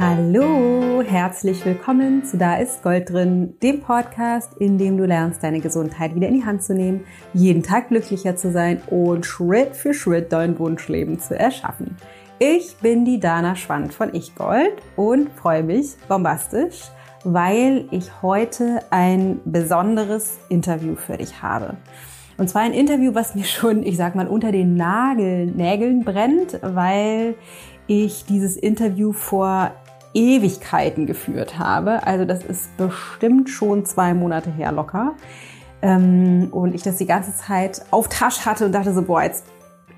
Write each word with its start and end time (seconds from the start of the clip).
Hallo, 0.00 1.02
herzlich 1.02 1.64
willkommen 1.66 2.24
zu 2.24 2.38
Da 2.38 2.58
ist 2.58 2.84
Gold 2.84 3.10
drin, 3.10 3.54
dem 3.64 3.80
Podcast, 3.80 4.56
in 4.58 4.78
dem 4.78 4.96
du 4.96 5.04
lernst, 5.04 5.42
deine 5.42 5.58
Gesundheit 5.58 6.14
wieder 6.14 6.28
in 6.28 6.34
die 6.34 6.44
Hand 6.44 6.62
zu 6.62 6.72
nehmen, 6.72 7.04
jeden 7.34 7.64
Tag 7.64 7.88
glücklicher 7.88 8.36
zu 8.36 8.52
sein 8.52 8.80
und 8.86 9.26
Schritt 9.26 9.74
für 9.74 9.92
Schritt 9.92 10.32
dein 10.32 10.56
Wunschleben 10.60 11.18
zu 11.18 11.36
erschaffen. 11.36 11.96
Ich 12.38 12.76
bin 12.76 13.04
die 13.04 13.18
Dana 13.18 13.56
Schwand 13.56 13.92
von 13.92 14.14
Ich 14.14 14.36
Gold 14.36 14.74
und 14.94 15.30
freue 15.32 15.64
mich 15.64 15.96
bombastisch, 16.06 16.92
weil 17.24 17.86
ich 17.90 18.22
heute 18.22 18.78
ein 18.90 19.40
besonderes 19.46 20.38
Interview 20.48 20.94
für 20.94 21.16
dich 21.16 21.42
habe. 21.42 21.76
Und 22.36 22.48
zwar 22.48 22.62
ein 22.62 22.72
Interview, 22.72 23.16
was 23.16 23.34
mir 23.34 23.42
schon, 23.42 23.82
ich 23.82 23.96
sag 23.96 24.14
mal, 24.14 24.28
unter 24.28 24.52
den 24.52 24.76
Nagel, 24.76 25.46
Nägeln 25.46 26.04
brennt, 26.04 26.60
weil 26.62 27.34
ich 27.88 28.26
dieses 28.26 28.56
Interview 28.56 29.12
vor 29.12 29.72
Ewigkeiten 30.14 31.06
geführt 31.06 31.58
habe. 31.58 32.06
Also 32.06 32.24
das 32.24 32.44
ist 32.44 32.76
bestimmt 32.76 33.50
schon 33.50 33.84
zwei 33.84 34.14
Monate 34.14 34.50
her 34.50 34.72
locker. 34.72 35.14
Ähm, 35.80 36.48
und 36.50 36.74
ich 36.74 36.82
das 36.82 36.96
die 36.96 37.06
ganze 37.06 37.34
Zeit 37.34 37.82
auf 37.90 38.08
Tasch 38.08 38.44
hatte 38.44 38.66
und 38.66 38.72
dachte 38.72 38.92
so, 38.92 39.02
boah, 39.02 39.22
jetzt, 39.22 39.44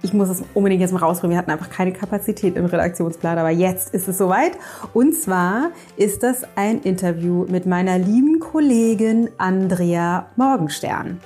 ich 0.02 0.12
muss 0.12 0.28
es 0.28 0.42
unbedingt 0.54 0.80
jetzt 0.80 0.92
mal 0.92 0.98
rausbringen. 0.98 1.34
Wir 1.34 1.38
hatten 1.38 1.50
einfach 1.50 1.70
keine 1.70 1.92
Kapazität 1.92 2.56
im 2.56 2.66
Redaktionsplan, 2.66 3.38
aber 3.38 3.50
jetzt 3.50 3.94
ist 3.94 4.08
es 4.08 4.18
soweit. 4.18 4.52
Und 4.92 5.14
zwar 5.14 5.70
ist 5.96 6.22
das 6.22 6.44
ein 6.56 6.80
Interview 6.80 7.46
mit 7.48 7.66
meiner 7.66 7.98
lieben 7.98 8.40
Kollegin 8.40 9.30
Andrea 9.38 10.26
Morgenstern. 10.36 11.20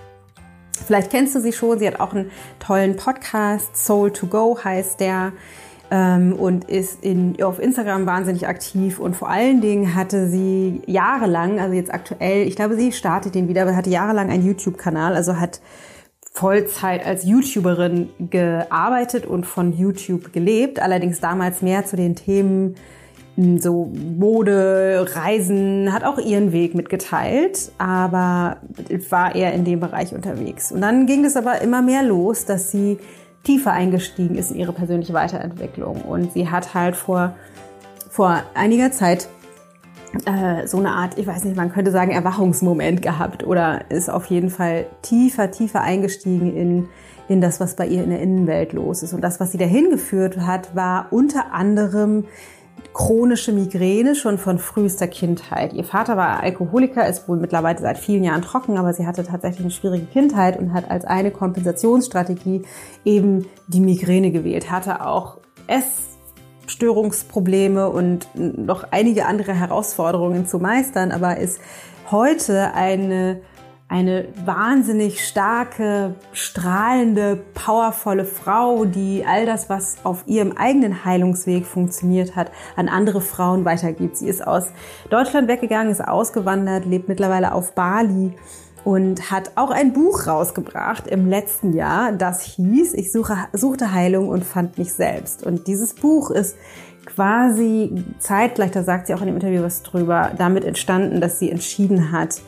Vielleicht 0.87 1.11
kennst 1.11 1.35
du 1.35 1.41
sie 1.41 1.53
schon, 1.53 1.79
sie 1.79 1.87
hat 1.87 2.01
auch 2.01 2.13
einen 2.13 2.31
tollen 2.59 2.97
Podcast, 2.97 3.77
Soul 3.77 4.11
to 4.13 4.27
Go 4.27 4.59
heißt 4.63 5.01
der 5.01 5.33
und 6.39 6.65
ist 6.65 7.05
in, 7.05 7.43
auf 7.43 7.61
Instagram 7.61 8.07
wahnsinnig 8.07 8.49
aktiv 8.49 8.99
und 8.99 9.15
vor 9.15 9.29
allen 9.29 9.61
Dingen 9.61 9.95
hatte 9.95 10.29
sie 10.29 10.83
jahrelang, 10.87 11.61
also 11.61 11.75
jetzt 11.75 11.93
aktuell, 11.93 12.47
ich 12.47 12.57
glaube, 12.57 12.77
sie 12.77 12.93
startet 12.93 13.35
den 13.35 13.49
wieder, 13.49 13.63
aber 13.63 13.77
hatte 13.77 13.91
jahrelang 13.91 14.31
einen 14.31 14.47
YouTube-Kanal, 14.47 15.15
also 15.15 15.39
hat 15.39 15.61
Vollzeit 16.33 17.07
als 17.07 17.25
YouTuberin 17.25 18.09
gearbeitet 18.19 19.25
und 19.25 19.47
von 19.47 19.73
YouTube 19.73 20.33
gelebt, 20.33 20.83
allerdings 20.83 21.21
damals 21.21 21.63
mehr 21.63 21.85
zu 21.85 21.95
den 21.95 22.17
Themen 22.17 22.75
hm, 23.37 23.59
so 23.59 23.93
Mode, 23.95 25.07
Reisen, 25.15 25.93
hat 25.93 26.03
auch 26.03 26.19
ihren 26.19 26.51
Weg 26.53 26.75
mitgeteilt, 26.75 27.71
aber 27.79 28.57
war 29.11 29.35
eher 29.35 29.53
in 29.53 29.65
dem 29.65 29.79
Bereich 29.79 30.13
unterwegs. 30.13 30.73
Und 30.73 30.81
dann 30.81 31.07
ging 31.07 31.25
es 31.25 31.37
aber 31.37 31.61
immer 31.63 31.83
mehr 31.83 32.03
los, 32.03 32.45
dass 32.47 32.73
sie 32.73 32.99
tiefer 33.45 33.73
eingestiegen 33.73 34.37
ist 34.37 34.51
in 34.51 34.59
ihre 34.59 34.73
persönliche 34.73 35.13
Weiterentwicklung. 35.13 36.03
Und 36.03 36.33
sie 36.33 36.51
hat 36.51 36.75
halt 36.75 36.97
vor, 36.97 37.35
vor 38.11 38.43
einiger 38.55 38.91
Zeit 38.91 39.29
äh, 40.27 40.67
so 40.67 40.79
eine 40.79 40.91
Art, 40.91 41.19
ich 41.19 41.27
weiß 41.27 41.45
nicht, 41.45 41.57
man 41.57 41.73
könnte 41.73 41.91
sagen, 41.91 42.11
Erwachungsmoment 42.11 43.03
gehabt 43.03 43.45
oder 43.45 43.91
ist 43.91 44.09
auf 44.09 44.27
jeden 44.27 44.51
Fall 44.51 44.87
tiefer, 45.03 45.51
tiefer 45.51 45.83
eingestiegen 45.83 46.57
in, 46.57 46.89
in 47.29 47.41
das, 47.41 47.61
was 47.61 47.77
bei 47.77 47.87
ihr 47.87 48.03
in 48.03 48.11
der 48.11 48.21
Innenwelt 48.21 48.73
los 48.73 49.03
ist. 49.03 49.13
Und 49.13 49.21
das, 49.21 49.41
was 49.41 49.53
sie 49.53 49.59
dahin 49.59 49.91
geführt 49.91 50.39
hat, 50.39 50.75
war 50.75 51.09
unter 51.11 51.53
anderem 51.53 52.25
chronische 52.95 53.53
Migräne 53.53 54.15
schon 54.15 54.39
von 54.39 54.59
frühester 54.59 55.09
Kindheit. 55.09 55.73
Ihr 55.73 55.83
Vater 55.85 56.17
war 56.17 56.41
Alkoholiker, 56.41 57.09
ist 57.09 57.29
wohl 57.29 57.37
mittlerweile 57.37 57.81
seit 57.81 57.99
vielen 57.99 58.23
Jahren 58.23 58.43
trocken, 58.43 58.79
aber 58.79 58.93
sie 58.93 59.05
hatte 59.07 59.25
tatsächlich 59.25 59.63
eine 59.63 59.73
schwierige 59.73 60.07
Kindheit 60.07 60.57
und 60.59 60.73
hat 60.73 60.89
als 60.91 61.05
eine 61.05 61.33
Kompensationsstrategie 61.33 62.63
eben 63.05 63.47
die 63.67 63.81
Migräne 63.81 64.31
gewählt. 64.31 64.71
Hatte 64.71 65.05
auch 65.05 65.39
Essstörungsprobleme 65.67 67.91
und 67.91 68.29
noch 68.35 68.85
einige 68.93 69.27
andere 69.27 69.55
Herausforderungen 69.55 70.47
zu 70.47 70.61
meistern, 70.61 71.11
aber 71.11 71.39
ist 71.39 71.59
heute 72.11 72.75
eine 72.75 73.41
eine 73.89 74.27
wahnsinnig 74.45 75.27
starke, 75.27 76.15
strahlende, 76.33 77.45
powervolle 77.55 78.25
Frau, 78.25 78.87
die 78.87 79.25
all 79.27 79.47
das, 79.47 79.69
was 79.69 79.97
auf 80.05 80.25
ihrem 80.27 80.53
eigenen 80.53 81.05
Heilungsweg 81.05 81.67
funktioniert 81.67 82.35
hat, 82.35 82.51
an 82.77 82.89
andere 82.89 83.21
Frauen 83.21 83.65
weitergibt. 83.65 84.17
Sie 84.17 84.29
ist 84.29 84.47
aus 84.47 84.69
Deutschland 85.11 85.49
weggegangen, 85.49 85.93
ist 85.93 86.07
ausgewandert, 86.07 86.87
lebt 86.87 87.09
mittlerweile 87.09 87.53
auf 87.53 87.75
Bali 87.75 88.33
und 88.85 89.31
hat 89.31 89.53
auch 89.57 89.71
ein 89.71 89.93
Buch 89.93 90.27
rausgebracht 90.27 91.07
im 91.07 91.29
letzten 91.29 91.73
Jahr, 91.73 92.13
das 92.13 92.43
hieß 92.43 92.95
Ich 92.95 93.13
suche, 93.13 93.37
suchte 93.53 93.93
Heilung 93.93 94.29
und 94.29 94.45
fand 94.45 94.79
mich 94.79 94.93
selbst. 94.93 95.45
Und 95.45 95.67
dieses 95.67 95.95
Buch 95.95 96.31
ist 96.31 96.57
quasi 97.07 98.05
zeitgleich, 98.19 98.71
da 98.71 98.83
sagt 98.83 99.07
sie 99.07 99.15
auch 99.15 99.21
in 99.21 99.27
dem 99.27 99.37
Interview 99.37 99.63
was 99.63 99.83
drüber, 99.83 100.33
damit 100.37 100.65
entstanden, 100.65 101.21
dass 101.21 101.39
sie 101.39 101.51
entschieden 101.51 102.13
hat, 102.13 102.41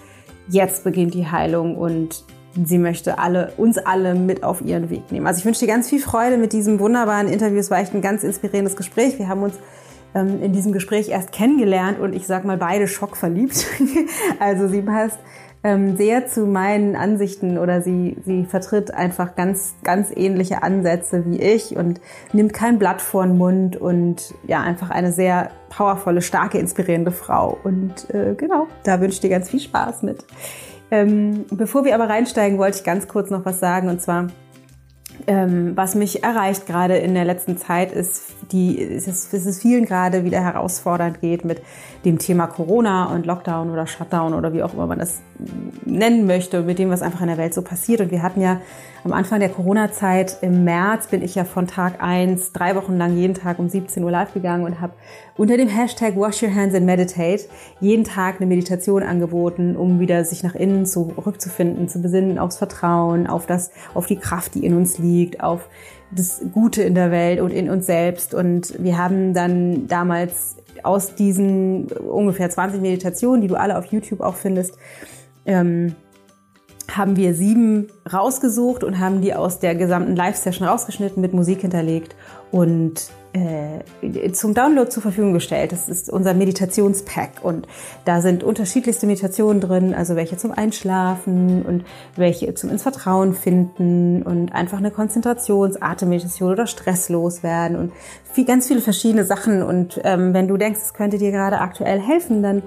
jetzt 0.48 0.84
beginnt 0.84 1.14
die 1.14 1.26
Heilung 1.26 1.76
und 1.76 2.24
sie 2.64 2.78
möchte 2.78 3.18
alle, 3.18 3.52
uns 3.56 3.78
alle 3.78 4.14
mit 4.14 4.42
auf 4.42 4.62
ihren 4.62 4.90
Weg 4.90 5.12
nehmen. 5.12 5.26
Also 5.26 5.40
ich 5.40 5.44
wünsche 5.44 5.60
dir 5.60 5.66
ganz 5.66 5.88
viel 5.88 6.00
Freude 6.00 6.36
mit 6.36 6.52
diesem 6.52 6.78
wunderbaren 6.78 7.28
Interview. 7.28 7.58
Es 7.58 7.70
war 7.70 7.78
echt 7.78 7.94
ein 7.94 8.00
ganz 8.00 8.22
inspirierendes 8.22 8.76
Gespräch. 8.76 9.18
Wir 9.18 9.28
haben 9.28 9.42
uns 9.42 9.54
ähm, 10.14 10.42
in 10.42 10.52
diesem 10.52 10.72
Gespräch 10.72 11.08
erst 11.08 11.32
kennengelernt 11.32 12.00
und 12.00 12.14
ich 12.14 12.26
sag 12.26 12.44
mal 12.44 12.56
beide 12.56 12.88
schockverliebt. 12.88 13.66
also 14.38 14.68
sie 14.68 14.82
passt 14.82 15.18
ähm, 15.66 15.96
sehr 15.96 16.28
zu 16.28 16.46
meinen 16.46 16.94
Ansichten 16.94 17.58
oder 17.58 17.82
sie, 17.82 18.16
sie 18.24 18.44
vertritt 18.44 18.94
einfach 18.94 19.34
ganz, 19.34 19.74
ganz 19.82 20.12
ähnliche 20.14 20.62
Ansätze 20.62 21.24
wie 21.26 21.40
ich 21.40 21.76
und 21.76 22.00
nimmt 22.32 22.52
kein 22.52 22.78
Blatt 22.78 23.02
vor 23.02 23.26
den 23.26 23.36
Mund 23.36 23.76
und 23.76 24.32
ja, 24.46 24.60
einfach 24.60 24.90
eine 24.90 25.10
sehr 25.10 25.50
powervolle, 25.68 26.22
starke, 26.22 26.58
inspirierende 26.58 27.10
Frau. 27.10 27.58
Und 27.64 28.08
äh, 28.14 28.36
genau, 28.36 28.68
da 28.84 29.00
wünsche 29.00 29.14
ich 29.14 29.20
dir 29.20 29.30
ganz 29.30 29.50
viel 29.50 29.58
Spaß 29.58 30.04
mit. 30.04 30.24
Ähm, 30.92 31.46
bevor 31.50 31.84
wir 31.84 31.96
aber 31.96 32.08
reinsteigen, 32.08 32.58
wollte 32.58 32.78
ich 32.78 32.84
ganz 32.84 33.08
kurz 33.08 33.30
noch 33.30 33.44
was 33.44 33.58
sagen 33.58 33.88
und 33.88 34.00
zwar 34.00 34.28
ähm, 35.26 35.72
was 35.76 35.94
mich 35.94 36.22
erreicht 36.22 36.66
gerade 36.66 36.96
in 36.96 37.14
der 37.14 37.24
letzten 37.24 37.56
Zeit 37.56 37.92
ist, 37.92 38.34
die, 38.52 38.76
ist 38.78 39.08
es, 39.08 39.32
ist 39.32 39.46
es 39.46 39.60
vielen 39.60 39.86
gerade 39.86 40.24
wieder 40.24 40.40
herausfordernd 40.40 41.20
geht 41.20 41.44
mit 41.44 41.62
dem 42.06 42.20
Thema 42.20 42.46
Corona 42.46 43.06
und 43.12 43.26
Lockdown 43.26 43.68
oder 43.68 43.88
Shutdown 43.88 44.32
oder 44.32 44.52
wie 44.52 44.62
auch 44.62 44.72
immer 44.74 44.86
man 44.86 45.00
das 45.00 45.22
nennen 45.84 46.24
möchte, 46.24 46.62
mit 46.62 46.78
dem, 46.78 46.88
was 46.88 47.02
einfach 47.02 47.20
in 47.20 47.26
der 47.26 47.36
Welt 47.36 47.52
so 47.52 47.62
passiert. 47.62 48.00
Und 48.00 48.12
wir 48.12 48.22
hatten 48.22 48.40
ja 48.40 48.60
am 49.02 49.12
Anfang 49.12 49.40
der 49.40 49.48
Corona-Zeit 49.48 50.38
im 50.40 50.62
März 50.62 51.08
bin 51.08 51.20
ich 51.20 51.34
ja 51.34 51.42
von 51.42 51.66
Tag 51.66 52.00
eins 52.00 52.52
drei 52.52 52.76
Wochen 52.76 52.96
lang 52.96 53.16
jeden 53.16 53.34
Tag 53.34 53.58
um 53.58 53.68
17 53.68 54.04
Uhr 54.04 54.10
live 54.12 54.32
gegangen 54.32 54.64
und 54.64 54.80
habe 54.80 54.92
unter 55.36 55.56
dem 55.56 55.68
Hashtag 55.68 56.16
Wash 56.16 56.44
Your 56.44 56.54
Hands 56.54 56.74
and 56.76 56.86
Meditate 56.86 57.42
jeden 57.80 58.04
Tag 58.04 58.36
eine 58.36 58.46
Meditation 58.46 59.02
angeboten, 59.02 59.74
um 59.74 59.98
wieder 59.98 60.24
sich 60.24 60.44
nach 60.44 60.54
innen 60.54 60.86
zurückzufinden, 60.86 61.88
zu 61.88 62.00
besinnen 62.00 62.38
aufs 62.38 62.56
Vertrauen, 62.56 63.26
auf 63.26 63.46
das, 63.46 63.72
auf 63.94 64.06
die 64.06 64.16
Kraft, 64.16 64.54
die 64.54 64.64
in 64.64 64.76
uns 64.76 64.98
liegt, 64.98 65.42
auf 65.42 65.68
das 66.12 66.40
Gute 66.52 66.84
in 66.84 66.94
der 66.94 67.10
Welt 67.10 67.40
und 67.40 67.50
in 67.50 67.68
uns 67.68 67.86
selbst. 67.86 68.32
Und 68.32 68.80
wir 68.80 68.96
haben 68.96 69.34
dann 69.34 69.88
damals 69.88 70.56
aus 70.84 71.14
diesen 71.14 71.86
ungefähr 71.86 72.50
20 72.50 72.80
Meditationen, 72.80 73.40
die 73.40 73.48
du 73.48 73.56
alle 73.56 73.78
auf 73.78 73.86
YouTube 73.86 74.20
auch 74.20 74.36
findest, 74.36 74.78
ähm, 75.44 75.94
haben 76.90 77.16
wir 77.16 77.34
sieben 77.34 77.88
rausgesucht 78.12 78.84
und 78.84 78.98
haben 78.98 79.20
die 79.20 79.34
aus 79.34 79.58
der 79.58 79.74
gesamten 79.74 80.14
Live-Session 80.14 80.66
rausgeschnitten, 80.68 81.20
mit 81.20 81.32
Musik 81.32 81.60
hinterlegt 81.62 82.14
und 82.52 83.10
zum 84.32 84.54
Download 84.54 84.88
zur 84.88 85.02
Verfügung 85.02 85.32
gestellt. 85.32 85.72
Das 85.72 85.88
ist 85.88 86.10
unser 86.10 86.34
Meditationspack 86.34 87.42
und 87.42 87.66
da 88.04 88.20
sind 88.20 88.44
unterschiedlichste 88.44 89.06
Meditationen 89.06 89.60
drin, 89.60 89.94
also 89.94 90.16
welche 90.16 90.36
zum 90.36 90.52
Einschlafen 90.52 91.62
und 91.64 91.84
welche 92.16 92.54
zum 92.54 92.70
ins 92.70 92.82
Vertrauen 92.82 93.34
finden 93.34 94.22
und 94.22 94.52
einfach 94.52 94.78
eine 94.78 94.90
Konzentrations-, 94.90 95.80
Atemmeditation 95.80 96.52
oder 96.52 96.66
Stress 96.66 97.08
loswerden 97.08 97.76
und 97.76 97.92
viel, 98.32 98.44
ganz 98.44 98.68
viele 98.68 98.80
verschiedene 98.80 99.24
Sachen. 99.24 99.62
Und 99.62 100.00
ähm, 100.04 100.34
wenn 100.34 100.48
du 100.48 100.56
denkst, 100.56 100.80
es 100.84 100.94
könnte 100.94 101.18
dir 101.18 101.30
gerade 101.30 101.60
aktuell 101.60 102.00
helfen, 102.00 102.42
dann 102.42 102.62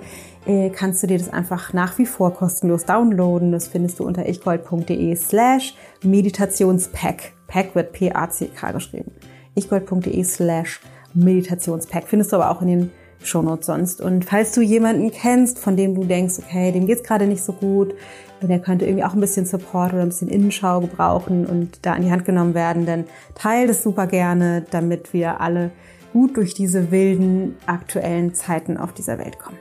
äh, 0.45 0.69
kannst 0.69 1.03
du 1.03 1.07
dir 1.07 1.17
das 1.17 1.31
einfach 1.31 1.73
nach 1.73 1.97
wie 1.97 2.05
vor 2.05 2.33
kostenlos 2.33 2.85
downloaden. 2.85 3.51
Das 3.51 3.67
findest 3.67 3.99
du 3.99 4.05
unter 4.05 4.27
ichgold.de 4.27 5.15
slash 5.15 5.75
Meditationspack. 6.03 7.33
Pack 7.47 7.75
wird 7.75 7.93
P-A-C-K 7.93 8.71
geschrieben. 8.71 9.11
ichgold.de 9.55 10.23
slash 10.23 10.79
Meditationspack. 11.13 12.07
Findest 12.07 12.31
du 12.31 12.37
aber 12.37 12.51
auch 12.51 12.61
in 12.61 12.67
den 12.67 12.91
Shownotes 13.21 13.65
sonst. 13.65 14.01
Und 14.01 14.25
falls 14.25 14.53
du 14.53 14.61
jemanden 14.61 15.11
kennst, 15.11 15.59
von 15.59 15.75
dem 15.75 15.95
du 15.95 16.05
denkst, 16.05 16.35
okay, 16.39 16.71
dem 16.71 16.85
geht's 16.85 17.03
gerade 17.03 17.27
nicht 17.27 17.43
so 17.43 17.53
gut, 17.53 17.93
und 18.41 18.47
der 18.47 18.59
könnte 18.59 18.85
irgendwie 18.85 19.03
auch 19.03 19.13
ein 19.13 19.19
bisschen 19.19 19.45
Support 19.45 19.93
oder 19.93 20.03
ein 20.03 20.09
bisschen 20.09 20.29
Innenschau 20.29 20.79
gebrauchen 20.79 21.45
und 21.45 21.85
da 21.85 21.93
an 21.93 22.03
die 22.03 22.11
Hand 22.11 22.25
genommen 22.25 22.53
werden, 22.53 22.85
dann 22.85 23.05
teile 23.35 23.67
das 23.67 23.83
super 23.83 24.07
gerne, 24.07 24.65
damit 24.71 25.13
wir 25.13 25.41
alle 25.41 25.71
gut 26.13 26.37
durch 26.37 26.53
diese 26.53 26.91
wilden 26.91 27.57
aktuellen 27.65 28.33
Zeiten 28.33 28.77
auf 28.77 28.93
dieser 28.93 29.19
Welt 29.19 29.39
kommen. 29.39 29.57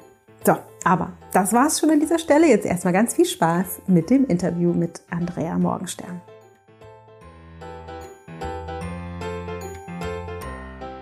So, 0.46 0.56
aber 0.84 1.12
das 1.32 1.52
war's 1.52 1.81
schon 1.81 1.91
an 1.91 2.00
dieser 2.00 2.19
Stelle. 2.19 2.46
Jetzt 2.46 2.67
erstmal 2.67 2.93
ganz 2.93 3.14
viel 3.14 3.26
Spaß 3.26 3.82
mit 3.87 4.11
dem 4.11 4.25
Interview 4.26 4.73
mit 4.73 5.02
Andrea 5.11 5.58
Morgenstern. 5.58 6.23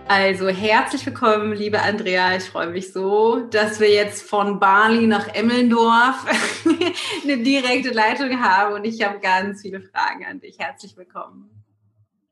Also 0.09 0.49
herzlich 0.49 1.05
willkommen, 1.05 1.53
liebe 1.53 1.83
Andrea. 1.83 2.37
Ich 2.37 2.45
freue 2.45 2.69
mich 2.69 2.93
so, 2.93 3.41
dass 3.51 3.81
wir 3.81 3.91
jetzt 3.91 4.23
von 4.23 4.61
Bali 4.61 5.09
nach 5.09 5.35
Emmeldorf 5.35 6.25
eine 7.25 7.39
direkte 7.39 7.91
Leitung 7.91 8.41
haben 8.41 8.75
und 8.75 8.85
ich 8.85 9.03
habe 9.03 9.19
ganz 9.19 9.63
viele 9.63 9.81
Fragen 9.81 10.25
an 10.25 10.39
dich. 10.39 10.61
Herzlich 10.61 10.97
willkommen. 10.97 11.56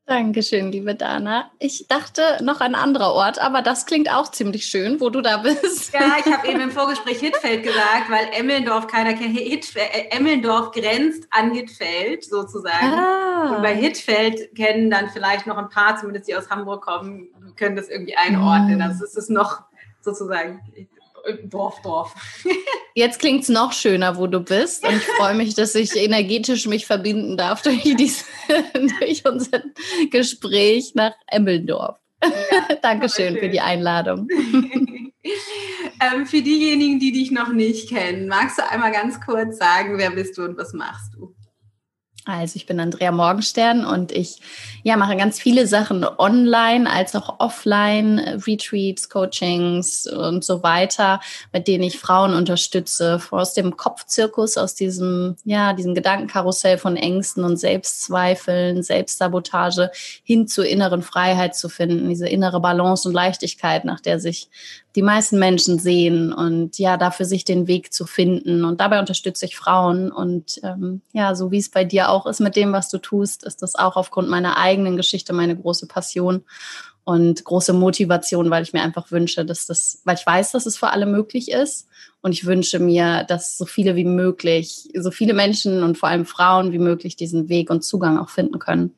Dankeschön, 0.06 0.70
liebe 0.70 0.94
Dana. 0.94 1.50
Ich 1.58 1.86
dachte 1.88 2.20
noch 2.42 2.60
ein 2.60 2.74
anderer 2.74 3.14
Ort, 3.14 3.40
aber 3.40 3.62
das 3.62 3.86
klingt 3.86 4.12
auch 4.12 4.30
ziemlich 4.30 4.66
schön, 4.66 5.00
wo 5.00 5.08
du 5.08 5.22
da 5.22 5.36
bist. 5.42 5.94
Ja, 5.94 6.16
ich 6.18 6.30
habe 6.30 6.46
eben 6.46 6.60
im 6.60 6.70
Vorgespräch 6.70 7.20
Hittfeld 7.20 7.62
gesagt, 7.62 8.10
weil 8.10 8.28
Emmendorf 8.32 8.86
keiner 8.86 9.14
kennt. 9.14 9.38
Äh, 9.38 10.10
Emmendorf 10.10 10.72
grenzt 10.72 11.26
an 11.30 11.52
Hittfeld 11.52 12.22
sozusagen. 12.22 12.92
Ah. 12.92 13.56
Und 13.56 13.62
bei 13.62 13.74
Hittfeld 13.74 14.54
kennen 14.54 14.90
dann 14.90 15.08
vielleicht 15.08 15.46
noch 15.46 15.56
ein 15.56 15.70
paar, 15.70 15.96
zumindest 15.96 16.28
die 16.28 16.36
aus 16.36 16.50
Hamburg 16.50 16.84
kommen, 16.84 17.28
können 17.56 17.74
das 17.74 17.88
irgendwie 17.88 18.16
einordnen. 18.16 18.76
Mhm. 18.76 18.82
Also 18.82 19.04
es 19.04 19.16
ist 19.16 19.30
noch 19.30 19.62
sozusagen 20.02 20.60
Dorf, 21.44 21.80
Dorf. 21.82 22.14
Jetzt 22.94 23.18
klingt 23.18 23.42
es 23.42 23.48
noch 23.48 23.72
schöner, 23.72 24.16
wo 24.16 24.26
du 24.26 24.40
bist. 24.40 24.86
Und 24.86 24.96
ich 24.96 25.02
freue 25.02 25.34
mich, 25.34 25.54
dass 25.54 25.74
ich 25.74 25.96
energetisch 25.96 26.66
mich 26.66 26.86
verbinden 26.86 27.36
darf 27.36 27.62
durch, 27.62 27.82
dies, 27.82 28.24
durch 29.00 29.24
unser 29.26 29.62
Gespräch 30.10 30.94
nach 30.94 31.14
Emmendorf. 31.26 31.98
Ja, 32.22 32.74
Dankeschön 32.82 33.36
für 33.38 33.48
die 33.48 33.60
Einladung. 33.60 34.28
ähm, 36.00 36.26
für 36.26 36.42
diejenigen, 36.42 36.98
die 36.98 37.12
dich 37.12 37.30
noch 37.30 37.52
nicht 37.52 37.88
kennen, 37.88 38.28
magst 38.28 38.58
du 38.58 38.70
einmal 38.70 38.92
ganz 38.92 39.20
kurz 39.20 39.58
sagen, 39.58 39.98
wer 39.98 40.10
bist 40.10 40.38
du 40.38 40.44
und 40.44 40.56
was 40.56 40.72
machst 40.72 41.14
du? 41.14 41.33
Also 42.26 42.56
ich 42.56 42.64
bin 42.64 42.80
Andrea 42.80 43.12
Morgenstern 43.12 43.84
und 43.84 44.10
ich 44.10 44.40
ja, 44.82 44.96
mache 44.96 45.14
ganz 45.14 45.38
viele 45.38 45.66
Sachen 45.66 46.04
online 46.04 46.90
als 46.90 47.14
auch 47.14 47.38
offline, 47.38 48.18
Retreats, 48.46 49.10
Coachings 49.10 50.06
und 50.06 50.42
so 50.42 50.62
weiter, 50.62 51.20
mit 51.52 51.68
denen 51.68 51.84
ich 51.84 51.98
Frauen 51.98 52.32
unterstütze, 52.32 53.20
aus 53.30 53.52
dem 53.52 53.76
Kopfzirkus, 53.76 54.56
aus 54.56 54.74
diesem, 54.74 55.36
ja, 55.44 55.74
diesem 55.74 55.94
Gedankenkarussell 55.94 56.78
von 56.78 56.96
Ängsten 56.96 57.44
und 57.44 57.58
Selbstzweifeln, 57.58 58.82
Selbstsabotage 58.82 59.90
hin 60.22 60.48
zur 60.48 60.64
inneren 60.66 61.02
Freiheit 61.02 61.54
zu 61.54 61.68
finden, 61.68 62.08
diese 62.08 62.28
innere 62.28 62.60
Balance 62.60 63.06
und 63.06 63.14
Leichtigkeit, 63.14 63.84
nach 63.84 64.00
der 64.00 64.18
sich 64.18 64.48
die 64.94 65.02
meisten 65.02 65.38
Menschen 65.38 65.78
sehen 65.78 66.32
und 66.32 66.78
ja, 66.78 66.96
dafür 66.96 67.26
sich 67.26 67.44
den 67.44 67.66
Weg 67.66 67.92
zu 67.92 68.06
finden. 68.06 68.64
Und 68.64 68.80
dabei 68.80 69.00
unterstütze 69.00 69.44
ich 69.44 69.56
Frauen. 69.56 70.12
Und 70.12 70.60
ähm, 70.62 71.02
ja, 71.12 71.34
so 71.34 71.50
wie 71.50 71.58
es 71.58 71.68
bei 71.68 71.84
dir 71.84 72.10
auch 72.10 72.26
ist 72.26 72.40
mit 72.40 72.54
dem, 72.54 72.72
was 72.72 72.90
du 72.90 72.98
tust, 72.98 73.44
ist 73.44 73.62
das 73.62 73.74
auch 73.74 73.96
aufgrund 73.96 74.28
meiner 74.28 74.56
eigenen 74.56 74.96
Geschichte 74.96 75.32
meine 75.32 75.56
große 75.56 75.88
Passion 75.88 76.44
und 77.02 77.44
große 77.44 77.72
Motivation, 77.72 78.50
weil 78.50 78.62
ich 78.62 78.72
mir 78.72 78.82
einfach 78.82 79.10
wünsche, 79.10 79.44
dass 79.44 79.66
das, 79.66 80.00
weil 80.04 80.16
ich 80.16 80.24
weiß, 80.24 80.52
dass 80.52 80.64
es 80.64 80.78
für 80.78 80.90
alle 80.90 81.06
möglich 81.06 81.50
ist. 81.50 81.88
Und 82.22 82.32
ich 82.32 82.46
wünsche 82.46 82.78
mir, 82.78 83.24
dass 83.24 83.58
so 83.58 83.66
viele 83.66 83.96
wie 83.96 84.04
möglich, 84.04 84.88
so 84.94 85.10
viele 85.10 85.34
Menschen 85.34 85.82
und 85.82 85.98
vor 85.98 86.08
allem 86.08 86.24
Frauen 86.24 86.72
wie 86.72 86.78
möglich 86.78 87.16
diesen 87.16 87.48
Weg 87.48 87.68
und 87.68 87.84
Zugang 87.84 88.18
auch 88.18 88.30
finden 88.30 88.58
können. 88.58 88.94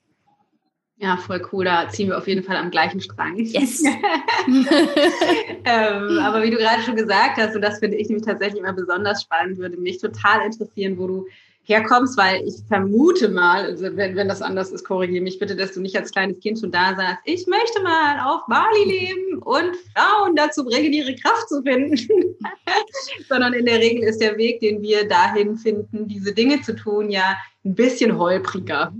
Ja, 0.98 1.18
voll 1.18 1.46
cool. 1.52 1.66
Da 1.66 1.88
ziehen 1.90 2.08
wir 2.08 2.16
auf 2.16 2.26
jeden 2.26 2.42
Fall 2.42 2.56
am 2.56 2.70
gleichen 2.70 3.00
Strang. 3.00 3.36
Yes. 3.36 3.82
ähm, 4.46 6.18
aber 6.18 6.42
wie 6.42 6.50
du 6.50 6.56
gerade 6.56 6.82
schon 6.82 6.96
gesagt 6.96 7.36
hast, 7.36 7.54
und 7.54 7.60
das 7.60 7.80
finde 7.80 7.98
ich 7.98 8.08
nämlich 8.08 8.24
tatsächlich 8.24 8.60
immer 8.60 8.72
besonders 8.72 9.22
spannend, 9.22 9.58
würde 9.58 9.76
mich 9.76 9.98
total 9.98 10.46
interessieren, 10.46 10.96
wo 10.96 11.06
du 11.06 11.26
herkommst, 11.64 12.16
weil 12.16 12.46
ich 12.46 12.54
vermute 12.68 13.28
mal, 13.28 13.64
also 13.64 13.84
wenn, 13.96 14.14
wenn 14.16 14.28
das 14.28 14.40
anders 14.40 14.70
ist, 14.70 14.84
korrigiere 14.84 15.22
mich 15.22 15.38
bitte, 15.38 15.56
dass 15.56 15.72
du 15.72 15.80
nicht 15.80 15.96
als 15.96 16.12
kleines 16.12 16.38
Kind 16.40 16.60
schon 16.60 16.70
da 16.70 16.94
saßt, 16.94 17.18
ich 17.24 17.46
möchte 17.46 17.82
mal 17.82 18.20
auf 18.20 18.42
Bali 18.46 18.84
leben 18.84 19.38
und 19.42 19.76
Frauen 19.94 20.36
dazu 20.36 20.64
bringen, 20.64 20.92
ihre 20.92 21.14
Kraft 21.16 21.48
zu 21.48 21.62
finden. 21.62 21.96
Sondern 23.28 23.52
in 23.52 23.66
der 23.66 23.80
Regel 23.80 24.04
ist 24.04 24.20
der 24.20 24.38
Weg, 24.38 24.60
den 24.60 24.80
wir 24.80 25.08
dahin 25.08 25.56
finden, 25.56 26.06
diese 26.06 26.32
Dinge 26.32 26.62
zu 26.62 26.74
tun, 26.74 27.10
ja 27.10 27.36
ein 27.64 27.74
bisschen 27.74 28.16
holpriger. 28.16 28.94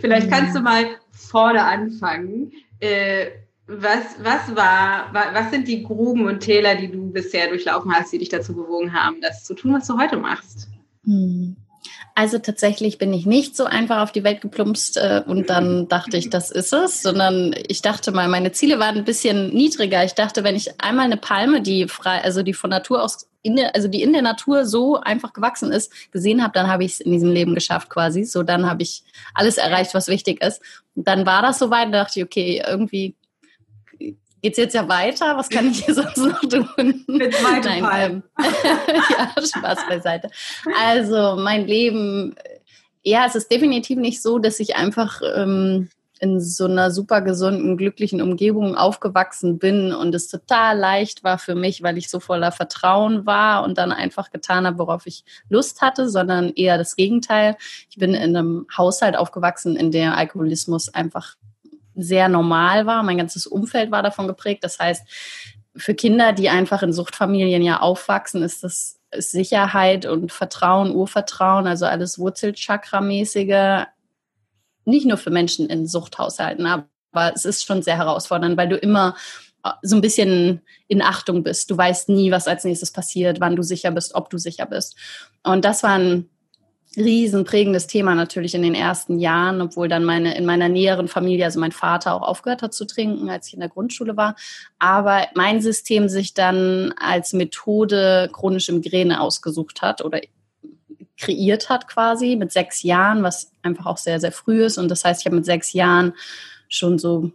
Vielleicht 0.00 0.30
kannst 0.30 0.56
du 0.56 0.60
mal 0.60 0.86
vorne 1.14 1.62
anfangen. 1.62 2.52
Äh, 2.80 3.26
was, 3.66 4.16
was 4.22 4.54
war, 4.54 5.12
was 5.12 5.50
sind 5.50 5.68
die 5.68 5.82
Gruben 5.82 6.26
und 6.26 6.40
Täler, 6.40 6.74
die 6.74 6.90
du 6.90 7.10
bisher 7.10 7.48
durchlaufen 7.48 7.92
hast, 7.94 8.12
die 8.12 8.18
dich 8.18 8.28
dazu 8.28 8.54
bewogen 8.54 8.92
haben, 8.92 9.20
das 9.22 9.44
zu 9.44 9.54
tun, 9.54 9.72
was 9.72 9.86
du 9.86 9.98
heute 9.98 10.18
machst? 10.18 10.68
Hm. 11.04 11.56
Also 12.14 12.38
tatsächlich 12.38 12.98
bin 12.98 13.12
ich 13.12 13.26
nicht 13.26 13.56
so 13.56 13.64
einfach 13.64 14.02
auf 14.02 14.12
die 14.12 14.24
Welt 14.24 14.40
geplumpst 14.40 14.96
äh, 14.96 15.22
und 15.26 15.50
dann 15.50 15.88
dachte 15.88 16.16
ich, 16.16 16.30
das 16.30 16.50
ist 16.50 16.72
es, 16.72 17.02
sondern 17.02 17.54
ich 17.68 17.82
dachte 17.82 18.12
mal, 18.12 18.28
meine 18.28 18.52
Ziele 18.52 18.78
waren 18.78 18.96
ein 18.98 19.04
bisschen 19.04 19.52
niedriger. 19.52 20.04
Ich 20.04 20.14
dachte, 20.14 20.44
wenn 20.44 20.54
ich 20.54 20.80
einmal 20.80 21.06
eine 21.06 21.16
Palme, 21.16 21.60
die 21.60 21.88
frei, 21.88 22.22
also 22.22 22.42
die 22.42 22.54
von 22.54 22.70
Natur 22.70 23.02
aus 23.02 23.28
in 23.42 23.56
der, 23.56 23.74
also 23.74 23.88
die 23.88 24.02
in 24.02 24.12
der 24.12 24.22
Natur 24.22 24.64
so 24.64 24.98
einfach 24.98 25.32
gewachsen 25.32 25.70
ist, 25.70 25.92
gesehen 26.12 26.42
habe, 26.42 26.52
dann 26.54 26.68
habe 26.68 26.84
ich 26.84 26.92
es 26.92 27.00
in 27.00 27.12
diesem 27.12 27.30
Leben 27.30 27.54
geschafft 27.54 27.90
quasi. 27.90 28.24
So, 28.24 28.42
dann 28.42 28.68
habe 28.68 28.82
ich 28.82 29.02
alles 29.34 29.58
erreicht, 29.58 29.92
was 29.92 30.08
wichtig 30.08 30.42
ist. 30.42 30.62
Und 30.94 31.06
dann 31.06 31.26
war 31.26 31.42
das 31.42 31.58
soweit, 31.58 31.88
da 31.88 32.04
dachte 32.04 32.20
ich, 32.20 32.24
okay, 32.24 32.62
irgendwie 32.66 33.14
geht's 34.44 34.58
jetzt 34.58 34.74
ja 34.74 34.86
weiter? 34.86 35.38
Was 35.38 35.48
kann 35.48 35.70
ich 35.70 35.86
hier 35.86 35.94
sonst 35.94 36.18
noch 36.18 36.38
tun? 36.40 37.02
Mit 37.06 37.34
Nein, 37.42 37.86
ähm, 37.94 38.22
ja, 39.10 39.42
Spaß 39.42 39.78
beiseite. 39.88 40.30
Also 40.78 41.36
mein 41.36 41.66
Leben, 41.66 42.34
ja, 43.02 43.24
es 43.24 43.36
ist 43.36 43.50
definitiv 43.50 43.98
nicht 43.98 44.20
so, 44.20 44.38
dass 44.38 44.60
ich 44.60 44.76
einfach 44.76 45.22
ähm, 45.34 45.88
in 46.20 46.42
so 46.42 46.66
einer 46.66 46.90
super 46.90 47.22
gesunden, 47.22 47.78
glücklichen 47.78 48.20
Umgebung 48.20 48.76
aufgewachsen 48.76 49.58
bin 49.58 49.94
und 49.94 50.14
es 50.14 50.28
total 50.28 50.78
leicht 50.78 51.24
war 51.24 51.38
für 51.38 51.54
mich, 51.54 51.82
weil 51.82 51.96
ich 51.96 52.10
so 52.10 52.20
voller 52.20 52.52
Vertrauen 52.52 53.24
war 53.24 53.64
und 53.64 53.78
dann 53.78 53.92
einfach 53.92 54.30
getan 54.30 54.66
habe, 54.66 54.78
worauf 54.78 55.06
ich 55.06 55.24
Lust 55.48 55.80
hatte, 55.80 56.10
sondern 56.10 56.50
eher 56.50 56.76
das 56.76 56.96
Gegenteil. 56.96 57.56
Ich 57.88 57.96
bin 57.96 58.12
in 58.12 58.36
einem 58.36 58.66
Haushalt 58.76 59.16
aufgewachsen, 59.16 59.74
in 59.74 59.90
der 59.90 60.18
Alkoholismus 60.18 60.92
einfach 60.92 61.36
sehr 61.94 62.28
normal 62.28 62.86
war. 62.86 63.02
Mein 63.02 63.18
ganzes 63.18 63.46
Umfeld 63.46 63.90
war 63.90 64.02
davon 64.02 64.26
geprägt. 64.26 64.64
Das 64.64 64.78
heißt, 64.78 65.02
für 65.76 65.94
Kinder, 65.94 66.32
die 66.32 66.48
einfach 66.48 66.82
in 66.82 66.92
Suchtfamilien 66.92 67.62
ja 67.62 67.80
aufwachsen, 67.80 68.42
ist 68.42 68.62
das 68.62 69.00
Sicherheit 69.16 70.06
und 70.06 70.32
Vertrauen, 70.32 70.94
Urvertrauen, 70.94 71.66
also 71.66 71.86
alles 71.86 72.18
Wurzelchakra-mäßige, 72.18 73.86
nicht 74.84 75.06
nur 75.06 75.16
für 75.16 75.30
Menschen 75.30 75.68
in 75.68 75.86
Suchthaushalten, 75.86 76.66
aber 76.66 77.34
es 77.34 77.44
ist 77.44 77.64
schon 77.64 77.82
sehr 77.82 77.96
herausfordernd, 77.96 78.56
weil 78.56 78.68
du 78.68 78.76
immer 78.76 79.16
äh, 79.64 79.70
so 79.82 79.96
ein 79.96 80.02
bisschen 80.02 80.60
in 80.88 81.02
Achtung 81.02 81.42
bist. 81.42 81.70
Du 81.70 81.76
weißt 81.76 82.08
nie, 82.08 82.30
was 82.30 82.48
als 82.48 82.64
nächstes 82.64 82.92
passiert, 82.92 83.40
wann 83.40 83.56
du 83.56 83.62
sicher 83.62 83.90
bist, 83.90 84.14
ob 84.14 84.30
du 84.30 84.38
sicher 84.38 84.66
bist. 84.66 84.96
Und 85.42 85.64
das 85.64 85.82
waren 85.82 86.28
riesen 86.28 86.33
prägendes 86.96 87.86
Thema 87.86 88.14
natürlich 88.14 88.54
in 88.54 88.62
den 88.62 88.74
ersten 88.74 89.18
Jahren, 89.18 89.60
obwohl 89.60 89.88
dann 89.88 90.04
meine 90.04 90.36
in 90.36 90.44
meiner 90.46 90.68
näheren 90.68 91.08
Familie, 91.08 91.44
also 91.44 91.60
mein 91.60 91.72
Vater 91.72 92.14
auch 92.14 92.22
aufgehört 92.22 92.62
hat 92.62 92.74
zu 92.74 92.86
trinken, 92.86 93.30
als 93.30 93.48
ich 93.48 93.54
in 93.54 93.60
der 93.60 93.68
Grundschule 93.68 94.16
war. 94.16 94.36
Aber 94.78 95.26
mein 95.34 95.60
System 95.60 96.08
sich 96.08 96.34
dann 96.34 96.94
als 96.98 97.32
Methode 97.32 98.30
chronische 98.32 98.72
Migräne 98.72 99.20
ausgesucht 99.20 99.82
hat 99.82 100.02
oder 100.02 100.20
kreiert 101.16 101.68
hat 101.68 101.88
quasi 101.88 102.36
mit 102.36 102.52
sechs 102.52 102.82
Jahren, 102.82 103.22
was 103.22 103.52
einfach 103.62 103.86
auch 103.86 103.98
sehr, 103.98 104.20
sehr 104.20 104.32
früh 104.32 104.64
ist. 104.64 104.78
Und 104.78 104.88
das 104.90 105.04
heißt, 105.04 105.20
ich 105.20 105.26
habe 105.26 105.36
mit 105.36 105.44
sechs 105.44 105.72
Jahren 105.72 106.14
schon 106.68 106.98
so 106.98 107.30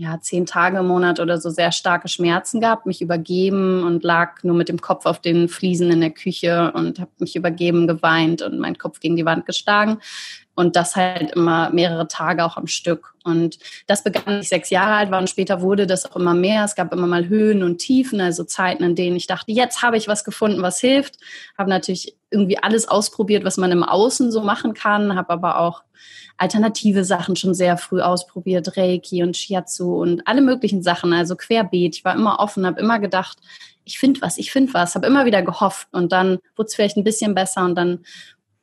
ja, 0.00 0.18
zehn 0.18 0.46
Tage 0.46 0.78
im 0.78 0.86
Monat 0.86 1.20
oder 1.20 1.38
so 1.38 1.50
sehr 1.50 1.72
starke 1.72 2.08
Schmerzen 2.08 2.58
gehabt, 2.58 2.86
mich 2.86 3.02
übergeben 3.02 3.84
und 3.84 4.02
lag 4.02 4.42
nur 4.42 4.56
mit 4.56 4.70
dem 4.70 4.80
Kopf 4.80 5.04
auf 5.04 5.20
den 5.20 5.46
Fliesen 5.50 5.90
in 5.90 6.00
der 6.00 6.10
Küche 6.10 6.72
und 6.74 6.98
habe 6.98 7.10
mich 7.18 7.36
übergeben, 7.36 7.86
geweint 7.86 8.40
und 8.40 8.58
meinen 8.58 8.78
Kopf 8.78 9.00
gegen 9.00 9.16
die 9.16 9.26
Wand 9.26 9.44
geschlagen. 9.44 9.98
Und 10.54 10.74
das 10.74 10.96
halt 10.96 11.32
immer 11.32 11.68
mehrere 11.70 12.08
Tage 12.08 12.46
auch 12.46 12.56
am 12.56 12.66
Stück. 12.66 13.14
Und 13.24 13.58
das 13.86 14.02
begann, 14.02 14.40
ich 14.40 14.48
sechs 14.48 14.70
Jahre 14.70 14.94
alt 14.94 15.10
war 15.10 15.20
und 15.20 15.28
später 15.28 15.60
wurde 15.60 15.86
das 15.86 16.10
auch 16.10 16.16
immer 16.16 16.34
mehr. 16.34 16.64
Es 16.64 16.74
gab 16.74 16.94
immer 16.94 17.06
mal 17.06 17.28
Höhen 17.28 17.62
und 17.62 17.76
Tiefen, 17.76 18.22
also 18.22 18.44
Zeiten, 18.44 18.82
in 18.82 18.94
denen 18.94 19.16
ich 19.16 19.26
dachte, 19.26 19.52
jetzt 19.52 19.82
habe 19.82 19.98
ich 19.98 20.08
was 20.08 20.24
gefunden, 20.24 20.62
was 20.62 20.80
hilft. 20.80 21.18
Habe 21.58 21.68
natürlich 21.68 22.16
irgendwie 22.30 22.58
alles 22.58 22.88
ausprobiert, 22.88 23.44
was 23.44 23.58
man 23.58 23.70
im 23.70 23.82
Außen 23.82 24.32
so 24.32 24.40
machen 24.40 24.72
kann, 24.72 25.14
habe 25.14 25.30
aber 25.30 25.58
auch 25.58 25.82
alternative 26.36 27.04
Sachen 27.04 27.36
schon 27.36 27.54
sehr 27.54 27.76
früh 27.76 28.00
ausprobiert, 28.00 28.76
Reiki 28.76 29.22
und 29.22 29.36
Shiatsu 29.36 30.00
und 30.00 30.26
alle 30.26 30.40
möglichen 30.40 30.82
Sachen, 30.82 31.12
also 31.12 31.36
querbeet. 31.36 31.96
Ich 31.96 32.04
war 32.04 32.14
immer 32.14 32.40
offen, 32.40 32.66
habe 32.66 32.80
immer 32.80 32.98
gedacht, 32.98 33.38
ich 33.84 33.98
finde 33.98 34.20
was, 34.22 34.38
ich 34.38 34.52
finde 34.52 34.74
was, 34.74 34.94
habe 34.94 35.06
immer 35.06 35.24
wieder 35.24 35.42
gehofft 35.42 35.88
und 35.92 36.12
dann 36.12 36.38
wurde 36.56 36.68
es 36.68 36.74
vielleicht 36.74 36.96
ein 36.96 37.04
bisschen 37.04 37.34
besser 37.34 37.64
und 37.64 37.74
dann 37.74 38.04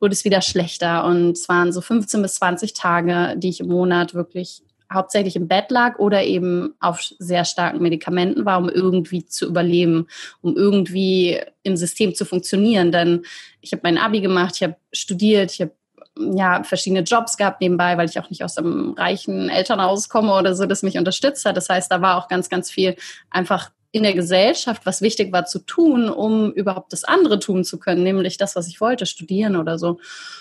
wurde 0.00 0.12
es 0.12 0.24
wieder 0.24 0.42
schlechter 0.42 1.04
und 1.04 1.32
es 1.32 1.48
waren 1.48 1.72
so 1.72 1.80
15 1.80 2.22
bis 2.22 2.36
20 2.36 2.72
Tage, 2.72 3.34
die 3.36 3.48
ich 3.48 3.60
im 3.60 3.68
Monat 3.68 4.14
wirklich 4.14 4.62
hauptsächlich 4.92 5.36
im 5.36 5.48
Bett 5.48 5.70
lag 5.70 5.98
oder 5.98 6.24
eben 6.24 6.74
auf 6.80 7.00
sehr 7.18 7.44
starken 7.44 7.82
Medikamenten 7.82 8.44
war, 8.44 8.58
um 8.58 8.68
irgendwie 8.68 9.26
zu 9.26 9.46
überleben, 9.46 10.06
um 10.40 10.56
irgendwie 10.56 11.38
im 11.62 11.76
System 11.76 12.14
zu 12.14 12.24
funktionieren. 12.24 12.90
Denn 12.90 13.24
ich 13.60 13.72
habe 13.72 13.82
mein 13.84 13.98
Abi 13.98 14.20
gemacht, 14.20 14.56
ich 14.56 14.62
habe 14.62 14.76
studiert, 14.92 15.52
ich 15.52 15.60
habe 15.60 15.72
ja, 16.18 16.62
verschiedene 16.62 17.02
Jobs 17.02 17.36
gehabt 17.36 17.60
nebenbei, 17.60 17.96
weil 17.96 18.08
ich 18.08 18.18
auch 18.18 18.30
nicht 18.30 18.44
aus 18.44 18.56
einem 18.56 18.92
reichen 18.92 19.48
Elternhaus 19.48 20.08
komme 20.08 20.34
oder 20.34 20.54
so, 20.54 20.66
das 20.66 20.82
mich 20.82 20.98
unterstützt 20.98 21.44
hat. 21.44 21.56
Das 21.56 21.68
heißt, 21.68 21.90
da 21.90 22.00
war 22.00 22.16
auch 22.16 22.28
ganz, 22.28 22.48
ganz 22.48 22.70
viel 22.70 22.96
einfach 23.30 23.70
in 23.90 24.02
der 24.02 24.12
Gesellschaft, 24.12 24.84
was 24.84 25.00
wichtig 25.00 25.32
war 25.32 25.46
zu 25.46 25.60
tun, 25.60 26.10
um 26.10 26.52
überhaupt 26.52 26.92
das 26.92 27.04
andere 27.04 27.38
tun 27.38 27.64
zu 27.64 27.78
können, 27.78 28.02
nämlich 28.02 28.36
das, 28.36 28.54
was 28.54 28.68
ich 28.68 28.80
wollte, 28.80 29.06
studieren 29.06 29.56
oder 29.56 29.78
so. 29.78 29.98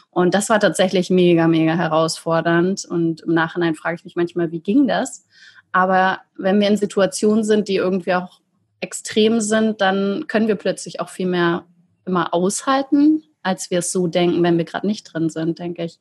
Und 0.09 0.33
das 0.33 0.49
war 0.49 0.59
tatsächlich 0.59 1.09
mega, 1.09 1.47
mega 1.47 1.75
herausfordernd. 1.75 2.85
Und 2.85 3.21
im 3.21 3.33
Nachhinein 3.33 3.75
frage 3.75 3.95
ich 3.95 4.05
mich 4.05 4.15
manchmal, 4.15 4.51
wie 4.51 4.59
ging 4.59 4.87
das? 4.87 5.25
Aber 5.71 6.19
wenn 6.35 6.59
wir 6.59 6.67
in 6.67 6.77
Situationen 6.77 7.43
sind, 7.43 7.67
die 7.67 7.75
irgendwie 7.75 8.15
auch 8.15 8.41
extrem 8.79 9.39
sind, 9.39 9.79
dann 9.79 10.25
können 10.27 10.47
wir 10.47 10.55
plötzlich 10.55 10.99
auch 10.99 11.09
viel 11.09 11.27
mehr 11.27 11.65
immer 12.05 12.33
aushalten, 12.33 13.23
als 13.43 13.71
wir 13.71 13.79
es 13.79 13.91
so 13.91 14.07
denken, 14.07 14.43
wenn 14.43 14.57
wir 14.57 14.65
gerade 14.65 14.87
nicht 14.87 15.03
drin 15.03 15.29
sind, 15.29 15.59
denke 15.59 15.85
ich. 15.85 15.99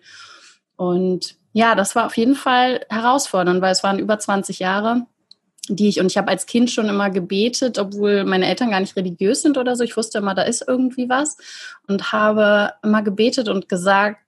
Und 0.77 1.37
ja, 1.53 1.75
das 1.75 1.95
war 1.95 2.07
auf 2.07 2.17
jeden 2.17 2.35
Fall 2.35 2.85
herausfordernd, 2.91 3.63
weil 3.63 3.73
es 3.73 3.83
waren 3.83 3.99
über 3.99 4.19
20 4.19 4.59
Jahre, 4.59 5.07
die 5.69 5.89
ich, 5.89 6.01
und 6.01 6.07
ich 6.07 6.17
habe 6.17 6.29
als 6.29 6.47
Kind 6.47 6.71
schon 6.71 6.89
immer 6.89 7.11
gebetet, 7.11 7.79
obwohl 7.79 8.25
meine 8.25 8.47
Eltern 8.47 8.71
gar 8.71 8.81
nicht 8.81 8.97
religiös 8.97 9.43
sind 9.43 9.59
oder 9.59 9.75
so. 9.75 9.83
Ich 9.83 9.97
wusste 9.97 10.19
immer, 10.19 10.35
da 10.35 10.43
ist 10.43 10.65
irgendwie 10.67 11.09
was 11.09 11.37
und 11.89 12.13
habe 12.13 12.75
immer 12.83 13.03
gebetet 13.03 13.49
und 13.49 13.69
gesagt, 13.69 14.21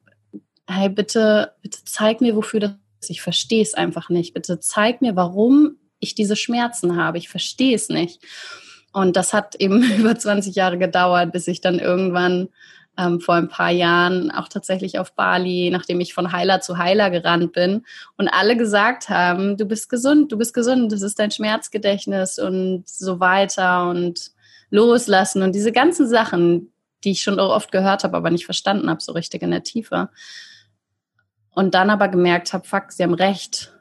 hey, 0.66 0.88
bitte, 0.88 1.52
bitte 1.62 1.78
zeig 1.84 2.20
mir, 2.20 2.34
wofür 2.34 2.60
das 2.60 2.72
ist. 3.00 3.10
Ich 3.10 3.22
verstehe 3.22 3.62
es 3.62 3.74
einfach 3.74 4.08
nicht. 4.08 4.34
Bitte 4.34 4.58
zeig 4.58 5.00
mir, 5.02 5.16
warum 5.16 5.76
ich 6.00 6.14
diese 6.14 6.36
Schmerzen 6.36 6.96
habe. 6.96 7.18
Ich 7.18 7.28
verstehe 7.28 7.74
es 7.74 7.88
nicht. 7.88 8.22
Und 8.92 9.16
das 9.16 9.32
hat 9.32 9.54
eben 9.56 9.82
über 9.98 10.18
20 10.18 10.54
Jahre 10.54 10.78
gedauert, 10.78 11.32
bis 11.32 11.48
ich 11.48 11.60
dann 11.60 11.78
irgendwann 11.78 12.48
ähm, 12.98 13.20
vor 13.20 13.36
ein 13.36 13.48
paar 13.48 13.70
Jahren 13.70 14.30
auch 14.30 14.48
tatsächlich 14.48 14.98
auf 14.98 15.14
Bali, 15.14 15.70
nachdem 15.70 16.00
ich 16.00 16.12
von 16.12 16.32
Heiler 16.32 16.60
zu 16.60 16.78
Heiler 16.78 17.10
gerannt 17.10 17.52
bin 17.52 17.86
und 18.16 18.28
alle 18.28 18.56
gesagt 18.56 19.08
haben, 19.08 19.56
du 19.56 19.64
bist 19.64 19.88
gesund, 19.88 20.32
du 20.32 20.36
bist 20.36 20.52
gesund, 20.52 20.90
das 20.90 21.02
ist 21.02 21.18
dein 21.18 21.30
Schmerzgedächtnis 21.30 22.38
und 22.38 22.88
so 22.88 23.20
weiter 23.20 23.88
und 23.88 24.32
loslassen 24.70 25.42
und 25.42 25.54
diese 25.54 25.72
ganzen 25.72 26.08
Sachen, 26.08 26.72
die 27.04 27.12
ich 27.12 27.22
schon 27.22 27.38
oft 27.38 27.70
gehört 27.70 28.02
habe, 28.02 28.16
aber 28.16 28.30
nicht 28.30 28.44
verstanden 28.44 28.90
habe, 28.90 29.00
so 29.00 29.12
richtig 29.12 29.42
in 29.42 29.52
der 29.52 29.62
Tiefe. 29.62 30.10
Und 31.50 31.74
dann 31.74 31.90
aber 31.90 32.08
gemerkt 32.08 32.52
habe, 32.52 32.66
fuck, 32.66 32.92
sie 32.92 33.04
haben 33.04 33.14
recht. 33.14 33.72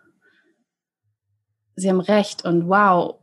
Sie 1.75 1.89
haben 1.89 1.99
recht 1.99 2.45
und 2.45 2.69
wow, 2.69 3.15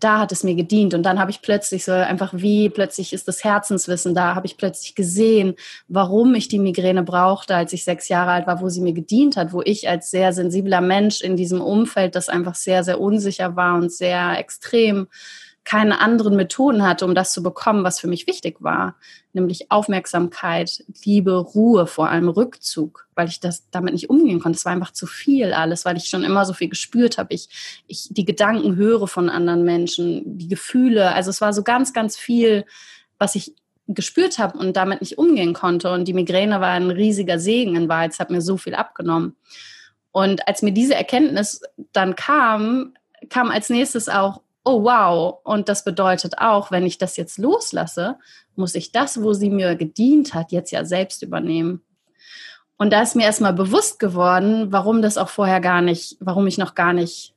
da 0.00 0.18
hat 0.18 0.32
es 0.32 0.42
mir 0.42 0.54
gedient. 0.54 0.94
Und 0.94 1.04
dann 1.04 1.20
habe 1.20 1.30
ich 1.30 1.42
plötzlich 1.42 1.84
so 1.84 1.92
einfach 1.92 2.32
wie, 2.34 2.68
plötzlich 2.70 3.12
ist 3.12 3.28
das 3.28 3.44
Herzenswissen 3.44 4.14
da, 4.14 4.34
habe 4.34 4.46
ich 4.46 4.56
plötzlich 4.56 4.94
gesehen, 4.94 5.54
warum 5.88 6.34
ich 6.34 6.48
die 6.48 6.58
Migräne 6.58 7.02
brauchte, 7.02 7.54
als 7.54 7.72
ich 7.72 7.84
sechs 7.84 8.08
Jahre 8.08 8.32
alt 8.32 8.46
war, 8.46 8.60
wo 8.60 8.68
sie 8.68 8.80
mir 8.80 8.94
gedient 8.94 9.36
hat, 9.36 9.52
wo 9.52 9.62
ich 9.62 9.88
als 9.88 10.10
sehr 10.10 10.32
sensibler 10.32 10.80
Mensch 10.80 11.20
in 11.20 11.36
diesem 11.36 11.60
Umfeld, 11.60 12.14
das 12.14 12.28
einfach 12.28 12.54
sehr, 12.54 12.82
sehr 12.82 13.00
unsicher 13.00 13.56
war 13.56 13.76
und 13.76 13.92
sehr 13.92 14.38
extrem, 14.38 15.06
keine 15.64 16.00
anderen 16.00 16.36
Methoden 16.36 16.86
hatte, 16.86 17.04
um 17.04 17.14
das 17.14 17.32
zu 17.32 17.42
bekommen, 17.42 17.84
was 17.84 18.00
für 18.00 18.08
mich 18.08 18.26
wichtig 18.26 18.56
war, 18.60 18.96
nämlich 19.32 19.70
Aufmerksamkeit, 19.70 20.84
Liebe, 21.04 21.36
Ruhe, 21.36 21.86
vor 21.86 22.08
allem 22.08 22.28
Rückzug, 22.28 23.06
weil 23.14 23.28
ich 23.28 23.40
das 23.40 23.68
damit 23.70 23.92
nicht 23.92 24.08
umgehen 24.08 24.40
konnte. 24.40 24.56
Es 24.56 24.64
war 24.64 24.72
einfach 24.72 24.92
zu 24.92 25.06
viel 25.06 25.52
alles, 25.52 25.84
weil 25.84 25.96
ich 25.96 26.04
schon 26.04 26.24
immer 26.24 26.44
so 26.46 26.54
viel 26.54 26.68
gespürt 26.68 27.18
habe. 27.18 27.34
Ich, 27.34 27.82
ich 27.86 28.08
die 28.10 28.24
Gedanken 28.24 28.76
höre 28.76 29.06
von 29.06 29.28
anderen 29.28 29.64
Menschen, 29.64 30.38
die 30.38 30.48
Gefühle. 30.48 31.12
Also 31.12 31.30
es 31.30 31.40
war 31.40 31.52
so 31.52 31.62
ganz, 31.62 31.92
ganz 31.92 32.16
viel, 32.16 32.64
was 33.18 33.34
ich 33.34 33.54
gespürt 33.86 34.38
habe 34.38 34.56
und 34.58 34.76
damit 34.76 35.02
nicht 35.02 35.18
umgehen 35.18 35.52
konnte. 35.52 35.92
Und 35.92 36.06
die 36.06 36.14
Migräne 36.14 36.60
war 36.60 36.70
ein 36.70 36.90
riesiger 36.90 37.38
Segen 37.38 37.76
in 37.76 37.88
Wahrheit. 37.88 38.12
Es 38.12 38.18
hat 38.18 38.30
mir 38.30 38.40
so 38.40 38.56
viel 38.56 38.74
abgenommen. 38.74 39.36
Und 40.12 40.48
als 40.48 40.62
mir 40.62 40.72
diese 40.72 40.94
Erkenntnis 40.94 41.60
dann 41.92 42.16
kam, 42.16 42.94
kam 43.28 43.50
als 43.50 43.68
nächstes 43.68 44.08
auch, 44.08 44.40
oh 44.70 44.84
wow, 44.84 45.40
und 45.42 45.68
das 45.68 45.84
bedeutet 45.84 46.38
auch, 46.38 46.70
wenn 46.70 46.86
ich 46.86 46.98
das 46.98 47.16
jetzt 47.16 47.38
loslasse, 47.38 48.16
muss 48.54 48.74
ich 48.74 48.92
das, 48.92 49.22
wo 49.22 49.32
sie 49.32 49.50
mir 49.50 49.74
gedient 49.74 50.34
hat, 50.34 50.52
jetzt 50.52 50.70
ja 50.70 50.84
selbst 50.84 51.22
übernehmen. 51.22 51.82
Und 52.76 52.92
da 52.92 53.02
ist 53.02 53.16
mir 53.16 53.24
erstmal 53.24 53.52
bewusst 53.52 53.98
geworden, 53.98 54.72
warum 54.72 55.02
das 55.02 55.18
auch 55.18 55.28
vorher 55.28 55.60
gar 55.60 55.82
nicht, 55.82 56.16
warum 56.20 56.46
ich 56.46 56.56
noch 56.56 56.74
gar 56.74 56.92
nicht 56.92 57.34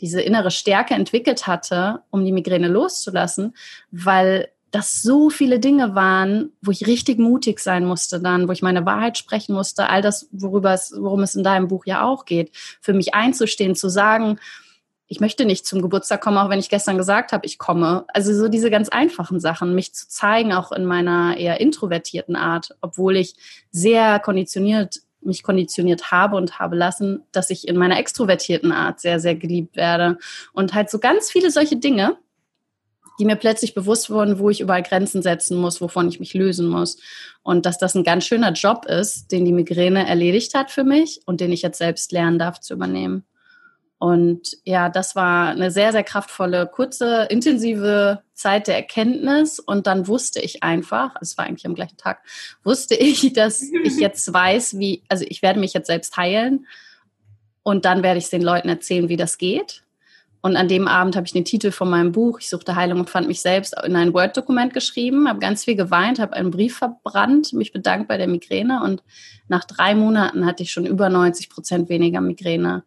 diese 0.00 0.20
innere 0.20 0.50
Stärke 0.50 0.94
entwickelt 0.94 1.46
hatte, 1.46 2.02
um 2.10 2.24
die 2.24 2.32
Migräne 2.32 2.68
loszulassen, 2.68 3.54
weil 3.90 4.48
das 4.70 5.02
so 5.02 5.28
viele 5.28 5.60
Dinge 5.60 5.94
waren, 5.94 6.52
wo 6.62 6.70
ich 6.70 6.86
richtig 6.86 7.18
mutig 7.18 7.60
sein 7.60 7.84
musste 7.84 8.20
dann, 8.20 8.48
wo 8.48 8.52
ich 8.52 8.62
meine 8.62 8.86
Wahrheit 8.86 9.18
sprechen 9.18 9.54
musste, 9.54 9.90
all 9.90 10.00
das, 10.00 10.28
worüber 10.32 10.72
es, 10.72 10.94
worum 10.98 11.20
es 11.20 11.34
in 11.34 11.44
deinem 11.44 11.68
Buch 11.68 11.84
ja 11.84 12.02
auch 12.04 12.24
geht, 12.24 12.50
für 12.80 12.94
mich 12.94 13.14
einzustehen, 13.14 13.74
zu 13.74 13.90
sagen, 13.90 14.38
ich 15.12 15.20
möchte 15.20 15.44
nicht 15.44 15.66
zum 15.66 15.82
Geburtstag 15.82 16.22
kommen, 16.22 16.38
auch 16.38 16.48
wenn 16.48 16.58
ich 16.58 16.70
gestern 16.70 16.96
gesagt 16.96 17.32
habe, 17.32 17.44
ich 17.44 17.58
komme. 17.58 18.06
Also 18.08 18.34
so 18.34 18.48
diese 18.48 18.70
ganz 18.70 18.88
einfachen 18.88 19.40
Sachen, 19.40 19.74
mich 19.74 19.94
zu 19.94 20.08
zeigen, 20.08 20.54
auch 20.54 20.72
in 20.72 20.86
meiner 20.86 21.36
eher 21.36 21.60
introvertierten 21.60 22.34
Art, 22.34 22.74
obwohl 22.80 23.18
ich 23.18 23.34
sehr 23.70 24.18
konditioniert, 24.20 25.02
mich 25.20 25.42
konditioniert 25.42 26.12
habe 26.12 26.36
und 26.36 26.58
habe 26.58 26.76
lassen, 26.76 27.24
dass 27.30 27.50
ich 27.50 27.68
in 27.68 27.76
meiner 27.76 27.98
extrovertierten 27.98 28.72
Art 28.72 29.00
sehr, 29.00 29.20
sehr 29.20 29.34
geliebt 29.34 29.76
werde. 29.76 30.16
Und 30.54 30.72
halt 30.72 30.88
so 30.88 30.98
ganz 30.98 31.30
viele 31.30 31.50
solche 31.50 31.76
Dinge, 31.76 32.16
die 33.18 33.26
mir 33.26 33.36
plötzlich 33.36 33.74
bewusst 33.74 34.08
wurden, 34.08 34.38
wo 34.38 34.48
ich 34.48 34.62
überall 34.62 34.82
Grenzen 34.82 35.20
setzen 35.20 35.58
muss, 35.58 35.82
wovon 35.82 36.08
ich 36.08 36.20
mich 36.20 36.32
lösen 36.32 36.68
muss. 36.68 36.96
Und 37.42 37.66
dass 37.66 37.76
das 37.76 37.94
ein 37.94 38.02
ganz 38.02 38.24
schöner 38.24 38.52
Job 38.52 38.86
ist, 38.86 39.30
den 39.30 39.44
die 39.44 39.52
Migräne 39.52 40.08
erledigt 40.08 40.54
hat 40.54 40.70
für 40.70 40.84
mich 40.84 41.20
und 41.26 41.42
den 41.42 41.52
ich 41.52 41.60
jetzt 41.60 41.76
selbst 41.76 42.12
lernen 42.12 42.38
darf 42.38 42.60
zu 42.60 42.72
übernehmen. 42.72 43.26
Und 44.02 44.56
ja, 44.64 44.88
das 44.88 45.14
war 45.14 45.50
eine 45.50 45.70
sehr, 45.70 45.92
sehr 45.92 46.02
kraftvolle, 46.02 46.66
kurze, 46.66 47.28
intensive 47.30 48.20
Zeit 48.34 48.66
der 48.66 48.74
Erkenntnis. 48.74 49.60
Und 49.60 49.86
dann 49.86 50.08
wusste 50.08 50.40
ich 50.40 50.64
einfach, 50.64 51.14
es 51.20 51.38
war 51.38 51.44
eigentlich 51.44 51.66
am 51.66 51.76
gleichen 51.76 51.98
Tag, 51.98 52.18
wusste 52.64 52.96
ich, 52.96 53.32
dass 53.34 53.62
ich 53.62 54.00
jetzt 54.00 54.32
weiß, 54.32 54.76
wie, 54.76 55.04
also 55.08 55.24
ich 55.28 55.40
werde 55.40 55.60
mich 55.60 55.72
jetzt 55.72 55.86
selbst 55.86 56.16
heilen. 56.16 56.66
Und 57.62 57.84
dann 57.84 58.02
werde 58.02 58.18
ich 58.18 58.24
es 58.24 58.30
den 58.30 58.42
Leuten 58.42 58.68
erzählen, 58.68 59.08
wie 59.08 59.16
das 59.16 59.38
geht. 59.38 59.84
Und 60.40 60.56
an 60.56 60.66
dem 60.66 60.88
Abend 60.88 61.14
habe 61.14 61.28
ich 61.28 61.32
den 61.32 61.44
Titel 61.44 61.70
von 61.70 61.88
meinem 61.88 62.10
Buch, 62.10 62.40
Ich 62.40 62.48
suchte 62.48 62.74
Heilung 62.74 62.98
und 62.98 63.10
fand 63.10 63.28
mich 63.28 63.40
selbst, 63.40 63.72
in 63.84 63.94
ein 63.94 64.12
Word-Dokument 64.12 64.74
geschrieben, 64.74 65.28
habe 65.28 65.38
ganz 65.38 65.62
viel 65.62 65.76
geweint, 65.76 66.18
habe 66.18 66.32
einen 66.32 66.50
Brief 66.50 66.78
verbrannt, 66.78 67.52
mich 67.52 67.70
bedankt 67.70 68.08
bei 68.08 68.16
der 68.16 68.26
Migräne 68.26 68.82
und 68.82 69.04
nach 69.46 69.64
drei 69.64 69.94
Monaten 69.94 70.44
hatte 70.44 70.64
ich 70.64 70.72
schon 70.72 70.86
über 70.86 71.08
90 71.08 71.50
Prozent 71.50 71.88
weniger 71.88 72.20
Migräne. 72.20 72.82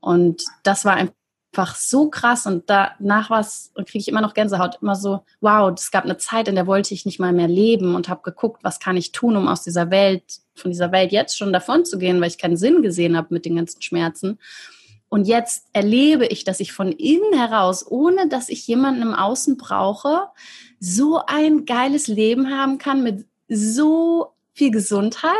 Und 0.00 0.42
das 0.62 0.84
war 0.84 0.94
einfach 0.94 1.76
so 1.76 2.08
krass 2.08 2.46
und 2.46 2.70
danach 2.70 3.28
was 3.28 3.72
kriege 3.74 3.98
ich 3.98 4.08
immer 4.08 4.20
noch 4.20 4.34
Gänsehaut, 4.34 4.78
immer 4.80 4.96
so, 4.96 5.24
wow, 5.40 5.72
es 5.74 5.90
gab 5.90 6.04
eine 6.04 6.16
Zeit, 6.16 6.48
in 6.48 6.54
der 6.54 6.66
wollte 6.66 6.94
ich 6.94 7.04
nicht 7.04 7.20
mal 7.20 7.32
mehr 7.32 7.48
leben 7.48 7.94
und 7.94 8.08
habe 8.08 8.22
geguckt, 8.22 8.62
was 8.62 8.80
kann 8.80 8.96
ich 8.96 9.12
tun, 9.12 9.36
um 9.36 9.48
aus 9.48 9.62
dieser 9.62 9.90
Welt, 9.90 10.22
von 10.54 10.70
dieser 10.70 10.92
Welt 10.92 11.12
jetzt 11.12 11.36
schon 11.36 11.52
davon 11.52 11.84
zu 11.84 11.98
gehen, 11.98 12.20
weil 12.20 12.28
ich 12.28 12.38
keinen 12.38 12.56
Sinn 12.56 12.82
gesehen 12.82 13.16
habe 13.16 13.28
mit 13.34 13.44
den 13.44 13.56
ganzen 13.56 13.82
Schmerzen. 13.82 14.38
Und 15.08 15.26
jetzt 15.26 15.66
erlebe 15.72 16.24
ich, 16.26 16.44
dass 16.44 16.60
ich 16.60 16.72
von 16.72 16.92
innen 16.92 17.32
heraus, 17.32 17.84
ohne 17.86 18.28
dass 18.28 18.48
ich 18.48 18.66
jemanden 18.68 19.02
im 19.02 19.14
Außen 19.14 19.56
brauche, 19.56 20.28
so 20.78 21.20
ein 21.26 21.66
geiles 21.66 22.06
Leben 22.06 22.56
haben 22.56 22.78
kann 22.78 23.02
mit 23.02 23.26
so 23.48 24.32
viel 24.54 24.70
Gesundheit. 24.70 25.34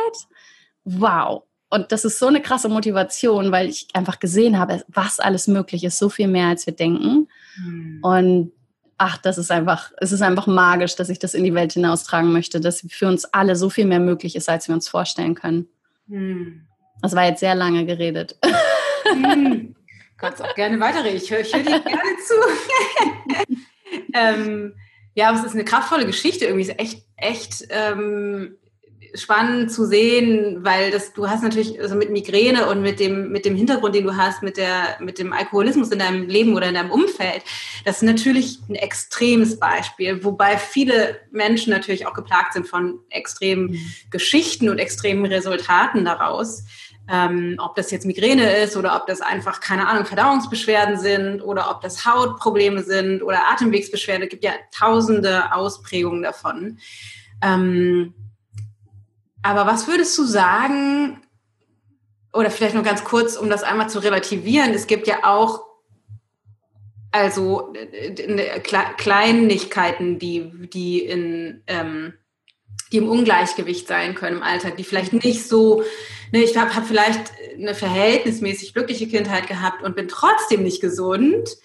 Wow. 0.84 1.44
Und 1.70 1.92
das 1.92 2.04
ist 2.04 2.18
so 2.18 2.26
eine 2.26 2.42
krasse 2.42 2.68
Motivation, 2.68 3.52
weil 3.52 3.68
ich 3.68 3.86
einfach 3.94 4.18
gesehen 4.18 4.58
habe, 4.58 4.82
was 4.88 5.20
alles 5.20 5.46
möglich 5.46 5.84
ist, 5.84 5.98
so 5.98 6.08
viel 6.08 6.26
mehr 6.26 6.48
als 6.48 6.66
wir 6.66 6.74
denken. 6.74 7.28
Mhm. 7.56 7.98
Und 8.02 8.52
ach, 8.98 9.16
das 9.18 9.38
ist 9.38 9.52
einfach, 9.52 9.92
es 9.98 10.10
ist 10.10 10.20
einfach 10.20 10.48
magisch, 10.48 10.96
dass 10.96 11.08
ich 11.08 11.20
das 11.20 11.32
in 11.34 11.44
die 11.44 11.54
Welt 11.54 11.72
hinaustragen 11.72 12.32
möchte, 12.32 12.60
dass 12.60 12.84
für 12.90 13.06
uns 13.06 13.24
alle 13.24 13.54
so 13.54 13.70
viel 13.70 13.86
mehr 13.86 14.00
möglich 14.00 14.34
ist, 14.34 14.48
als 14.48 14.66
wir 14.66 14.74
uns 14.74 14.88
vorstellen 14.88 15.36
können. 15.36 15.68
Mhm. 16.08 16.66
Das 17.00 17.14
war 17.14 17.24
jetzt 17.24 17.40
sehr 17.40 17.54
lange 17.54 17.86
geredet. 17.86 18.36
Mhm. 19.14 19.76
Kannst 20.18 20.42
auch 20.42 20.54
gerne 20.54 20.78
weiterreden. 20.80 21.16
Ich 21.16 21.30
höre 21.30 21.44
hör 21.44 21.62
dir 21.62 21.80
gerne 21.80 22.16
zu. 22.26 23.56
ähm, 24.12 24.74
ja, 25.14 25.32
es 25.32 25.44
ist 25.44 25.54
eine 25.54 25.64
kraftvolle 25.64 26.04
Geschichte 26.04 26.44
irgendwie. 26.44 26.64
Es 26.64 26.68
ist 26.68 26.78
echt, 26.78 27.02
echt 27.16 27.66
ähm, 27.70 28.56
spannend 29.14 29.72
zu 29.72 29.86
sehen, 29.86 30.64
weil 30.64 30.90
das, 30.90 31.12
du 31.12 31.28
hast 31.28 31.42
natürlich 31.42 31.80
also 31.80 31.94
mit 31.94 32.10
Migräne 32.10 32.66
und 32.66 32.82
mit 32.82 33.00
dem, 33.00 33.30
mit 33.30 33.44
dem 33.44 33.56
Hintergrund, 33.56 33.94
den 33.94 34.04
du 34.04 34.16
hast, 34.16 34.42
mit 34.42 34.56
der, 34.56 34.96
mit 35.00 35.18
dem 35.18 35.32
Alkoholismus 35.32 35.90
in 35.90 35.98
deinem 35.98 36.28
Leben 36.28 36.54
oder 36.54 36.68
in 36.68 36.74
deinem 36.74 36.90
Umfeld, 36.90 37.42
das 37.84 37.96
ist 37.96 38.02
natürlich 38.02 38.58
ein 38.68 38.74
extremes 38.74 39.58
Beispiel, 39.58 40.22
wobei 40.24 40.58
viele 40.58 41.20
Menschen 41.30 41.70
natürlich 41.70 42.06
auch 42.06 42.14
geplagt 42.14 42.52
sind 42.52 42.68
von 42.68 43.00
extremen 43.10 43.72
mhm. 43.72 43.80
Geschichten 44.10 44.68
und 44.68 44.78
extremen 44.78 45.26
Resultaten 45.26 46.04
daraus. 46.04 46.64
Ähm, 47.12 47.56
ob 47.58 47.74
das 47.74 47.90
jetzt 47.90 48.06
Migräne 48.06 48.58
ist 48.58 48.76
oder 48.76 48.94
ob 48.94 49.08
das 49.08 49.20
einfach, 49.20 49.60
keine 49.60 49.88
Ahnung, 49.88 50.04
Verdauungsbeschwerden 50.04 50.96
sind 50.96 51.40
oder 51.40 51.68
ob 51.70 51.80
das 51.80 52.06
Hautprobleme 52.06 52.84
sind 52.84 53.22
oder 53.22 53.50
Atemwegsbeschwerden. 53.50 54.24
Es 54.24 54.28
gibt 54.28 54.44
ja 54.44 54.52
tausende 54.70 55.52
Ausprägungen 55.52 56.22
davon. 56.22 56.78
Ähm, 57.42 58.14
aber 59.42 59.66
was 59.66 59.86
würdest 59.86 60.16
du 60.18 60.24
sagen, 60.24 61.20
oder 62.32 62.50
vielleicht 62.50 62.74
noch 62.74 62.84
ganz 62.84 63.04
kurz, 63.04 63.36
um 63.36 63.50
das 63.50 63.62
einmal 63.62 63.90
zu 63.90 63.98
relativieren, 63.98 64.72
es 64.72 64.86
gibt 64.86 65.06
ja 65.06 65.24
auch 65.24 65.64
also 67.12 67.72
äh, 67.74 68.60
Kleinigkeiten, 68.60 70.20
die, 70.20 70.52
die 70.68 71.00
in 71.00 71.62
ähm, 71.66 72.12
die 72.92 72.98
im 72.98 73.08
Ungleichgewicht 73.08 73.86
sein 73.86 74.14
können 74.14 74.38
im 74.38 74.42
Alltag, 74.42 74.76
die 74.76 74.84
vielleicht 74.84 75.12
nicht 75.12 75.48
so, 75.48 75.82
ne, 76.32 76.42
ich 76.42 76.56
habe 76.56 76.74
hab 76.74 76.86
vielleicht 76.86 77.32
eine 77.54 77.74
verhältnismäßig 77.74 78.74
glückliche 78.74 79.06
Kindheit 79.06 79.46
gehabt 79.46 79.82
und 79.82 79.94
bin 79.94 80.08
trotzdem 80.08 80.62
nicht 80.62 80.80
gesund, 80.80 81.56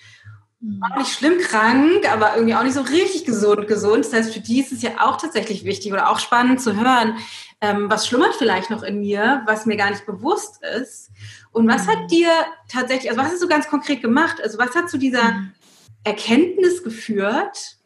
mhm. 0.59 0.81
auch 0.83 0.97
nicht 0.97 1.11
schlimm 1.11 1.39
krank, 1.39 2.11
aber 2.11 2.35
irgendwie 2.35 2.55
auch 2.55 2.63
nicht 2.63 2.75
so 2.75 2.81
richtig 2.81 3.25
gesund 3.25 3.67
gesund. 3.67 4.05
Das 4.05 4.13
heißt, 4.13 4.33
für 4.33 4.39
die 4.39 4.59
ist 4.59 4.71
es 4.71 4.81
ja 4.81 4.91
auch 4.99 5.17
tatsächlich 5.17 5.63
wichtig 5.63 5.91
oder 5.93 6.09
auch 6.09 6.19
spannend 6.19 6.61
zu 6.61 6.75
hören, 6.75 7.17
ähm, 7.65 7.89
was 7.89 8.07
schlummert 8.07 8.35
vielleicht 8.35 8.69
noch 8.69 8.83
in 8.83 8.99
mir, 8.99 9.41
was 9.45 9.65
mir 9.65 9.77
gar 9.77 9.89
nicht 9.89 10.05
bewusst 10.05 10.61
ist. 10.63 11.09
Und 11.51 11.67
was 11.67 11.87
hat 11.87 12.03
mhm. 12.03 12.07
dir 12.07 12.29
tatsächlich, 12.69 13.09
also 13.09 13.21
was 13.21 13.31
hast 13.31 13.41
du 13.41 13.47
ganz 13.47 13.67
konkret 13.67 14.01
gemacht? 14.01 14.41
Also 14.41 14.57
was 14.57 14.75
hat 14.75 14.89
zu 14.89 14.97
dieser 14.97 15.31
mhm. 15.31 15.51
Erkenntnis 16.03 16.83
geführt? 16.83 17.77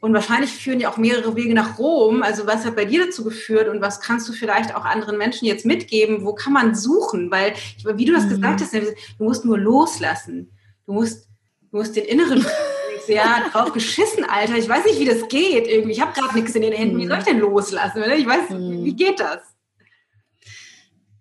Und 0.00 0.14
wahrscheinlich 0.14 0.50
führen 0.50 0.78
ja 0.78 0.90
auch 0.90 0.96
mehrere 0.96 1.34
Wege 1.34 1.54
nach 1.54 1.78
Rom. 1.78 2.22
Also 2.22 2.46
was 2.46 2.64
hat 2.64 2.76
bei 2.76 2.84
dir 2.84 3.06
dazu 3.06 3.24
geführt 3.24 3.68
und 3.68 3.80
was 3.80 4.00
kannst 4.00 4.28
du 4.28 4.32
vielleicht 4.32 4.74
auch 4.74 4.84
anderen 4.84 5.18
Menschen 5.18 5.46
jetzt 5.46 5.66
mitgeben? 5.66 6.24
Wo 6.24 6.34
kann 6.34 6.52
man 6.52 6.74
suchen? 6.74 7.30
Weil, 7.30 7.54
wie 7.94 8.04
du 8.04 8.12
das 8.12 8.26
mhm. 8.26 8.30
gesagt 8.30 8.60
hast, 8.60 8.74
du 8.74 9.24
musst 9.24 9.44
nur 9.44 9.58
loslassen. 9.58 10.52
Du 10.86 10.92
musst, 10.92 11.28
du 11.70 11.78
musst 11.78 11.96
den 11.96 12.04
inneren 12.04 12.44
ja, 13.08 13.48
drauf 13.50 13.72
geschissen, 13.72 14.24
Alter. 14.24 14.56
Ich 14.56 14.68
weiß 14.68 14.84
nicht, 14.84 15.00
wie 15.00 15.04
das 15.04 15.28
geht. 15.28 15.66
Irgendwie, 15.66 15.92
ich 15.92 16.00
habe 16.00 16.12
gerade 16.12 16.34
nichts 16.34 16.54
in 16.54 16.62
den 16.62 16.72
Händen. 16.72 16.98
Wie 16.98 17.06
soll 17.06 17.18
ich 17.18 17.24
denn 17.24 17.38
loslassen? 17.38 18.02
Ich 18.16 18.26
weiß, 18.26 18.50
mhm. 18.50 18.84
wie 18.84 18.94
geht 18.94 19.20
das? 19.20 19.38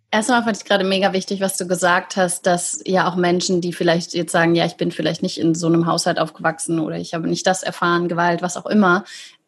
Erstmal 0.10 0.44
fand 0.44 0.58
ich 0.58 0.64
gerade 0.64 0.86
mega 0.86 1.12
wichtig, 1.12 1.42
was 1.42 1.58
du 1.58 1.68
gesagt 1.68 2.16
hast, 2.16 2.46
dass 2.46 2.82
ja 2.86 3.10
auch 3.10 3.16
Menschen, 3.16 3.60
die 3.60 3.74
vielleicht 3.74 4.14
jetzt 4.14 4.32
sagen, 4.32 4.56
ja, 4.56 4.66
ich 4.66 4.78
bin 4.78 4.92
vielleicht 4.92 5.22
nicht 5.22 5.38
in 5.38 5.54
so 5.54 5.68
einem 5.68 5.86
Haushalt 5.86 6.18
aufgewachsen 6.18 6.80
oder 6.80 6.96
ich 6.96 7.14
habe 7.14 7.28
nicht 7.28 7.46
das 7.46 7.62
erfahren, 7.62 8.08
Gewalt, 8.08 8.42
was 8.42 8.56
auch 8.56 8.66
immer, 8.66 9.04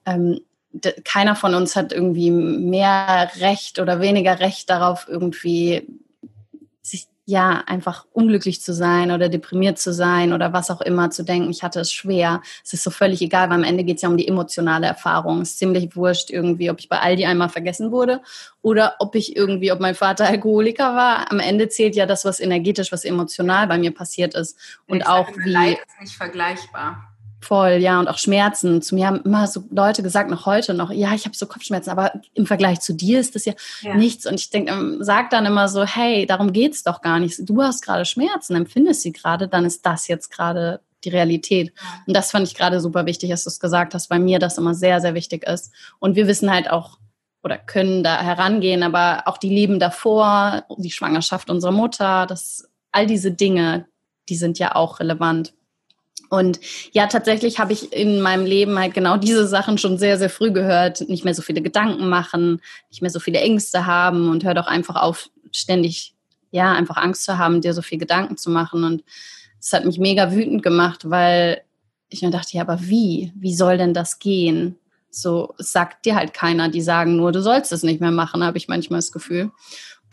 ähm, 0.05 0.41
keiner 1.03 1.35
von 1.35 1.55
uns 1.55 1.75
hat 1.75 1.91
irgendwie 1.91 2.29
mehr 2.29 3.31
Recht 3.39 3.79
oder 3.79 4.01
weniger 4.01 4.39
Recht 4.39 4.69
darauf, 4.69 5.07
irgendwie 5.07 5.87
ja, 7.29 7.63
einfach 7.67 8.07
unglücklich 8.11 8.59
zu 8.59 8.73
sein 8.73 9.11
oder 9.11 9.29
deprimiert 9.29 9.77
zu 9.77 9.93
sein 9.93 10.33
oder 10.33 10.51
was 10.51 10.71
auch 10.71 10.81
immer, 10.81 11.11
zu 11.11 11.23
denken, 11.23 11.51
ich 11.51 11.61
hatte 11.61 11.79
es 11.79 11.93
schwer. 11.93 12.41
Es 12.63 12.73
ist 12.73 12.83
so 12.83 12.89
völlig 12.89 13.21
egal, 13.21 13.49
weil 13.49 13.57
am 13.57 13.63
Ende 13.63 13.83
geht 13.83 13.97
es 13.97 14.01
ja 14.01 14.09
um 14.09 14.17
die 14.17 14.27
emotionale 14.27 14.87
Erfahrung. 14.87 15.41
Es 15.41 15.51
ist 15.51 15.59
ziemlich 15.59 15.95
wurscht 15.95 16.31
irgendwie, 16.31 16.71
ob 16.71 16.79
ich 16.79 16.89
bei 16.89 16.99
Aldi 16.99 17.25
einmal 17.25 17.49
vergessen 17.49 17.91
wurde 17.91 18.21
oder 18.63 18.95
ob 18.97 19.13
ich 19.13 19.35
irgendwie, 19.35 19.71
ob 19.71 19.79
mein 19.79 19.93
Vater 19.93 20.25
Alkoholiker 20.25 20.95
war. 20.95 21.31
Am 21.31 21.39
Ende 21.39 21.69
zählt 21.69 21.95
ja 21.95 22.07
das, 22.07 22.25
was 22.25 22.39
energetisch, 22.39 22.91
was 22.91 23.05
emotional 23.05 23.67
bei 23.67 23.77
mir 23.77 23.93
passiert 23.93 24.33
ist. 24.33 24.57
Und 24.87 25.05
auch 25.05 25.29
wie. 25.37 25.49
Leid 25.49 25.77
ist 25.87 26.01
nicht 26.01 26.17
vergleichbar. 26.17 27.08
Voll, 27.41 27.73
ja, 27.73 27.99
und 27.99 28.07
auch 28.07 28.17
Schmerzen. 28.17 28.81
Zu 28.81 28.95
mir 28.95 29.07
haben 29.07 29.21
immer 29.23 29.47
so 29.47 29.63
Leute 29.69 30.03
gesagt, 30.03 30.29
noch 30.29 30.45
heute 30.45 30.73
noch, 30.73 30.91
ja, 30.91 31.13
ich 31.13 31.25
habe 31.25 31.35
so 31.35 31.45
Kopfschmerzen, 31.45 31.89
aber 31.89 32.11
im 32.33 32.45
Vergleich 32.45 32.81
zu 32.81 32.93
dir 32.93 33.19
ist 33.19 33.35
das 33.35 33.45
ja, 33.45 33.53
ja. 33.81 33.95
nichts. 33.95 34.25
Und 34.25 34.39
ich 34.39 34.49
denke, 34.49 34.73
ähm, 34.73 34.97
sag 34.99 35.29
dann 35.29 35.45
immer 35.45 35.69
so, 35.69 35.85
hey, 35.85 36.25
darum 36.25 36.51
geht's 36.51 36.83
doch 36.83 37.01
gar 37.01 37.19
nicht. 37.19 37.39
Du 37.49 37.61
hast 37.61 37.81
gerade 37.81 38.03
Schmerzen, 38.03 38.55
empfindest 38.55 39.01
sie 39.01 39.13
gerade, 39.13 39.47
dann 39.47 39.65
ist 39.65 39.85
das 39.85 40.07
jetzt 40.07 40.29
gerade 40.29 40.81
die 41.05 41.09
Realität. 41.09 41.71
Und 42.05 42.13
das 42.13 42.31
fand 42.31 42.45
ich 42.45 42.55
gerade 42.55 42.81
super 42.81 43.05
wichtig, 43.05 43.29
dass 43.29 43.45
du 43.45 43.49
es 43.49 43.59
gesagt 43.59 43.93
hast, 43.93 44.09
weil 44.09 44.19
mir 44.19 44.39
das 44.39 44.57
immer 44.57 44.73
sehr, 44.73 44.99
sehr 44.99 45.13
wichtig 45.13 45.47
ist. 45.47 45.71
Und 45.99 46.15
wir 46.15 46.27
wissen 46.27 46.51
halt 46.51 46.69
auch, 46.69 46.97
oder 47.41 47.57
können 47.57 48.03
da 48.03 48.21
herangehen, 48.21 48.83
aber 48.83 49.23
auch 49.25 49.37
die 49.37 49.49
Leben 49.49 49.79
davor, 49.79 50.65
die 50.77 50.91
Schwangerschaft 50.91 51.49
unserer 51.49 51.71
Mutter, 51.71 52.25
das, 52.27 52.69
all 52.91 53.07
diese 53.07 53.31
Dinge, 53.31 53.85
die 54.27 54.35
sind 54.35 54.59
ja 54.59 54.75
auch 54.75 54.99
relevant. 54.99 55.53
Und 56.29 56.59
ja, 56.91 57.07
tatsächlich 57.07 57.59
habe 57.59 57.73
ich 57.73 57.91
in 57.91 58.21
meinem 58.21 58.45
Leben 58.45 58.77
halt 58.77 58.93
genau 58.93 59.17
diese 59.17 59.47
Sachen 59.47 59.77
schon 59.77 59.97
sehr, 59.97 60.17
sehr 60.17 60.29
früh 60.29 60.51
gehört. 60.51 61.07
Nicht 61.09 61.25
mehr 61.25 61.33
so 61.33 61.41
viele 61.41 61.61
Gedanken 61.61 62.07
machen, 62.07 62.61
nicht 62.89 63.01
mehr 63.01 63.11
so 63.11 63.19
viele 63.19 63.39
Ängste 63.39 63.85
haben 63.85 64.29
und 64.29 64.43
hör 64.43 64.53
doch 64.53 64.67
einfach 64.67 64.95
auf, 64.95 65.29
ständig, 65.51 66.13
ja, 66.51 66.71
einfach 66.71 66.97
Angst 66.97 67.23
zu 67.23 67.37
haben, 67.37 67.61
dir 67.61 67.73
so 67.73 67.81
viel 67.81 67.97
Gedanken 67.97 68.37
zu 68.37 68.51
machen. 68.51 68.83
Und 68.83 69.03
es 69.59 69.73
hat 69.73 69.85
mich 69.85 69.97
mega 69.97 70.31
wütend 70.31 70.61
gemacht, 70.61 71.09
weil 71.09 71.61
ich 72.09 72.21
mir 72.21 72.31
dachte, 72.31 72.55
ja, 72.55 72.61
aber 72.61 72.79
wie? 72.81 73.31
Wie 73.35 73.55
soll 73.55 73.77
denn 73.77 73.93
das 73.93 74.19
gehen? 74.19 74.77
So 75.11 75.55
sagt 75.57 76.05
dir 76.05 76.15
halt 76.15 76.33
keiner. 76.35 76.69
Die 76.69 76.81
sagen 76.81 77.15
nur, 77.15 77.31
du 77.31 77.41
sollst 77.41 77.71
es 77.71 77.81
nicht 77.81 78.01
mehr 78.01 78.11
machen, 78.11 78.43
habe 78.43 78.57
ich 78.57 78.67
manchmal 78.67 78.99
das 78.99 79.11
Gefühl. 79.11 79.51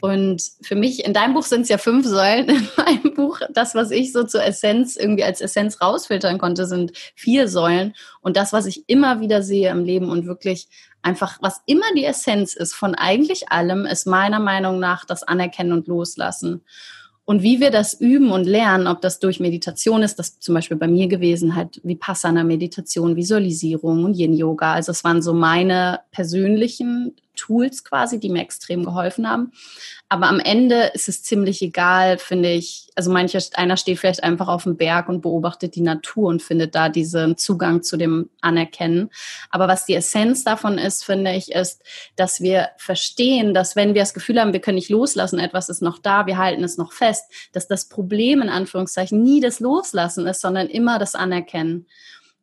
Und 0.01 0.43
für 0.61 0.77
mich, 0.77 1.05
in 1.05 1.15
deinem 1.15 1.35
Buch 1.35 1.45
sind 1.45 1.63
es 1.63 1.69
ja 1.69 1.79
fünf 1.79 2.07
Säulen. 2.07 2.49
In 2.51 2.69
meinem 2.77 3.15
Buch, 3.15 3.41
das, 3.51 3.75
was 3.75 3.91
ich 3.91 4.13
so 4.13 4.25
zur 4.25 4.45
Essenz 4.45 4.97
irgendwie 4.97 5.25
als 5.25 5.41
Essenz 5.41 5.81
rausfiltern 5.81 6.39
konnte, 6.39 6.67
sind 6.67 6.93
vier 7.15 7.49
Säulen. 7.49 7.95
Und 8.21 8.37
das, 8.37 8.53
was 8.53 8.67
ich 8.67 8.89
immer 8.89 9.21
wieder 9.21 9.43
sehe 9.43 9.71
im 9.71 9.85
Leben 9.85 10.11
und 10.11 10.27
wirklich 10.27 10.69
einfach, 11.03 11.39
was 11.41 11.63
immer 11.67 11.87
die 11.97 12.05
Essenz 12.05 12.55
ist 12.55 12.75
von 12.75 12.95
eigentlich 12.95 13.51
allem, 13.51 13.87
ist 13.87 14.07
meiner 14.07 14.41
Meinung 14.41 14.79
nach 14.79 15.05
das 15.05 15.23
Anerkennen 15.23 15.73
und 15.73 15.87
Loslassen. 15.87 16.63
Und 17.25 17.43
wie 17.43 17.59
wir 17.59 17.73
das 17.73 17.95
üben 17.95 18.31
und 18.31 18.45
lernen, 18.45 18.87
ob 18.87 19.01
das 19.01 19.19
durch 19.19 19.41
Meditation 19.41 20.03
ist, 20.05 20.17
das 20.21 20.39
zum 20.39 20.55
Beispiel 20.55 20.77
bei 20.77 20.87
mir 20.87 21.09
gewesen 21.09 21.57
halt 21.57 21.81
Vipassana 21.83 22.45
Meditation, 22.45 23.17
Visualisierung 23.17 24.05
und 24.05 24.15
Yin 24.15 24.35
Yoga. 24.35 24.75
Also 24.75 24.93
es 24.93 25.03
waren 25.03 25.23
so 25.23 25.35
meine 25.35 26.01
persönlichen 26.13 27.17
Tools 27.37 27.85
quasi, 27.85 28.19
die 28.19 28.29
mir 28.29 28.43
extrem 28.43 28.85
geholfen 28.85 29.29
haben. 29.29 29.53
Aber 30.09 30.29
am 30.29 30.41
Ende 30.41 30.91
ist 30.95 31.09
es 31.09 31.23
ziemlich 31.23 31.63
egal, 31.63 32.19
finde 32.19 32.53
ich. 32.53 32.91
Also 32.95 33.13
mancher, 33.13 33.41
einer 33.55 33.77
steht 33.77 33.99
vielleicht 33.99 34.23
einfach 34.23 34.49
auf 34.49 34.63
dem 34.63 34.77
Berg 34.77 35.09
und 35.09 35.21
beobachtet 35.21 35.75
die 35.75 35.81
Natur 35.81 36.29
und 36.29 36.43
findet 36.43 36.75
da 36.75 36.89
diesen 36.89 37.37
Zugang 37.37 37.83
zu 37.83 37.97
dem 37.97 38.31
Anerkennen. 38.41 39.11
Aber 39.51 39.69
was 39.69 39.85
die 39.85 39.95
Essenz 39.95 40.45
davon 40.45 40.79
ist, 40.79 41.05
finde 41.05 41.33
ich, 41.35 41.53
ist, 41.53 41.83
dass 42.15 42.41
wir 42.41 42.71
verstehen, 42.77 43.53
dass 43.53 43.77
wenn 43.77 43.95
wir 43.95 44.03
das 44.03 44.15
Gefühl 44.15 44.41
haben, 44.41 44.53
wir 44.53 44.61
können 44.61 44.77
nicht 44.77 44.91
loslassen, 44.91 45.39
etwas 45.39 45.69
ist 45.69 45.83
noch 45.83 45.99
da, 45.99 46.27
wir 46.27 46.39
halten 46.39 46.65
es 46.65 46.79
noch 46.79 46.93
fest, 46.93 47.25
dass 47.53 47.67
das 47.69 47.89
Problem 47.89 48.43
in 48.43 48.49
Anführungszeichen 48.49 49.23
nie 49.23 49.41
das 49.41 49.61
Loslassen 49.61 50.27
ist, 50.27 50.41
sondern 50.41 50.69
immer 50.69 50.99
das 50.99 51.15
Anerkennen 51.15 51.87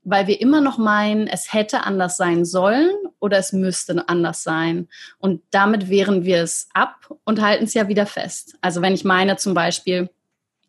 weil 0.03 0.27
wir 0.27 0.41
immer 0.41 0.61
noch 0.61 0.77
meinen, 0.77 1.27
es 1.27 1.53
hätte 1.53 1.83
anders 1.83 2.17
sein 2.17 2.45
sollen 2.45 2.91
oder 3.19 3.37
es 3.37 3.53
müsste 3.53 4.07
anders 4.07 4.43
sein. 4.43 4.89
Und 5.17 5.41
damit 5.51 5.89
wehren 5.89 6.25
wir 6.25 6.43
es 6.43 6.67
ab 6.73 7.09
und 7.23 7.41
halten 7.41 7.63
es 7.63 7.73
ja 7.73 7.87
wieder 7.87 8.05
fest. 8.05 8.55
Also 8.61 8.81
wenn 8.81 8.93
ich 8.93 9.05
meine 9.05 9.37
zum 9.37 9.53
Beispiel, 9.53 10.09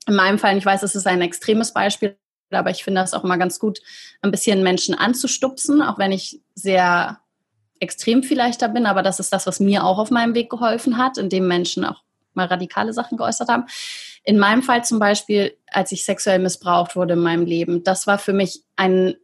in 0.06 0.14
meinem 0.14 0.38
Fall, 0.38 0.56
ich 0.56 0.66
weiß, 0.66 0.82
es 0.82 0.94
ist 0.94 1.06
ein 1.06 1.20
extremes 1.20 1.72
Beispiel, 1.72 2.16
aber 2.50 2.70
ich 2.70 2.84
finde 2.84 3.00
das 3.00 3.14
auch 3.14 3.24
immer 3.24 3.38
ganz 3.38 3.58
gut, 3.58 3.80
ein 4.22 4.30
bisschen 4.30 4.62
Menschen 4.62 4.94
anzustupsen, 4.94 5.82
auch 5.82 5.98
wenn 5.98 6.12
ich 6.12 6.40
sehr 6.54 7.18
extrem 7.80 8.22
vielleicht 8.22 8.62
da 8.62 8.68
bin, 8.68 8.86
aber 8.86 9.02
das 9.02 9.18
ist 9.18 9.32
das, 9.32 9.46
was 9.46 9.60
mir 9.60 9.84
auch 9.84 9.98
auf 9.98 10.10
meinem 10.10 10.34
Weg 10.34 10.50
geholfen 10.50 10.96
hat, 10.96 11.18
indem 11.18 11.48
Menschen 11.48 11.84
auch 11.84 12.02
mal 12.34 12.46
radikale 12.46 12.92
Sachen 12.92 13.18
geäußert 13.18 13.48
haben. 13.48 13.66
In 14.22 14.38
meinem 14.38 14.62
Fall 14.62 14.84
zum 14.84 14.98
Beispiel, 14.98 15.56
als 15.66 15.92
ich 15.92 16.04
sexuell 16.04 16.38
missbraucht 16.38 16.96
wurde 16.96 17.14
in 17.14 17.20
meinem 17.20 17.46
Leben, 17.46 17.84
das 17.84 18.06
war 18.06 18.18
für 18.18 18.32
mich 18.32 18.62
ein 18.76 19.14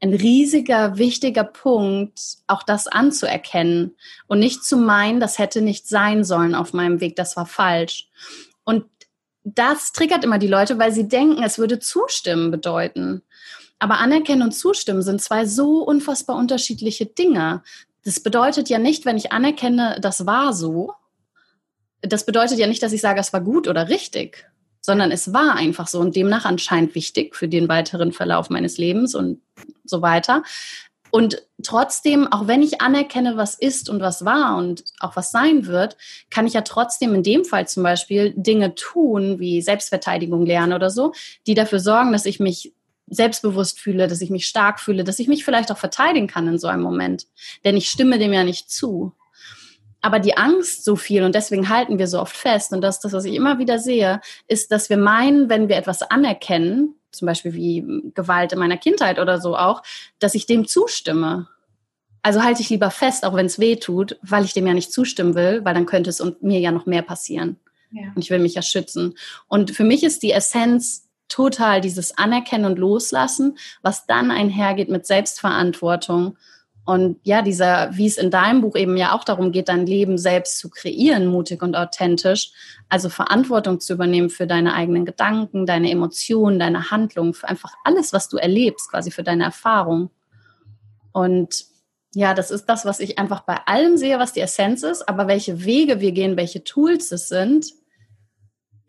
ein 0.00 0.14
riesiger, 0.14 0.98
wichtiger 0.98 1.44
Punkt, 1.44 2.20
auch 2.46 2.62
das 2.62 2.86
anzuerkennen 2.86 3.96
und 4.26 4.38
nicht 4.38 4.64
zu 4.64 4.76
meinen, 4.76 5.20
das 5.20 5.38
hätte 5.38 5.60
nicht 5.60 5.88
sein 5.88 6.24
sollen 6.24 6.54
auf 6.54 6.72
meinem 6.72 7.00
Weg, 7.00 7.16
das 7.16 7.36
war 7.36 7.46
falsch. 7.46 8.08
Und 8.64 8.84
das 9.44 9.92
triggert 9.92 10.24
immer 10.24 10.38
die 10.38 10.48
Leute, 10.48 10.78
weil 10.78 10.92
sie 10.92 11.06
denken, 11.08 11.42
es 11.42 11.58
würde 11.58 11.78
zustimmen 11.78 12.50
bedeuten. 12.50 13.22
Aber 13.78 13.98
anerkennen 13.98 14.42
und 14.42 14.52
zustimmen 14.52 15.02
sind 15.02 15.20
zwei 15.20 15.44
so 15.44 15.82
unfassbar 15.82 16.36
unterschiedliche 16.36 17.06
Dinge. 17.06 17.62
Das 18.04 18.20
bedeutet 18.20 18.68
ja 18.68 18.78
nicht, 18.78 19.04
wenn 19.04 19.16
ich 19.16 19.32
anerkenne, 19.32 19.98
das 20.00 20.26
war 20.26 20.52
so, 20.54 20.94
das 22.00 22.26
bedeutet 22.26 22.58
ja 22.58 22.66
nicht, 22.66 22.82
dass 22.82 22.92
ich 22.92 23.00
sage, 23.00 23.20
es 23.20 23.32
war 23.32 23.40
gut 23.40 23.68
oder 23.68 23.88
richtig, 23.88 24.50
sondern 24.84 25.10
es 25.10 25.32
war 25.32 25.54
einfach 25.54 25.86
so 25.88 25.98
und 25.98 26.14
demnach 26.14 26.44
anscheinend 26.44 26.94
wichtig 26.94 27.34
für 27.34 27.48
den 27.48 27.70
weiteren 27.70 28.12
Verlauf 28.12 28.50
meines 28.50 28.76
Lebens 28.76 29.14
und 29.14 29.40
so 29.82 30.02
weiter. 30.02 30.42
Und 31.10 31.40
trotzdem, 31.62 32.30
auch 32.30 32.48
wenn 32.48 32.62
ich 32.62 32.82
anerkenne, 32.82 33.38
was 33.38 33.54
ist 33.54 33.88
und 33.88 34.02
was 34.02 34.26
war 34.26 34.58
und 34.58 34.84
auch 35.00 35.16
was 35.16 35.30
sein 35.30 35.64
wird, 35.64 35.96
kann 36.28 36.46
ich 36.46 36.52
ja 36.52 36.60
trotzdem 36.60 37.14
in 37.14 37.22
dem 37.22 37.46
Fall 37.46 37.66
zum 37.66 37.82
Beispiel 37.82 38.34
Dinge 38.36 38.74
tun, 38.74 39.38
wie 39.38 39.62
Selbstverteidigung 39.62 40.44
lernen 40.44 40.74
oder 40.74 40.90
so, 40.90 41.14
die 41.46 41.54
dafür 41.54 41.80
sorgen, 41.80 42.12
dass 42.12 42.26
ich 42.26 42.38
mich 42.38 42.74
selbstbewusst 43.06 43.80
fühle, 43.80 44.06
dass 44.06 44.20
ich 44.20 44.28
mich 44.28 44.46
stark 44.46 44.80
fühle, 44.80 45.02
dass 45.02 45.18
ich 45.18 45.28
mich 45.28 45.46
vielleicht 45.46 45.72
auch 45.72 45.78
verteidigen 45.78 46.26
kann 46.26 46.46
in 46.46 46.58
so 46.58 46.66
einem 46.66 46.82
Moment. 46.82 47.26
Denn 47.64 47.78
ich 47.78 47.88
stimme 47.88 48.18
dem 48.18 48.34
ja 48.34 48.44
nicht 48.44 48.70
zu 48.70 49.14
aber 50.04 50.18
die 50.18 50.36
Angst 50.36 50.84
so 50.84 50.96
viel 50.96 51.22
und 51.22 51.34
deswegen 51.34 51.70
halten 51.70 51.98
wir 51.98 52.08
so 52.08 52.20
oft 52.20 52.36
fest 52.36 52.74
und 52.74 52.82
das 52.82 53.00
das, 53.00 53.14
was 53.14 53.24
ich 53.24 53.34
immer 53.34 53.58
wieder 53.58 53.78
sehe, 53.78 54.20
ist, 54.46 54.70
dass 54.70 54.90
wir 54.90 54.98
meinen, 54.98 55.48
wenn 55.48 55.70
wir 55.70 55.76
etwas 55.76 56.02
anerkennen, 56.02 56.94
zum 57.10 57.24
Beispiel 57.24 57.54
wie 57.54 58.10
Gewalt 58.14 58.52
in 58.52 58.58
meiner 58.58 58.76
Kindheit 58.76 59.18
oder 59.18 59.40
so 59.40 59.56
auch, 59.56 59.82
dass 60.18 60.34
ich 60.34 60.44
dem 60.44 60.68
zustimme. 60.68 61.48
Also 62.20 62.42
halte 62.42 62.60
ich 62.60 62.68
lieber 62.68 62.90
fest, 62.90 63.24
auch 63.24 63.34
wenn 63.34 63.46
es 63.46 63.58
weh 63.58 63.76
tut, 63.76 64.18
weil 64.20 64.44
ich 64.44 64.52
dem 64.52 64.66
ja 64.66 64.74
nicht 64.74 64.92
zustimmen 64.92 65.34
will, 65.34 65.64
weil 65.64 65.72
dann 65.72 65.86
könnte 65.86 66.10
es 66.10 66.20
und 66.20 66.42
mir 66.42 66.60
ja 66.60 66.70
noch 66.70 66.84
mehr 66.84 67.02
passieren. 67.02 67.56
Ja. 67.90 68.12
Und 68.14 68.22
ich 68.22 68.28
will 68.28 68.40
mich 68.40 68.54
ja 68.54 68.62
schützen. 68.62 69.14
Und 69.48 69.70
für 69.70 69.84
mich 69.84 70.04
ist 70.04 70.22
die 70.22 70.32
Essenz 70.32 71.08
total 71.28 71.80
dieses 71.80 72.18
Anerkennen 72.18 72.66
und 72.66 72.78
Loslassen, 72.78 73.56
was 73.80 74.04
dann 74.04 74.30
einhergeht 74.30 74.90
mit 74.90 75.06
Selbstverantwortung. 75.06 76.36
Und 76.86 77.18
ja, 77.22 77.40
dieser, 77.40 77.96
wie 77.96 78.06
es 78.06 78.18
in 78.18 78.30
deinem 78.30 78.60
Buch 78.60 78.76
eben 78.76 78.96
ja 78.98 79.14
auch 79.14 79.24
darum 79.24 79.52
geht, 79.52 79.70
dein 79.70 79.86
Leben 79.86 80.18
selbst 80.18 80.58
zu 80.58 80.68
kreieren, 80.68 81.26
mutig 81.26 81.62
und 81.62 81.76
authentisch, 81.76 82.52
also 82.90 83.08
Verantwortung 83.08 83.80
zu 83.80 83.94
übernehmen 83.94 84.28
für 84.28 84.46
deine 84.46 84.74
eigenen 84.74 85.06
Gedanken, 85.06 85.64
deine 85.64 85.90
Emotionen, 85.90 86.58
deine 86.58 86.90
Handlungen, 86.90 87.32
für 87.32 87.48
einfach 87.48 87.72
alles, 87.84 88.12
was 88.12 88.28
du 88.28 88.36
erlebst, 88.36 88.90
quasi 88.90 89.10
für 89.10 89.22
deine 89.22 89.44
Erfahrung. 89.44 90.10
Und 91.12 91.64
ja, 92.14 92.34
das 92.34 92.50
ist 92.50 92.66
das, 92.66 92.84
was 92.84 93.00
ich 93.00 93.18
einfach 93.18 93.40
bei 93.40 93.56
allem 93.66 93.96
sehe, 93.96 94.18
was 94.18 94.34
die 94.34 94.40
Essenz 94.40 94.82
ist, 94.82 95.08
aber 95.08 95.26
welche 95.26 95.64
Wege 95.64 96.00
wir 96.00 96.12
gehen, 96.12 96.36
welche 96.36 96.64
Tools 96.64 97.10
es 97.12 97.28
sind, 97.28 97.66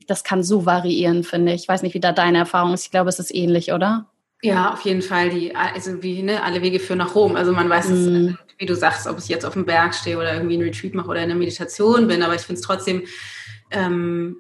das 0.06 0.24
kann 0.24 0.44
so 0.44 0.66
variieren, 0.66 1.24
finde 1.24 1.54
ich. 1.54 1.64
Ich 1.64 1.68
weiß 1.68 1.82
nicht, 1.82 1.94
wie 1.94 2.00
da 2.00 2.12
deine 2.12 2.40
Erfahrung 2.40 2.74
ist. 2.74 2.84
Ich 2.84 2.92
glaube, 2.92 3.10
es 3.10 3.20
ist 3.20 3.34
ähnlich, 3.34 3.72
oder? 3.72 4.12
Ja, 4.48 4.74
auf 4.74 4.82
jeden 4.82 5.02
Fall. 5.02 5.30
Die, 5.30 5.56
also 5.56 6.02
wie, 6.02 6.24
ne, 6.24 6.44
alle 6.44 6.62
Wege 6.62 6.80
führen 6.80 7.00
nach 7.00 7.16
Rom. 7.16 7.36
Also 7.36 7.52
man 7.52 7.70
weiß 7.70 7.90
es, 7.90 8.08
mm. 8.08 8.38
wie 8.58 8.66
du 8.66 8.76
sagst, 8.76 9.08
ob 9.08 9.18
ich 9.18 9.28
jetzt 9.28 9.46
auf 9.46 9.54
dem 9.54 9.66
Berg 9.66 9.94
stehe 9.96 10.18
oder 10.18 10.34
irgendwie 10.34 10.58
ein 10.58 10.62
Retreat 10.62 10.94
mache 10.94 11.10
oder 11.10 11.22
in 11.22 11.30
der 11.30 11.38
Meditation 11.38 12.08
bin, 12.08 12.24
aber 12.24 12.36
ich 12.36 12.42
finde 12.42 12.60
es 12.60 12.66
trotzdem 12.66 13.04
ähm, 13.72 14.38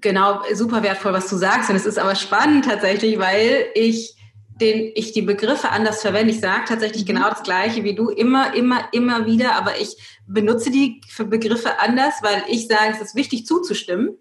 genau 0.00 0.42
super 0.52 0.82
wertvoll, 0.82 1.12
was 1.12 1.28
du 1.28 1.36
sagst. 1.36 1.70
Und 1.70 1.76
es 1.76 1.86
ist 1.86 1.98
aber 1.98 2.14
spannend 2.14 2.64
tatsächlich, 2.64 3.18
weil 3.18 3.66
ich 3.74 4.16
den 4.60 4.92
ich 4.94 5.12
die 5.12 5.22
Begriffe 5.22 5.70
anders 5.70 6.02
verwende. 6.02 6.32
Ich 6.32 6.40
sage 6.40 6.64
tatsächlich 6.66 7.02
mhm. 7.02 7.06
genau 7.06 7.30
das 7.30 7.42
Gleiche 7.42 7.84
wie 7.84 7.94
du, 7.94 8.10
immer, 8.10 8.54
immer, 8.54 8.88
immer 8.92 9.26
wieder, 9.26 9.56
aber 9.56 9.80
ich 9.80 9.96
benutze 10.26 10.70
die 10.70 11.00
Begriffe 11.18 11.80
anders, 11.80 12.14
weil 12.22 12.44
ich 12.48 12.68
sage, 12.68 12.92
es 12.92 13.00
ist 13.00 13.14
wichtig 13.14 13.46
zuzustimmen. 13.46 14.16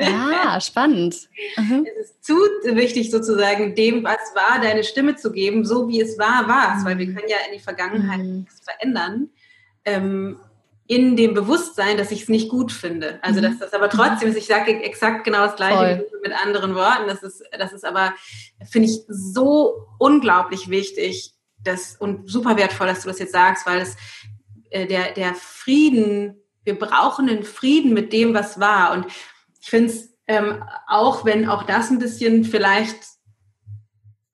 Ah, 0.00 0.60
spannend. 0.60 1.28
Mhm. 1.56 1.86
Es 2.00 2.10
ist 2.10 2.24
zu 2.24 2.34
wichtig, 2.64 3.10
sozusagen 3.10 3.74
dem, 3.74 4.02
was 4.02 4.34
war, 4.34 4.60
deine 4.60 4.82
Stimme 4.82 5.16
zu 5.16 5.30
geben, 5.30 5.64
so 5.64 5.88
wie 5.88 6.00
es 6.00 6.18
war, 6.18 6.48
war 6.48 6.76
es, 6.76 6.82
mhm. 6.82 6.86
weil 6.86 6.98
wir 6.98 7.06
mhm. 7.06 7.14
können 7.14 7.28
ja 7.28 7.36
in 7.48 7.56
die 7.56 7.62
Vergangenheit 7.62 8.20
mhm. 8.20 8.40
nichts 8.40 8.60
verändern. 8.60 9.30
Ähm, 9.84 10.38
in 10.86 11.16
dem 11.16 11.32
Bewusstsein, 11.32 11.96
dass 11.96 12.10
ich 12.10 12.22
es 12.22 12.28
nicht 12.28 12.50
gut 12.50 12.70
finde. 12.70 13.18
Also 13.22 13.40
dass 13.40 13.54
mhm. 13.54 13.58
das 13.60 13.72
aber 13.72 13.88
trotzdem 13.88 14.28
ist, 14.28 14.36
ich 14.36 14.46
sage 14.46 14.82
exakt 14.82 15.24
genau 15.24 15.46
das 15.46 15.56
gleiche 15.56 16.06
mit 16.22 16.32
anderen 16.32 16.74
Worten. 16.74 17.08
Das 17.08 17.22
ist, 17.22 17.42
das 17.58 17.72
ist 17.72 17.86
aber, 17.86 18.12
finde 18.70 18.88
ich, 18.88 19.00
so 19.08 19.86
unglaublich 19.98 20.68
wichtig 20.68 21.32
das, 21.62 21.96
und 21.96 22.30
super 22.30 22.56
wertvoll, 22.58 22.86
dass 22.86 23.00
du 23.00 23.08
das 23.08 23.18
jetzt 23.18 23.32
sagst, 23.32 23.66
weil 23.66 23.80
es 23.80 23.96
äh, 24.70 24.86
der, 24.86 25.12
der 25.12 25.34
Frieden, 25.34 26.36
wir 26.64 26.78
brauchen 26.78 27.30
einen 27.30 27.44
Frieden 27.44 27.94
mit 27.94 28.12
dem, 28.12 28.34
was 28.34 28.60
war. 28.60 28.92
Und 28.92 29.06
ich 29.64 29.70
finde 29.70 29.90
es, 29.90 30.10
ähm, 30.26 30.62
auch 30.86 31.24
wenn 31.24 31.48
auch 31.48 31.62
das 31.62 31.90
ein 31.90 31.98
bisschen 31.98 32.44
vielleicht 32.44 32.98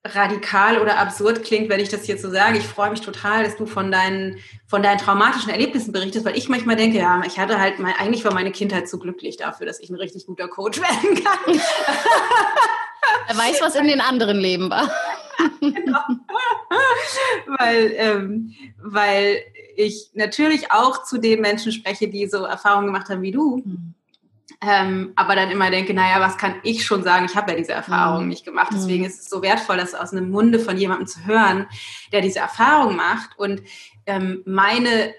radikal 0.05 0.81
oder 0.81 0.99
absurd 0.99 1.45
klingt, 1.45 1.69
wenn 1.69 1.79
ich 1.79 1.89
das 1.89 2.09
jetzt 2.09 2.23
so 2.23 2.31
sage. 2.31 2.59
Ich 2.59 2.67
freue 2.67 2.91
mich 2.91 3.01
total, 3.01 3.45
dass 3.45 3.57
du 3.57 3.67
von 3.67 3.93
deinen, 3.93 4.39
von 4.67 4.83
deinen 4.83 4.99
traumatischen 4.99 5.51
Erlebnissen 5.51 5.93
berichtest, 5.93 6.25
weil 6.25 6.37
ich 6.37 6.49
manchmal 6.49 6.75
denke, 6.75 6.99
ja, 6.99 7.23
ich 7.25 7.39
hatte 7.39 7.61
halt, 7.61 7.79
mein, 7.79 7.95
eigentlich 7.95 8.25
war 8.25 8.35
meine 8.35 8.51
Kindheit 8.51 8.89
zu 8.89 8.99
glücklich 8.99 9.37
dafür, 9.37 9.67
dass 9.67 9.79
ich 9.79 9.89
ein 9.89 9.97
richtig 9.97 10.27
guter 10.27 10.49
Coach 10.49 10.81
werden 10.81 11.23
kann. 11.23 11.61
Er 13.29 13.37
weiß, 13.37 13.61
was 13.61 13.77
in 13.77 13.87
den 13.87 14.01
anderen 14.01 14.39
Leben 14.39 14.69
war. 14.69 14.91
genau. 15.61 16.01
weil, 17.59 17.93
ähm, 17.95 18.53
weil 18.83 19.43
ich 19.77 20.11
natürlich 20.15 20.73
auch 20.73 21.05
zu 21.05 21.19
den 21.19 21.41
Menschen 21.41 21.71
spreche, 21.71 22.09
die 22.09 22.27
so 22.27 22.47
Erfahrungen 22.47 22.87
gemacht 22.87 23.09
haben 23.09 23.23
wie 23.23 23.31
du. 23.31 23.59
Mhm. 23.59 23.95
Ähm, 24.61 25.13
aber 25.17 25.37
dann 25.37 25.51
immer 25.51 25.71
denke, 25.71 25.95
naja, 25.95 26.21
was 26.21 26.37
kann 26.37 26.57
ich 26.63 26.85
schon 26.85 27.03
sagen? 27.03 27.27
Ich 27.27 27.37
habe 27.37 27.53
ja 27.53 27.57
diese 27.57 27.73
Erfahrung 27.73 28.25
mhm. 28.25 28.29
nicht 28.29 28.45
gemacht. 28.45 28.71
Deswegen 28.73 29.03
mhm. 29.03 29.09
ist 29.09 29.21
es 29.21 29.31
so 29.31 29.43
wertvoll, 29.43 29.77
das 29.77 29.95
aus 29.95 30.13
einem 30.13 30.31
Munde 30.31 30.59
von 30.59 30.77
jemandem 30.77 31.07
zu 31.07 31.25
hören, 31.25 31.67
der 32.13 32.21
diese 32.21 32.41
Erfahrung 32.41 32.97
macht. 32.97 33.39
Und 33.39 33.63
ähm, 34.07 34.43
meine, 34.45 35.15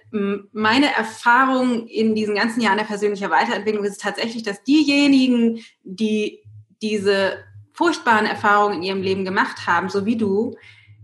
meine 0.51 0.93
Erfahrung 0.93 1.87
in 1.87 2.15
diesen 2.15 2.35
ganzen 2.35 2.61
Jahren 2.61 2.77
der 2.77 2.85
persönlichen 2.85 3.29
Weiterentwicklung 3.29 3.85
ist 3.85 4.01
tatsächlich, 4.01 4.43
dass 4.43 4.63
diejenigen, 4.63 5.63
die 5.83 6.39
diese 6.81 7.43
furchtbaren 7.73 8.25
Erfahrungen 8.25 8.77
in 8.77 8.83
ihrem 8.83 9.01
Leben 9.01 9.25
gemacht 9.25 9.65
haben, 9.65 9.89
so 9.89 10.05
wie 10.05 10.17
du, 10.17 10.55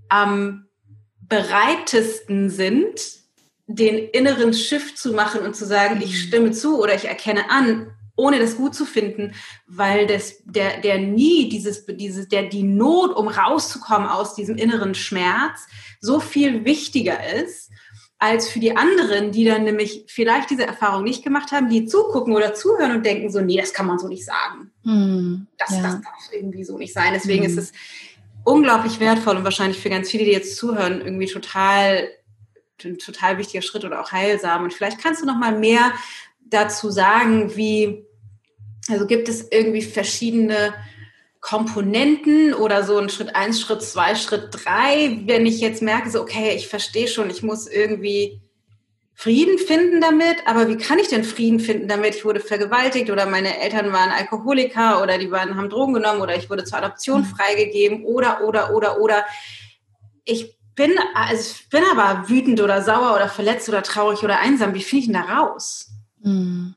am 0.09 0.67
bereitesten 1.21 2.49
sind, 2.49 3.17
den 3.67 3.97
inneren 3.97 4.53
Shift 4.53 4.97
zu 4.97 5.13
machen 5.13 5.41
und 5.41 5.55
zu 5.55 5.65
sagen, 5.65 6.01
ich 6.01 6.11
mhm. 6.11 6.27
stimme 6.27 6.51
zu 6.51 6.81
oder 6.81 6.95
ich 6.95 7.05
erkenne 7.05 7.49
an, 7.49 7.91
ohne 8.17 8.39
das 8.39 8.57
gut 8.57 8.75
zu 8.75 8.85
finden, 8.85 9.33
weil 9.67 10.07
das, 10.07 10.43
der, 10.43 10.81
der 10.81 10.97
nie 10.97 11.47
dieses, 11.47 11.85
dieses, 11.85 12.27
der, 12.27 12.43
die 12.43 12.63
Not, 12.63 13.15
um 13.15 13.29
rauszukommen 13.29 14.09
aus 14.09 14.35
diesem 14.35 14.57
inneren 14.57 14.95
Schmerz, 14.95 15.67
so 16.01 16.19
viel 16.19 16.65
wichtiger 16.65 17.17
ist, 17.35 17.71
als 18.19 18.49
für 18.49 18.59
die 18.59 18.75
anderen, 18.75 19.31
die 19.31 19.45
dann 19.45 19.63
nämlich 19.63 20.05
vielleicht 20.07 20.49
diese 20.49 20.65
Erfahrung 20.65 21.03
nicht 21.03 21.23
gemacht 21.23 21.51
haben, 21.51 21.69
die 21.69 21.85
zugucken 21.85 22.35
oder 22.35 22.55
zuhören 22.55 22.91
und 22.91 23.05
denken 23.05 23.29
so, 23.29 23.41
nee, 23.41 23.57
das 23.57 23.73
kann 23.73 23.85
man 23.85 23.99
so 23.99 24.07
nicht 24.07 24.25
sagen. 24.25 24.71
Hm, 24.83 25.47
das, 25.57 25.71
ja. 25.71 25.83
das 25.83 26.01
darf 26.01 26.33
irgendwie 26.33 26.63
so 26.63 26.77
nicht 26.77 26.93
sein. 26.93 27.13
Deswegen 27.13 27.45
hm. 27.45 27.51
ist 27.51 27.57
es 27.57 27.73
unglaublich 28.43 28.99
wertvoll 28.99 29.37
und 29.37 29.43
wahrscheinlich 29.43 29.79
für 29.79 29.91
ganz 29.91 30.09
viele, 30.09 30.25
die 30.25 30.31
jetzt 30.31 30.57
zuhören, 30.57 31.01
irgendwie 31.01 31.27
total, 31.27 32.09
ein 32.83 32.97
total 32.97 33.37
wichtiger 33.37 33.61
Schritt 33.61 33.85
oder 33.85 34.01
auch 34.01 34.11
heilsam. 34.11 34.63
Und 34.63 34.73
vielleicht 34.73 34.99
kannst 34.99 35.21
du 35.21 35.27
noch 35.27 35.37
mal 35.37 35.57
mehr 35.57 35.91
dazu 36.49 36.89
sagen, 36.89 37.55
wie, 37.55 38.06
also 38.89 39.05
gibt 39.05 39.29
es 39.29 39.51
irgendwie 39.51 39.81
verschiedene 39.81 40.73
Komponenten 41.41 42.53
oder 42.53 42.83
so 42.83 42.97
ein 42.97 43.09
Schritt 43.09 43.35
eins, 43.35 43.61
Schritt 43.61 43.81
zwei, 43.81 44.15
Schritt 44.15 44.49
drei, 44.51 45.21
wenn 45.25 45.45
ich 45.45 45.61
jetzt 45.61 45.81
merke, 45.81 46.09
so, 46.09 46.21
okay, 46.21 46.53
ich 46.55 46.67
verstehe 46.67 47.07
schon, 47.07 47.29
ich 47.29 47.43
muss 47.43 47.67
irgendwie 47.67 48.41
Frieden 49.13 49.57
finden 49.57 49.99
damit, 49.99 50.45
aber 50.45 50.67
wie 50.67 50.77
kann 50.77 50.99
ich 50.99 51.07
denn 51.07 51.23
Frieden 51.23 51.59
finden 51.59 51.87
damit? 51.87 52.13
Ich 52.13 52.23
wurde 52.23 52.39
vergewaltigt 52.39 53.09
oder 53.09 53.25
meine 53.25 53.59
Eltern 53.59 53.91
waren 53.91 54.11
Alkoholiker 54.11 55.01
oder 55.01 55.17
die 55.17 55.31
waren, 55.31 55.57
haben 55.57 55.69
Drogen 55.69 55.95
genommen 55.95 56.21
oder 56.21 56.35
ich 56.35 56.51
wurde 56.51 56.65
zur 56.65 56.77
Adoption 56.77 57.21
mhm. 57.21 57.25
freigegeben 57.25 58.05
oder, 58.05 58.41
oder, 58.43 58.75
oder, 58.75 59.01
oder. 59.01 59.25
Ich 60.23 60.55
bin, 60.75 60.91
also 61.15 61.55
ich 61.55 61.69
bin 61.69 61.83
aber 61.91 62.29
wütend 62.29 62.61
oder 62.61 62.83
sauer 62.83 63.15
oder 63.15 63.27
verletzt 63.27 63.67
oder 63.67 63.81
traurig 63.81 64.23
oder 64.23 64.39
einsam. 64.39 64.75
Wie 64.75 64.83
finde 64.83 64.99
ich 64.99 65.11
denn 65.11 65.21
da 65.21 65.39
raus? 65.39 65.89
Mhm. 66.21 66.75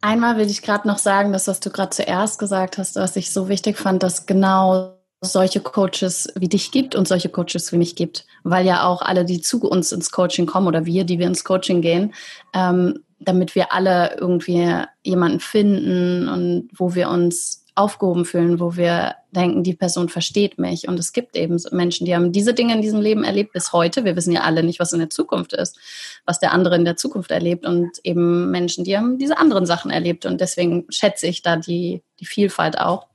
Einmal 0.00 0.38
will 0.38 0.50
ich 0.50 0.62
gerade 0.62 0.88
noch 0.88 0.98
sagen, 0.98 1.32
dass 1.32 1.46
was 1.46 1.60
du 1.60 1.70
gerade 1.70 1.90
zuerst 1.90 2.38
gesagt 2.38 2.78
hast, 2.78 2.96
was 2.96 3.16
ich 3.16 3.30
so 3.30 3.48
wichtig 3.48 3.78
fand, 3.78 4.02
dass 4.02 4.26
genau 4.26 4.96
solche 5.20 5.60
Coaches 5.60 6.32
wie 6.36 6.48
dich 6.48 6.70
gibt 6.70 6.94
und 6.94 7.06
solche 7.06 7.28
Coaches 7.28 7.72
wie 7.72 7.76
mich 7.76 7.94
gibt, 7.94 8.24
weil 8.42 8.64
ja 8.64 8.84
auch 8.84 9.02
alle, 9.02 9.26
die 9.26 9.42
zu 9.42 9.60
uns 9.60 9.92
ins 9.92 10.10
Coaching 10.10 10.46
kommen 10.46 10.66
oder 10.66 10.86
wir, 10.86 11.04
die 11.04 11.18
wir 11.18 11.26
ins 11.26 11.44
Coaching 11.44 11.82
gehen, 11.82 12.14
ähm, 12.54 13.04
damit 13.18 13.54
wir 13.54 13.72
alle 13.72 14.16
irgendwie 14.18 14.74
jemanden 15.02 15.40
finden 15.40 16.28
und 16.28 16.70
wo 16.74 16.94
wir 16.94 17.10
uns 17.10 17.59
aufgehoben 17.74 18.24
fühlen, 18.24 18.60
wo 18.60 18.76
wir 18.76 19.16
denken, 19.30 19.62
die 19.62 19.74
Person 19.74 20.08
versteht 20.08 20.58
mich. 20.58 20.88
Und 20.88 20.98
es 20.98 21.12
gibt 21.12 21.36
eben 21.36 21.60
Menschen, 21.70 22.04
die 22.04 22.14
haben 22.14 22.32
diese 22.32 22.54
Dinge 22.54 22.74
in 22.74 22.82
diesem 22.82 23.00
Leben 23.00 23.24
erlebt 23.24 23.52
bis 23.52 23.72
heute. 23.72 24.04
Wir 24.04 24.16
wissen 24.16 24.32
ja 24.32 24.42
alle 24.42 24.62
nicht, 24.62 24.80
was 24.80 24.92
in 24.92 24.98
der 24.98 25.10
Zukunft 25.10 25.52
ist, 25.52 25.78
was 26.26 26.40
der 26.40 26.52
andere 26.52 26.76
in 26.76 26.84
der 26.84 26.96
Zukunft 26.96 27.30
erlebt. 27.30 27.66
Und 27.66 27.90
eben 28.02 28.50
Menschen, 28.50 28.84
die 28.84 28.96
haben 28.96 29.18
diese 29.18 29.38
anderen 29.38 29.66
Sachen 29.66 29.90
erlebt. 29.90 30.26
Und 30.26 30.40
deswegen 30.40 30.86
schätze 30.90 31.26
ich 31.26 31.42
da 31.42 31.56
die, 31.56 32.02
die 32.18 32.26
Vielfalt 32.26 32.78
auch. 32.78 33.06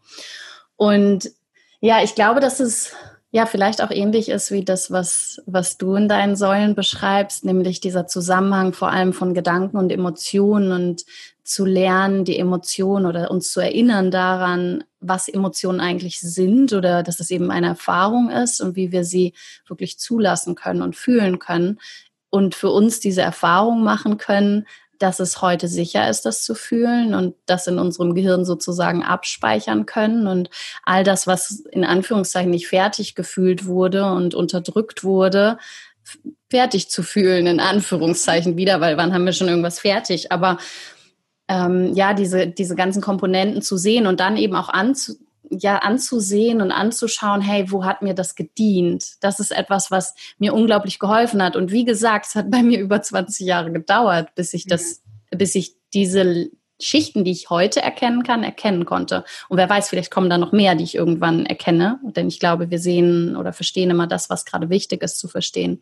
Und 0.78 1.32
ja, 1.82 2.04
ich 2.04 2.15
glaube, 2.15 2.39
dass 2.39 2.60
es 2.60 2.94
ja 3.36 3.45
vielleicht 3.45 3.84
auch 3.84 3.91
ähnlich 3.91 4.30
ist 4.30 4.50
wie 4.52 4.63
das, 4.63 4.91
was, 4.91 5.41
was 5.45 5.78
du 5.78 5.95
in 5.95 6.08
deinen 6.08 6.38
Säulen 6.38 6.74
beschreibst, 6.74 7.43
nämlich 7.43 7.82
dieser 7.82 8.08
Zusammenhang 8.08 8.71
vor 8.71 8.91
allem 8.91 9.12
von 9.12 9.34
Gedanken 9.34 9.76
und 9.76 9.91
Emotionen 9.91 10.71
und 10.71 11.04
zu 11.43 11.65
lernen, 11.65 12.24
die 12.24 12.39
Emotionen 12.39 13.06
oder 13.06 13.30
uns 13.30 13.52
zu 13.52 13.60
erinnern 13.60 14.10
daran, 14.10 14.86
was 15.02 15.28
Emotionen 15.28 15.82
eigentlich 15.82 16.21
sind 16.21 16.71
oder 16.71 17.04
dass 17.04 17.19
es 17.19 17.30
eben 17.30 17.52
eine 17.52 17.67
Erfahrung 17.67 18.30
ist 18.30 18.62
und 18.62 18.78
wie 18.78 18.93
wir 18.93 19.04
sie 19.04 19.34
wirklich 19.67 20.00
zulassen 20.00 20.56
können 20.56 20.82
und 20.82 20.95
fühlen 20.95 21.38
können 21.38 21.82
und 22.30 22.56
für 22.56 22.69
uns 22.69 23.02
diese 23.02 23.21
Erfahrung 23.21 23.84
machen 23.84 24.17
können, 24.17 24.65
dass 24.99 25.19
es 25.19 25.41
heute 25.41 25.67
sicher 25.67 26.10
ist, 26.10 26.25
das 26.25 26.43
zu 26.43 26.55
fühlen 26.55 27.13
und 27.13 27.36
das 27.45 27.67
in 27.67 27.79
unserem 27.79 28.15
Gehirn 28.15 28.45
sozusagen 28.45 29.03
abspeichern 29.03 29.86
können 29.86 30.27
und 30.27 30.49
all 30.84 31.03
das, 31.03 31.27
was 31.27 31.63
in 31.71 31.84
Anführungszeichen 31.84 32.51
nicht 32.51 32.67
fertig 32.67 33.15
gefühlt 33.15 33.65
wurde 33.65 34.05
und 34.05 34.36
unterdrückt 34.36 35.03
wurde, 35.03 35.58
fertig 36.49 36.89
zu 36.89 37.03
fühlen, 37.03 37.47
in 37.47 37.60
Anführungszeichen 37.60 38.58
wieder, 38.58 38.79
weil 38.81 38.97
wann 38.97 39.13
haben 39.13 39.25
wir 39.25 39.34
schon 39.34 39.47
irgendwas 39.47 39.79
fertig? 39.79 40.31
Aber 40.31 40.58
ähm, 41.47 41.93
ja, 41.93 42.13
diese, 42.13 42.47
diese 42.47 42.75
ganzen 42.75 43.01
Komponenten 43.01 43.62
zu 43.62 43.77
sehen 43.77 44.08
und 44.08 44.19
dann 44.19 44.38
eben 44.38 44.55
auch 44.55 44.69
anzu, 44.69 45.13
ja 45.49 45.77
anzusehen 45.79 46.62
und 46.62 46.71
anzuschauen, 46.71 47.41
hey, 47.41 47.71
wo 47.71 47.86
hat 47.86 48.01
mir 48.01 48.13
das 48.13 48.36
gedient? 48.36 49.15
Das 49.21 49.39
ist 49.39 49.51
etwas, 49.51 49.91
was 49.91 50.15
mir 50.38 50.53
unglaublich 50.53 50.99
geholfen 50.99 51.41
hat. 51.41 51.55
Und 51.55 51.71
wie 51.71 51.86
gesagt, 51.86 52.27
es 52.27 52.36
hat 52.36 52.51
bei 52.51 52.63
mir 52.63 52.79
über 52.79 53.01
20 53.01 53.45
Jahre 53.45 53.71
gedauert, 53.71 54.34
bis 54.36 54.53
ich 54.53 54.65
das, 54.65 55.01
mhm. 55.31 55.38
bis 55.38 55.55
ich 55.55 55.75
diese 55.93 56.49
Schichten, 56.79 57.23
die 57.23 57.31
ich 57.31 57.49
heute 57.49 57.81
erkennen 57.81 58.23
kann, 58.23 58.43
erkennen 58.43 58.86
konnte. 58.86 59.23
Und 59.47 59.58
wer 59.58 59.69
weiß, 59.69 59.89
vielleicht 59.89 60.12
kommen 60.12 60.29
da 60.29 60.38
noch 60.38 60.51
mehr, 60.51 60.75
die 60.75 60.84
ich 60.84 60.95
irgendwann 60.95 61.45
erkenne. 61.45 61.99
Denn 62.03 62.27
ich 62.27 62.39
glaube, 62.39 62.69
wir 62.69 62.79
sehen 62.79 63.36
oder 63.38 63.53
verstehen 63.53 63.89
immer 63.89 64.08
das, 64.08 64.29
was 64.29 64.45
gerade 64.45 64.69
wichtig 64.69 65.01
ist 65.01 65.19
zu 65.19 65.27
verstehen. 65.27 65.81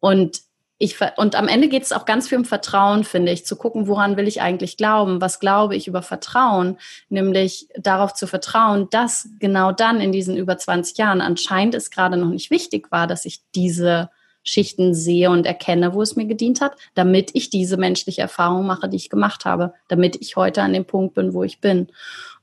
Und 0.00 0.42
ich, 0.80 0.96
und 1.16 1.34
am 1.34 1.48
Ende 1.48 1.68
geht 1.68 1.82
es 1.82 1.92
auch 1.92 2.04
ganz 2.04 2.28
viel 2.28 2.38
um 2.38 2.44
Vertrauen, 2.44 3.02
finde 3.02 3.32
ich, 3.32 3.44
zu 3.44 3.56
gucken, 3.56 3.88
woran 3.88 4.16
will 4.16 4.28
ich 4.28 4.40
eigentlich 4.40 4.76
glauben, 4.76 5.20
was 5.20 5.40
glaube 5.40 5.74
ich 5.74 5.88
über 5.88 6.02
Vertrauen, 6.02 6.78
nämlich 7.08 7.68
darauf 7.76 8.14
zu 8.14 8.28
vertrauen, 8.28 8.86
dass 8.90 9.28
genau 9.40 9.72
dann 9.72 10.00
in 10.00 10.12
diesen 10.12 10.36
über 10.36 10.56
20 10.56 10.96
Jahren 10.96 11.20
anscheinend 11.20 11.74
es 11.74 11.90
gerade 11.90 12.16
noch 12.16 12.28
nicht 12.28 12.50
wichtig 12.50 12.92
war, 12.92 13.08
dass 13.08 13.24
ich 13.24 13.42
diese 13.56 14.10
Schichten 14.44 14.94
sehe 14.94 15.30
und 15.30 15.46
erkenne, 15.46 15.94
wo 15.94 16.00
es 16.00 16.14
mir 16.14 16.26
gedient 16.26 16.60
hat, 16.60 16.76
damit 16.94 17.30
ich 17.34 17.50
diese 17.50 17.76
menschliche 17.76 18.22
Erfahrung 18.22 18.64
mache, 18.64 18.88
die 18.88 18.96
ich 18.96 19.10
gemacht 19.10 19.44
habe, 19.44 19.74
damit 19.88 20.16
ich 20.20 20.36
heute 20.36 20.62
an 20.62 20.72
dem 20.72 20.84
Punkt 20.84 21.14
bin, 21.14 21.34
wo 21.34 21.42
ich 21.42 21.60
bin. 21.60 21.88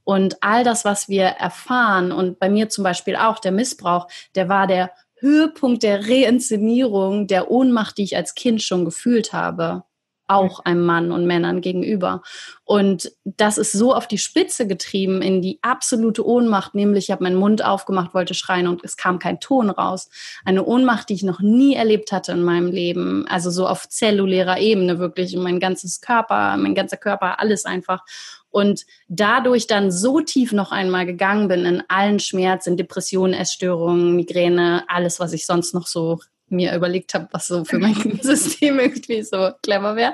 Und 0.04 0.38
all 0.42 0.64
das, 0.64 0.86
was 0.86 1.08
wir 1.10 1.24
erfahren, 1.24 2.12
und 2.12 2.38
bei 2.38 2.50
mir 2.50 2.70
zum 2.70 2.84
Beispiel 2.84 3.16
auch 3.16 3.40
der 3.40 3.52
Missbrauch, 3.52 4.08
der 4.36 4.50
war 4.50 4.68
der 4.68 4.92
Höhepunkt 5.18 5.84
der 5.84 6.08
Reinszenierung 6.08 7.28
der 7.28 7.50
Ohnmacht, 7.50 7.98
die 7.98 8.04
ich 8.04 8.16
als 8.16 8.36
Kind 8.36 8.62
schon 8.62 8.86
gefühlt 8.86 9.34
habe 9.34 9.84
auch 10.28 10.60
einem 10.62 10.86
Mann 10.86 11.12
und 11.12 11.26
Männern 11.26 11.62
gegenüber. 11.62 12.22
Und 12.64 13.12
das 13.26 13.58
ist 13.58 13.72
so 13.74 13.94
auf 13.94 14.08
die 14.08 14.18
Spitze 14.18 14.68
getrieben, 14.68 15.22
in 15.22 15.42
die 15.42 15.60
absolute 15.62 16.26
Ohnmacht, 16.26 16.74
nämlich 16.74 17.06
ich 17.06 17.12
habe 17.12 17.24
meinen 17.24 17.36
Mund 17.36 17.64
aufgemacht, 17.64 18.14
wollte 18.14 18.34
schreien 18.34 18.68
und 18.68 18.84
es 18.84 18.98
kam 18.98 19.20
kein 19.20 19.40
Ton 19.40 19.70
raus. 19.70 20.10
Eine 20.44 20.66
Ohnmacht, 20.66 21.10
die 21.10 21.14
ich 21.14 21.24
noch 21.24 21.42
nie 21.42 21.76
erlebt 21.76 22.12
hatte 22.12 22.32
in 22.32 22.42
meinem 22.42 22.72
Leben, 22.72 23.28
also 23.28 23.52
so 23.52 23.68
auf 23.68 23.88
zellulärer 23.88 24.60
Ebene 24.60 24.98
wirklich, 24.98 25.36
mein 25.36 25.60
ganzes 25.60 26.02
Körper, 26.02 26.58
mein 26.58 26.74
ganzer 26.74 26.98
Körper, 26.98 27.40
alles 27.40 27.66
einfach. 27.66 28.04
Und 28.56 28.86
dadurch 29.10 29.68
dann 29.68 29.92
so 29.92 30.22
tief 30.22 30.54
noch 30.54 30.72
einmal 30.72 31.06
gegangen 31.06 31.50
bin 31.50 31.66
in 31.66 31.84
allen 31.90 32.22
Schmerzen, 32.22 32.78
Depressionen, 32.78 33.34
Essstörungen, 33.34 34.16
Migräne, 34.16 34.86
alles, 34.88 35.20
was 35.20 35.34
ich 35.34 35.46
sonst 35.46 35.74
noch 35.74 35.88
so 35.88 36.22
mir 36.48 36.74
überlegt 36.74 37.14
habe, 37.16 37.28
was 37.32 37.48
so 37.48 37.66
für 37.66 37.80
mein 37.80 37.96
System 38.22 38.80
irgendwie 38.80 39.24
so 39.24 39.50
clever 39.62 39.98
wäre. 39.98 40.14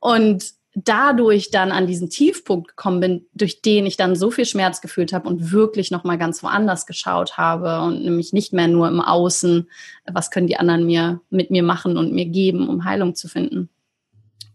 Und 0.00 0.52
dadurch 0.74 1.50
dann 1.50 1.72
an 1.72 1.86
diesen 1.86 2.10
Tiefpunkt 2.10 2.68
gekommen 2.68 3.00
bin, 3.00 3.26
durch 3.32 3.62
den 3.62 3.86
ich 3.86 3.96
dann 3.96 4.16
so 4.16 4.30
viel 4.30 4.44
Schmerz 4.44 4.82
gefühlt 4.82 5.14
habe 5.14 5.26
und 5.26 5.50
wirklich 5.50 5.90
noch 5.90 6.04
mal 6.04 6.18
ganz 6.18 6.42
woanders 6.42 6.84
geschaut 6.84 7.38
habe 7.38 7.80
und 7.80 8.02
nämlich 8.02 8.34
nicht 8.34 8.52
mehr 8.52 8.68
nur 8.68 8.86
im 8.86 9.00
Außen, 9.00 9.66
was 10.12 10.30
können 10.30 10.46
die 10.46 10.58
anderen 10.58 10.84
mir 10.84 11.22
mit 11.30 11.50
mir 11.50 11.62
machen 11.62 11.96
und 11.96 12.12
mir 12.12 12.26
geben, 12.26 12.68
um 12.68 12.84
Heilung 12.84 13.14
zu 13.14 13.28
finden. 13.28 13.70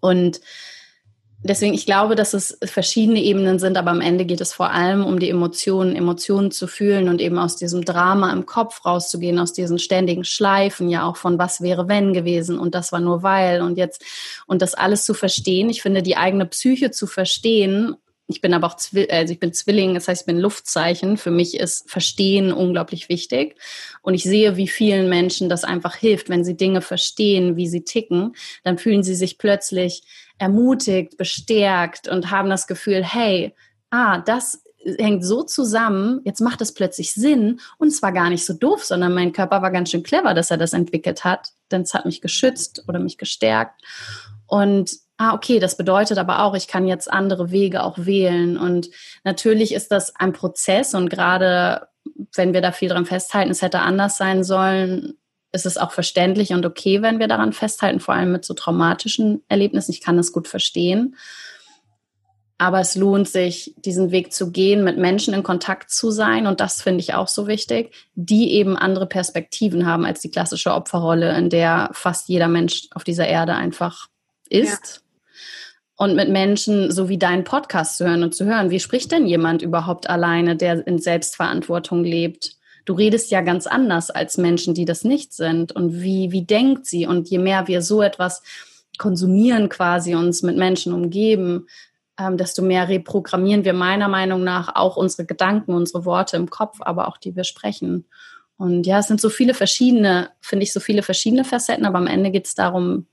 Und 0.01 0.39
deswegen, 1.43 1.73
ich 1.73 1.85
glaube, 1.85 2.15
dass 2.15 2.33
es 2.33 2.57
verschiedene 2.63 3.21
Ebenen 3.21 3.59
sind, 3.59 3.77
aber 3.77 3.91
am 3.91 4.01
Ende 4.01 4.25
geht 4.25 4.41
es 4.41 4.53
vor 4.53 4.71
allem 4.71 5.05
um 5.05 5.19
die 5.19 5.29
Emotionen, 5.29 5.95
Emotionen 5.95 6.51
zu 6.51 6.67
fühlen 6.67 7.09
und 7.09 7.21
eben 7.21 7.37
aus 7.37 7.55
diesem 7.55 7.85
Drama 7.85 8.31
im 8.31 8.45
Kopf 8.45 8.85
rauszugehen, 8.85 9.39
aus 9.39 9.53
diesen 9.53 9.79
ständigen 9.79 10.23
Schleifen, 10.23 10.89
ja 10.89 11.05
auch 11.05 11.17
von 11.17 11.37
was 11.37 11.61
wäre 11.61 11.87
wenn 11.87 12.13
gewesen 12.13 12.57
und 12.57 12.73
das 12.73 12.91
war 12.91 12.99
nur 12.99 13.23
weil 13.23 13.61
und 13.61 13.77
jetzt 13.77 14.03
und 14.47 14.61
das 14.61 14.73
alles 14.73 15.05
zu 15.05 15.13
verstehen. 15.13 15.69
Ich 15.69 15.81
finde, 15.81 16.01
die 16.01 16.17
eigene 16.17 16.45
Psyche 16.45 16.91
zu 16.91 17.07
verstehen 17.07 17.95
ich 18.27 18.39
bin 18.39 18.53
aber 18.53 18.67
auch 18.67 18.77
Zwill 18.77 19.07
also 19.11 19.33
ich 19.33 19.39
bin 19.39 19.53
Zwilling, 19.53 19.93
das 19.93 20.07
heißt, 20.07 20.21
ich 20.21 20.25
bin 20.25 20.39
Luftzeichen. 20.39 21.17
Für 21.17 21.31
mich 21.31 21.59
ist 21.59 21.89
Verstehen 21.89 22.53
unglaublich 22.53 23.09
wichtig. 23.09 23.55
Und 24.01 24.13
ich 24.13 24.23
sehe, 24.23 24.55
wie 24.55 24.67
vielen 24.67 25.09
Menschen 25.09 25.49
das 25.49 25.63
einfach 25.63 25.95
hilft, 25.95 26.29
wenn 26.29 26.45
sie 26.45 26.55
Dinge 26.55 26.81
verstehen, 26.81 27.57
wie 27.57 27.67
sie 27.67 27.83
ticken, 27.83 28.35
dann 28.63 28.77
fühlen 28.77 29.03
sie 29.03 29.15
sich 29.15 29.37
plötzlich 29.37 30.03
ermutigt, 30.43 31.17
bestärkt 31.17 32.07
und 32.07 32.29
haben 32.29 32.49
das 32.49 32.67
Gefühl, 32.67 33.03
hey, 33.03 33.55
ah, 33.89 34.19
das 34.19 34.61
hängt 34.99 35.25
so 35.25 35.43
zusammen, 35.43 36.21
jetzt 36.25 36.41
macht 36.41 36.61
es 36.61 36.73
plötzlich 36.73 37.13
Sinn 37.13 37.61
und 37.77 37.91
zwar 37.91 38.11
gar 38.11 38.29
nicht 38.29 38.45
so 38.45 38.53
doof, 38.53 38.83
sondern 38.83 39.13
mein 39.13 39.31
Körper 39.31 39.61
war 39.61 39.71
ganz 39.71 39.89
schön 39.89 40.03
clever, 40.03 40.33
dass 40.33 40.51
er 40.51 40.57
das 40.57 40.73
entwickelt 40.73 41.23
hat, 41.23 41.49
denn 41.71 41.83
es 41.83 41.93
hat 41.93 42.05
mich 42.05 42.19
geschützt 42.19 42.83
oder 42.87 42.99
mich 42.99 43.17
gestärkt. 43.17 43.81
Und 44.45 44.91
ah, 45.17 45.33
okay, 45.33 45.59
das 45.59 45.77
bedeutet 45.77 46.17
aber 46.17 46.43
auch, 46.43 46.53
ich 46.53 46.67
kann 46.67 46.85
jetzt 46.85 47.09
andere 47.09 47.51
Wege 47.51 47.83
auch 47.83 47.97
wählen. 47.99 48.57
Und 48.57 48.89
natürlich 49.23 49.73
ist 49.73 49.91
das 49.91 50.13
ein 50.17 50.33
Prozess 50.33 50.93
und 50.93 51.09
gerade 51.09 51.87
wenn 52.35 52.53
wir 52.53 52.61
da 52.61 52.73
viel 52.73 52.89
dran 52.89 53.05
festhalten, 53.05 53.51
es 53.51 53.61
hätte 53.61 53.79
anders 53.79 54.17
sein 54.17 54.43
sollen, 54.43 55.13
ist 55.53 55.65
es 55.65 55.77
auch 55.77 55.91
verständlich 55.91 56.51
und 56.51 56.65
okay, 56.65 57.01
wenn 57.01 57.19
wir 57.19 57.27
daran 57.27 57.53
festhalten, 57.53 57.99
vor 57.99 58.15
allem 58.15 58.31
mit 58.31 58.43
so 58.43 58.53
traumatischen 58.53 59.43
Erlebnissen. 59.47 59.91
Ich 59.91 60.01
kann 60.01 60.17
das 60.17 60.31
gut 60.31 60.47
verstehen. 60.47 61.15
Aber 62.57 62.79
es 62.79 62.95
lohnt 62.95 63.27
sich, 63.27 63.73
diesen 63.77 64.11
Weg 64.11 64.31
zu 64.31 64.51
gehen, 64.51 64.83
mit 64.83 64.97
Menschen 64.97 65.33
in 65.33 65.43
Kontakt 65.43 65.91
zu 65.91 66.11
sein. 66.11 66.47
Und 66.47 66.59
das 66.59 66.81
finde 66.81 67.01
ich 67.01 67.13
auch 67.13 67.27
so 67.27 67.47
wichtig, 67.47 67.93
die 68.15 68.53
eben 68.53 68.77
andere 68.77 69.05
Perspektiven 69.05 69.85
haben 69.85 70.05
als 70.05 70.21
die 70.21 70.29
klassische 70.31 70.73
Opferrolle, 70.73 71.35
in 71.37 71.49
der 71.49 71.89
fast 71.93 72.29
jeder 72.29 72.47
Mensch 72.47 72.87
auf 72.93 73.03
dieser 73.03 73.27
Erde 73.27 73.53
einfach 73.53 74.07
ist. 74.49 74.95
Ja 74.95 75.03
und 75.95 76.15
mit 76.15 76.29
Menschen 76.29 76.91
so 76.91 77.07
wie 77.07 77.17
deinen 77.17 77.43
Podcast 77.43 77.97
zu 77.97 78.05
hören 78.05 78.23
und 78.23 78.33
zu 78.35 78.45
hören, 78.45 78.71
wie 78.71 78.79
spricht 78.79 79.11
denn 79.11 79.27
jemand 79.27 79.61
überhaupt 79.61 80.09
alleine, 80.09 80.55
der 80.55 80.85
in 80.85 80.99
Selbstverantwortung 80.99 82.03
lebt? 82.03 82.57
Du 82.85 82.93
redest 82.93 83.31
ja 83.31 83.41
ganz 83.41 83.67
anders 83.67 84.09
als 84.09 84.37
Menschen, 84.37 84.73
die 84.73 84.85
das 84.85 85.03
nicht 85.03 85.33
sind. 85.33 85.71
Und 85.71 86.01
wie, 86.01 86.31
wie 86.31 86.45
denkt 86.45 86.85
sie? 86.85 87.05
Und 87.05 87.29
je 87.29 87.39
mehr 87.39 87.67
wir 87.67 87.81
so 87.81 88.01
etwas 88.01 88.43
konsumieren, 88.97 89.69
quasi 89.69 90.15
uns 90.15 90.43
mit 90.43 90.57
Menschen 90.57 90.93
umgeben, 90.93 91.67
ähm, 92.19 92.37
desto 92.37 92.61
mehr 92.61 92.89
reprogrammieren 92.89 93.65
wir 93.65 93.73
meiner 93.73 94.07
Meinung 94.07 94.43
nach 94.43 94.75
auch 94.75 94.97
unsere 94.97 95.25
Gedanken, 95.25 95.73
unsere 95.73 96.05
Worte 96.05 96.37
im 96.37 96.49
Kopf, 96.49 96.77
aber 96.81 97.07
auch 97.07 97.17
die 97.17 97.35
wir 97.35 97.43
sprechen. 97.43 98.05
Und 98.57 98.85
ja, 98.85 98.99
es 98.99 99.07
sind 99.07 99.19
so 99.19 99.29
viele 99.29 99.53
verschiedene, 99.53 100.29
finde 100.39 100.63
ich, 100.63 100.73
so 100.73 100.79
viele 100.79 101.01
verschiedene 101.01 101.43
Facetten, 101.43 101.85
aber 101.85 101.97
am 101.97 102.07
Ende 102.07 102.29
geht 102.31 102.45
es 102.45 102.53
darum, 102.53 103.07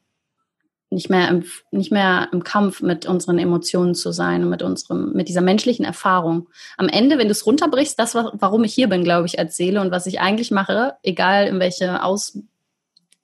nicht 0.90 1.08
mehr 1.08 1.28
im, 1.28 1.44
nicht 1.70 1.92
mehr 1.92 2.28
im 2.32 2.42
Kampf 2.42 2.82
mit 2.82 3.06
unseren 3.06 3.38
Emotionen 3.38 3.94
zu 3.94 4.10
sein 4.10 4.42
und 4.42 4.50
mit 4.50 4.62
unserem, 4.62 5.12
mit 5.12 5.28
dieser 5.28 5.40
menschlichen 5.40 5.84
Erfahrung. 5.84 6.48
Am 6.76 6.88
Ende, 6.88 7.16
wenn 7.16 7.28
du 7.28 7.32
es 7.32 7.46
runterbrichst, 7.46 7.98
das, 7.98 8.14
warum 8.14 8.64
ich 8.64 8.74
hier 8.74 8.88
bin, 8.88 9.04
glaube 9.04 9.26
ich, 9.26 9.38
als 9.38 9.56
Seele 9.56 9.80
und 9.80 9.92
was 9.92 10.06
ich 10.06 10.20
eigentlich 10.20 10.50
mache, 10.50 10.94
egal 11.04 11.46
in 11.46 11.60
welche 11.60 12.02
Aus, 12.02 12.38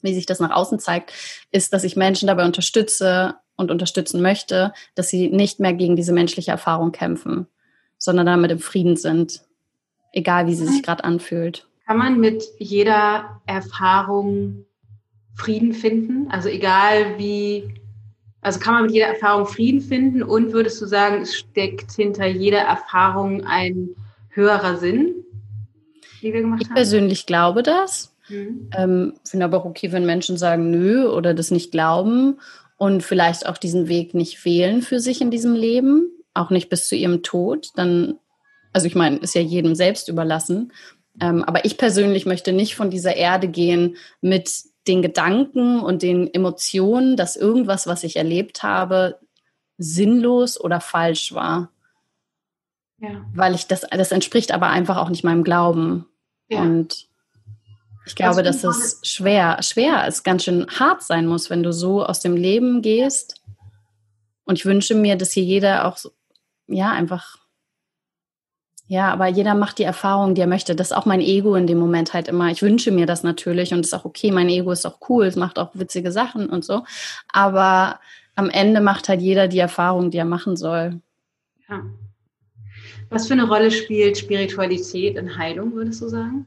wie 0.01 0.15
sich 0.15 0.27
das 0.27 0.39
nach 0.39 0.53
außen 0.53 0.79
zeigt, 0.79 1.13
ist, 1.51 1.73
dass 1.73 1.83
ich 1.83 1.97
Menschen 1.97 2.29
dabei 2.29 2.45
unterstütze 2.45 3.35
und 3.57 3.73
unterstützen 3.73 4.23
möchte, 4.23 4.73
dass 4.95 5.09
sie 5.09 5.29
nicht 5.29 5.59
mehr 5.59 5.73
gegen 5.73 5.97
diese 5.97 6.13
menschliche 6.13 6.53
Erfahrung 6.53 6.93
kämpfen, 6.93 7.49
sondern 7.99 8.27
damit 8.27 8.53
im 8.53 8.61
Frieden 8.61 8.97
sind, 8.97 9.43
egal 10.13 10.47
wie 10.47 10.55
sie 10.55 10.67
sich 10.67 10.83
gerade 10.85 11.03
anfühlt. 11.03 11.67
Kann 11.87 11.99
man 11.99 12.21
mit 12.21 12.45
jeder 12.59 13.41
Erfahrung 13.47 14.67
Frieden 15.37 15.73
finden? 15.73 16.29
Also 16.31 16.49
egal 16.49 17.19
wie, 17.19 17.75
also 18.41 18.59
kann 18.59 18.75
man 18.75 18.83
mit 18.85 18.93
jeder 18.93 19.07
Erfahrung 19.07 19.47
Frieden 19.47 19.81
finden 19.81 20.23
und 20.23 20.53
würdest 20.53 20.81
du 20.81 20.87
sagen, 20.87 21.23
es 21.23 21.37
steckt 21.37 21.93
hinter 21.93 22.27
jeder 22.27 22.61
Erfahrung 22.61 23.45
ein 23.45 23.91
höherer 24.31 24.79
Sinn, 24.79 25.15
die 26.23 26.33
wir 26.33 26.41
gemacht 26.41 26.63
ich 26.63 26.69
haben? 26.69 26.77
Ich 26.77 26.83
persönlich 26.83 27.27
glaube 27.27 27.63
das. 27.63 28.15
Mhm. 28.29 28.71
Ähm, 28.77 29.15
finde 29.25 29.45
aber 29.45 29.59
auch 29.59 29.67
okay, 29.67 29.93
wenn 29.93 30.07
Menschen 30.07 30.37
sagen, 30.37 30.71
nö 30.71 31.09
oder 31.09 31.35
das 31.35 31.51
nicht 31.51 31.71
glauben 31.71 32.39
und 32.77 33.03
vielleicht 33.03 33.47
auch 33.47 33.59
diesen 33.59 33.89
Weg 33.89 34.15
nicht 34.15 34.45
wählen 34.45 34.83
für 34.83 35.01
sich 35.01 35.21
in 35.21 35.31
diesem 35.31 35.55
Leben, 35.55 36.11
auch 36.35 36.51
nicht 36.51 36.69
bis 36.69 36.89
zu 36.89 36.97
ihrem 36.97 37.23
Tod, 37.23 37.71
dann, 37.77 38.19
also 38.73 38.87
ich 38.87 38.95
meine, 38.95 39.19
ist 39.19 39.35
ja 39.35 39.41
jedem 39.41 39.75
selbst 39.75 40.09
überlassen. 40.09 40.73
Ähm, 41.21 41.45
aber 41.45 41.65
ich 41.65 41.79
persönlich 41.79 42.27
möchte 42.27 42.53
nicht 42.53 42.75
von 42.75 42.91
dieser 42.91 43.17
Erde 43.17 43.49
gehen 43.49 43.97
mit 44.21 44.51
den 44.89 45.03
Gedanken 45.03 45.81
und 45.81 46.03
den 46.03 46.33
Emotionen, 46.33 47.17
dass 47.17 47.37
irgendwas, 47.37 47.87
was 47.87 48.05
ich 48.05 48.17
erlebt 48.17 48.63
habe, 48.63 49.19
sinnlos 49.79 50.61
oder 50.61 50.81
falsch 50.81 51.35
war. 51.35 51.71
Ja. 52.99 53.25
Weil 53.35 53.55
ich 53.55 53.67
das, 53.67 53.83
das 53.83 54.13
entspricht 54.13 54.53
aber 54.53 54.69
einfach 54.69 54.97
auch 54.97 55.11
nicht 55.11 55.25
meinem 55.25 55.45
Glauben. 55.45 56.07
Ja. 56.49 56.63
Und 56.63 57.09
ich 58.07 58.15
glaube, 58.15 58.43
dass 58.43 58.63
es 58.63 59.01
schwer, 59.03 59.63
schwer 59.63 60.07
ist, 60.07 60.23
ganz 60.23 60.45
schön 60.45 60.67
hart 60.69 61.03
sein 61.03 61.27
muss, 61.27 61.51
wenn 61.51 61.65
du 61.65 61.73
so 61.73 62.05
aus 62.05 62.21
dem 62.21 62.37
Leben 62.37 62.81
gehst. 62.81 63.43
Und 64.45 64.59
ich 64.59 64.65
wünsche 64.65 64.95
mir, 64.95 65.17
dass 65.17 65.33
hier 65.33 65.43
jeder 65.43 65.87
auch, 65.87 65.97
so, 65.97 66.13
ja, 66.69 66.93
einfach 66.93 67.37
ja, 68.89 69.13
aber 69.13 69.27
jeder 69.27 69.55
macht 69.55 69.79
die 69.79 69.83
Erfahrung, 69.83 70.35
die 70.35 70.41
er 70.41 70.47
möchte. 70.47 70.77
Das 70.77 70.91
ist 70.91 70.97
auch 70.97 71.07
mein 71.07 71.21
Ego 71.21 71.57
in 71.57 71.67
dem 71.67 71.79
Moment 71.79 72.15
halt 72.15 72.29
immer. 72.29 72.51
Ich 72.51 72.63
wünsche 72.63 72.93
mir 72.93 73.07
das 73.07 73.25
natürlich 73.25 73.73
und 73.73 73.81
es 73.81 73.89
ist 73.89 73.95
auch 73.95 74.05
okay. 74.05 74.31
Mein 74.31 74.49
Ego 74.49 74.71
ist 74.71 74.87
auch 74.87 74.99
cool, 75.09 75.27
es 75.27 75.35
macht 75.35 75.59
auch 75.59 75.71
witzige 75.75 76.13
Sachen 76.13 76.49
und 76.49 76.65
so. 76.65 76.85
Aber 77.33 77.99
am 78.37 78.49
Ende 78.49 78.81
macht 78.81 79.09
halt 79.09 79.21
jeder 79.21 79.49
die 79.49 79.59
Erfahrung, 79.59 80.13
die 80.13 80.19
er 80.19 80.25
machen 80.25 80.57
soll. 80.57 81.01
Ja. 81.69 81.83
Was 83.11 83.27
für 83.27 83.33
eine 83.33 83.49
Rolle 83.49 83.73
spielt 83.73 84.19
Spiritualität 84.19 85.17
in 85.17 85.37
Heilung, 85.37 85.75
würdest 85.75 86.01
du 86.03 86.09
sagen? 86.09 86.47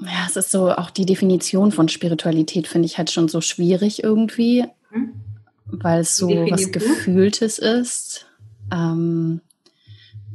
Ja, 0.00 0.26
es 0.26 0.36
ist 0.36 0.50
so, 0.50 0.70
auch 0.70 0.90
die 0.90 1.06
Definition 1.06 1.72
von 1.72 1.88
Spiritualität 1.88 2.68
finde 2.68 2.86
ich 2.86 2.98
halt 2.98 3.10
schon 3.10 3.28
so 3.28 3.40
schwierig 3.40 4.04
irgendwie, 4.04 4.64
hm? 4.90 5.33
Weil 5.66 6.00
es 6.00 6.16
so 6.16 6.28
was 6.28 6.72
Gefühltes 6.72 7.58
ist. 7.58 8.26
Ähm, 8.72 9.40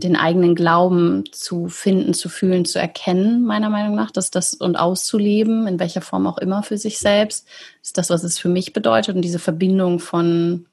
den 0.03 0.15
eigenen 0.15 0.55
Glauben 0.55 1.25
zu 1.31 1.67
finden, 1.67 2.13
zu 2.13 2.29
fühlen, 2.29 2.65
zu 2.65 2.79
erkennen, 2.79 3.43
meiner 3.43 3.69
Meinung 3.69 3.95
nach, 3.95 4.11
dass 4.11 4.31
das 4.31 4.53
und 4.53 4.77
auszuleben, 4.77 5.67
in 5.67 5.79
welcher 5.79 6.01
Form 6.01 6.25
auch 6.25 6.37
immer 6.37 6.63
für 6.63 6.77
sich 6.77 6.99
selbst, 6.99 7.47
ist 7.83 7.97
das, 7.97 8.09
was 8.09 8.23
es 8.23 8.39
für 8.39 8.49
mich 8.49 8.71
bedeutet 8.71 9.15
und 9.15 9.21
diese 9.21 9.39
Verbindung 9.39 9.99
von, 9.99 10.67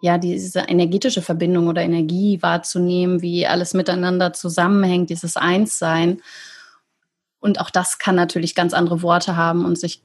ja, 0.00 0.18
diese 0.18 0.60
energetische 0.60 1.22
Verbindung 1.22 1.68
oder 1.68 1.82
Energie 1.82 2.42
wahrzunehmen, 2.42 3.22
wie 3.22 3.46
alles 3.46 3.72
miteinander 3.72 4.32
zusammenhängt, 4.32 5.10
dieses 5.10 5.36
Einssein. 5.36 6.20
Und 7.38 7.60
auch 7.60 7.70
das 7.70 7.98
kann 7.98 8.16
natürlich 8.16 8.56
ganz 8.56 8.74
andere 8.74 9.00
Worte 9.02 9.36
haben 9.36 9.64
und 9.64 9.78
sich 9.78 10.02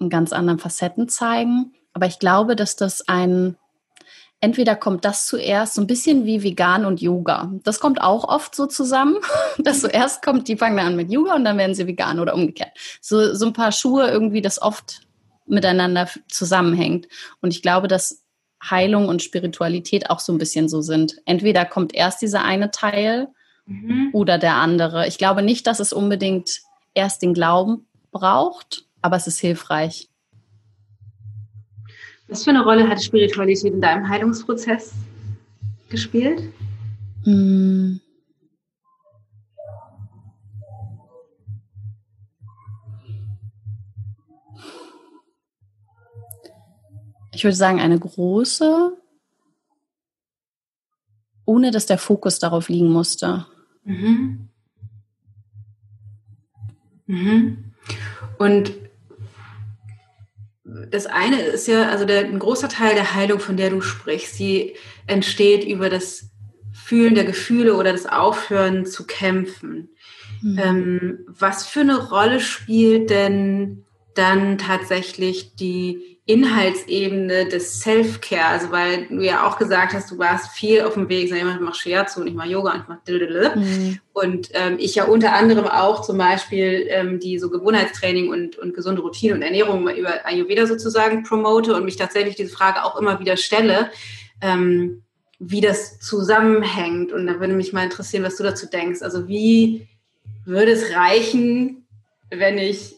in 0.00 0.08
ganz 0.08 0.32
anderen 0.32 0.58
Facetten 0.58 1.08
zeigen. 1.08 1.72
Aber 1.98 2.06
ich 2.06 2.20
glaube, 2.20 2.54
dass 2.54 2.76
das 2.76 3.08
ein 3.08 3.56
entweder 4.40 4.76
kommt 4.76 5.04
das 5.04 5.26
zuerst, 5.26 5.74
so 5.74 5.80
ein 5.80 5.88
bisschen 5.88 6.24
wie 6.24 6.44
vegan 6.44 6.84
und 6.84 7.00
Yoga. 7.00 7.52
Das 7.64 7.80
kommt 7.80 8.00
auch 8.00 8.22
oft 8.22 8.54
so 8.54 8.66
zusammen, 8.66 9.16
dass 9.58 9.80
zuerst 9.80 10.22
kommt, 10.22 10.46
die 10.46 10.56
fangen 10.56 10.78
an 10.78 10.94
mit 10.94 11.10
Yoga 11.10 11.34
und 11.34 11.44
dann 11.44 11.58
werden 11.58 11.74
sie 11.74 11.88
vegan 11.88 12.20
oder 12.20 12.36
umgekehrt. 12.36 12.70
So, 13.00 13.34
so 13.34 13.46
ein 13.46 13.52
paar 13.52 13.72
Schuhe 13.72 14.08
irgendwie, 14.08 14.40
das 14.40 14.62
oft 14.62 15.00
miteinander 15.46 16.08
zusammenhängt. 16.28 17.08
Und 17.40 17.50
ich 17.50 17.62
glaube, 17.62 17.88
dass 17.88 18.22
Heilung 18.62 19.08
und 19.08 19.20
Spiritualität 19.20 20.08
auch 20.08 20.20
so 20.20 20.32
ein 20.32 20.38
bisschen 20.38 20.68
so 20.68 20.82
sind. 20.82 21.16
Entweder 21.24 21.64
kommt 21.64 21.92
erst 21.92 22.22
dieser 22.22 22.44
eine 22.44 22.70
Teil 22.70 23.26
mhm. 23.66 24.10
oder 24.12 24.38
der 24.38 24.54
andere. 24.54 25.08
Ich 25.08 25.18
glaube 25.18 25.42
nicht, 25.42 25.66
dass 25.66 25.80
es 25.80 25.92
unbedingt 25.92 26.60
erst 26.94 27.22
den 27.22 27.34
Glauben 27.34 27.88
braucht, 28.12 28.84
aber 29.02 29.16
es 29.16 29.26
ist 29.26 29.40
hilfreich. 29.40 30.07
Was 32.28 32.44
für 32.44 32.50
eine 32.50 32.62
Rolle 32.62 32.86
hat 32.86 33.02
Spiritualität 33.02 33.72
in 33.72 33.80
deinem 33.80 34.08
Heilungsprozess 34.08 34.92
gespielt? 35.88 36.52
Hm. 37.24 38.00
Ich 47.32 47.44
würde 47.44 47.56
sagen, 47.56 47.80
eine 47.80 47.98
große, 47.98 48.96
ohne 51.46 51.70
dass 51.70 51.86
der 51.86 51.98
Fokus 51.98 52.38
darauf 52.40 52.68
liegen 52.68 52.90
musste. 52.90 53.46
Mhm. 53.84 54.48
Mhm. 57.06 57.72
Und 58.38 58.87
das 60.90 61.06
eine 61.06 61.40
ist 61.40 61.66
ja, 61.68 61.88
also 61.88 62.04
der, 62.04 62.24
ein 62.24 62.38
großer 62.38 62.68
Teil 62.68 62.94
der 62.94 63.14
Heilung, 63.14 63.40
von 63.40 63.56
der 63.56 63.70
du 63.70 63.80
sprichst, 63.80 64.38
die 64.38 64.74
entsteht 65.06 65.64
über 65.64 65.88
das 65.88 66.30
Fühlen 66.72 67.14
der 67.14 67.24
Gefühle 67.24 67.76
oder 67.76 67.92
das 67.92 68.06
Aufhören 68.06 68.86
zu 68.86 69.06
kämpfen. 69.06 69.90
Mhm. 70.42 70.58
Ähm, 70.58 71.18
was 71.26 71.66
für 71.66 71.80
eine 71.80 72.08
Rolle 72.08 72.40
spielt 72.40 73.10
denn 73.10 73.84
dann 74.18 74.58
tatsächlich 74.58 75.54
die 75.54 76.18
Inhaltsebene 76.26 77.48
des 77.48 77.80
Self-Care, 77.80 78.44
also 78.44 78.70
weil 78.70 79.06
du 79.06 79.22
ja 79.22 79.48
auch 79.48 79.56
gesagt 79.56 79.94
hast, 79.94 80.10
du 80.10 80.18
warst 80.18 80.50
viel 80.50 80.82
auf 80.82 80.92
dem 80.92 81.08
Weg, 81.08 81.30
sag 81.30 81.38
ich 81.38 81.44
mal, 81.44 81.54
ich 81.54 81.60
mache 81.60 81.74
Shiatsu 81.74 82.20
und 82.20 82.26
ich 82.26 82.34
mache 82.34 82.50
Yoga 82.50 82.72
und 82.72 82.82
ich 82.82 82.88
mache 82.88 83.56
mhm. 83.56 83.98
und 84.12 84.50
ähm, 84.52 84.76
ich 84.78 84.96
ja 84.96 85.04
unter 85.04 85.32
anderem 85.32 85.66
auch 85.66 86.02
zum 86.02 86.18
Beispiel 86.18 86.86
ähm, 86.90 87.18
die 87.18 87.38
so 87.38 87.48
Gewohnheitstraining 87.48 88.28
und, 88.28 88.58
und 88.58 88.74
gesunde 88.74 89.00
Routine 89.00 89.36
und 89.36 89.40
Ernährung 89.40 89.88
über 89.88 90.26
Ayurveda 90.26 90.66
sozusagen 90.66 91.22
promote 91.22 91.74
und 91.74 91.86
mich 91.86 91.96
tatsächlich 91.96 92.34
diese 92.34 92.54
Frage 92.54 92.84
auch 92.84 93.00
immer 93.00 93.20
wieder 93.20 93.38
stelle, 93.38 93.90
ähm, 94.42 95.04
wie 95.38 95.62
das 95.62 95.98
zusammenhängt 95.98 97.10
und 97.10 97.26
da 97.26 97.40
würde 97.40 97.54
mich 97.54 97.72
mal 97.72 97.84
interessieren, 97.84 98.24
was 98.24 98.36
du 98.36 98.42
dazu 98.42 98.66
denkst. 98.66 99.00
Also 99.00 99.28
wie 99.28 99.88
würde 100.44 100.72
es 100.72 100.94
reichen, 100.94 101.86
wenn 102.28 102.58
ich 102.58 102.97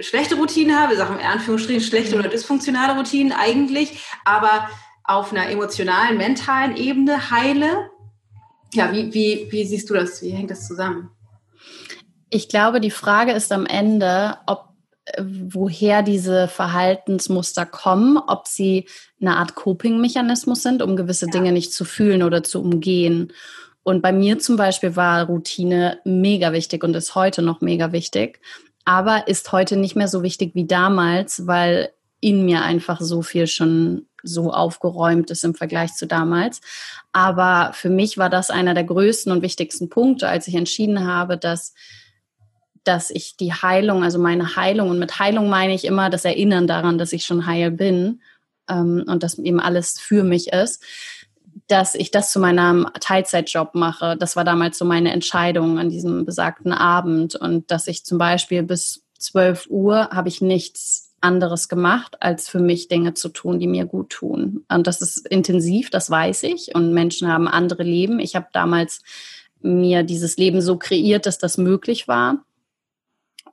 schlechte 0.00 0.36
Routinen 0.36 0.78
habe, 0.78 0.96
Sachen 0.96 1.18
in 1.18 1.26
Anführungsstrichen 1.26 1.82
schlechte 1.82 2.18
oder 2.18 2.28
dysfunktionale 2.28 2.96
Routinen 2.96 3.32
eigentlich, 3.32 4.04
aber 4.24 4.68
auf 5.04 5.32
einer 5.32 5.48
emotionalen, 5.48 6.18
mentalen 6.18 6.76
Ebene 6.76 7.30
heile. 7.30 7.90
Ja, 8.74 8.92
wie, 8.92 9.12
wie, 9.14 9.48
wie 9.50 9.64
siehst 9.64 9.88
du 9.88 9.94
das? 9.94 10.22
Wie 10.22 10.30
hängt 10.30 10.50
das 10.50 10.66
zusammen? 10.66 11.10
Ich 12.30 12.48
glaube, 12.48 12.80
die 12.80 12.90
Frage 12.90 13.32
ist 13.32 13.50
am 13.52 13.64
Ende, 13.64 14.36
ob 14.46 14.68
woher 15.18 16.02
diese 16.02 16.48
Verhaltensmuster 16.48 17.64
kommen, 17.64 18.18
ob 18.18 18.46
sie 18.46 18.86
eine 19.20 19.36
Art 19.36 19.54
Coping-Mechanismus 19.54 20.62
sind, 20.62 20.82
um 20.82 20.96
gewisse 20.96 21.26
ja. 21.26 21.32
Dinge 21.32 21.52
nicht 21.52 21.72
zu 21.72 21.84
fühlen 21.84 22.22
oder 22.22 22.42
zu 22.42 22.60
umgehen. 22.60 23.32
Und 23.82 24.02
bei 24.02 24.12
mir 24.12 24.38
zum 24.38 24.56
Beispiel 24.56 24.96
war 24.96 25.24
Routine 25.24 25.98
mega 26.04 26.52
wichtig 26.52 26.84
und 26.84 26.94
ist 26.94 27.14
heute 27.14 27.40
noch 27.40 27.62
mega 27.62 27.92
wichtig 27.92 28.40
aber 28.88 29.28
ist 29.28 29.52
heute 29.52 29.76
nicht 29.76 29.96
mehr 29.96 30.08
so 30.08 30.22
wichtig 30.22 30.54
wie 30.54 30.66
damals, 30.66 31.46
weil 31.46 31.90
in 32.20 32.46
mir 32.46 32.62
einfach 32.62 33.02
so 33.02 33.20
viel 33.20 33.46
schon 33.46 34.06
so 34.22 34.50
aufgeräumt 34.50 35.30
ist 35.30 35.44
im 35.44 35.54
Vergleich 35.54 35.92
zu 35.92 36.06
damals. 36.06 36.62
Aber 37.12 37.74
für 37.74 37.90
mich 37.90 38.16
war 38.16 38.30
das 38.30 38.48
einer 38.48 38.72
der 38.72 38.84
größten 38.84 39.30
und 39.30 39.42
wichtigsten 39.42 39.90
Punkte, 39.90 40.26
als 40.26 40.48
ich 40.48 40.54
entschieden 40.54 41.06
habe, 41.06 41.36
dass 41.36 41.74
dass 42.82 43.10
ich 43.10 43.36
die 43.36 43.52
Heilung, 43.52 44.02
also 44.02 44.18
meine 44.18 44.56
Heilung, 44.56 44.88
und 44.88 44.98
mit 44.98 45.18
Heilung 45.18 45.50
meine 45.50 45.74
ich 45.74 45.84
immer 45.84 46.08
das 46.08 46.24
Erinnern 46.24 46.66
daran, 46.66 46.96
dass 46.96 47.12
ich 47.12 47.26
schon 47.26 47.44
heil 47.44 47.70
bin 47.70 48.22
ähm, 48.70 49.04
und 49.06 49.22
dass 49.22 49.38
eben 49.38 49.60
alles 49.60 50.00
für 50.00 50.24
mich 50.24 50.50
ist, 50.54 50.82
dass 51.66 51.94
ich 51.94 52.10
das 52.10 52.32
zu 52.32 52.40
meinem 52.40 52.86
Teilzeitjob 53.00 53.74
mache. 53.74 54.16
Das 54.16 54.36
war 54.36 54.44
damals 54.44 54.78
so 54.78 54.84
meine 54.84 55.12
Entscheidung 55.12 55.78
an 55.78 55.90
diesem 55.90 56.24
besagten 56.24 56.72
Abend. 56.72 57.34
Und 57.34 57.70
dass 57.70 57.86
ich 57.88 58.04
zum 58.04 58.18
Beispiel 58.18 58.62
bis 58.62 59.04
12 59.18 59.66
Uhr 59.68 60.10
habe 60.10 60.28
ich 60.28 60.40
nichts 60.40 61.14
anderes 61.20 61.68
gemacht, 61.68 62.16
als 62.20 62.48
für 62.48 62.60
mich 62.60 62.88
Dinge 62.88 63.14
zu 63.14 63.28
tun, 63.28 63.58
die 63.58 63.66
mir 63.66 63.86
gut 63.86 64.10
tun. 64.10 64.64
Und 64.68 64.86
das 64.86 65.02
ist 65.02 65.26
intensiv, 65.26 65.90
das 65.90 66.10
weiß 66.10 66.44
ich. 66.44 66.74
Und 66.74 66.92
Menschen 66.92 67.28
haben 67.28 67.48
andere 67.48 67.82
Leben. 67.82 68.20
Ich 68.20 68.36
habe 68.36 68.46
damals 68.52 69.02
mir 69.60 70.04
dieses 70.04 70.36
Leben 70.36 70.60
so 70.60 70.76
kreiert, 70.76 71.26
dass 71.26 71.38
das 71.38 71.58
möglich 71.58 72.06
war. 72.06 72.44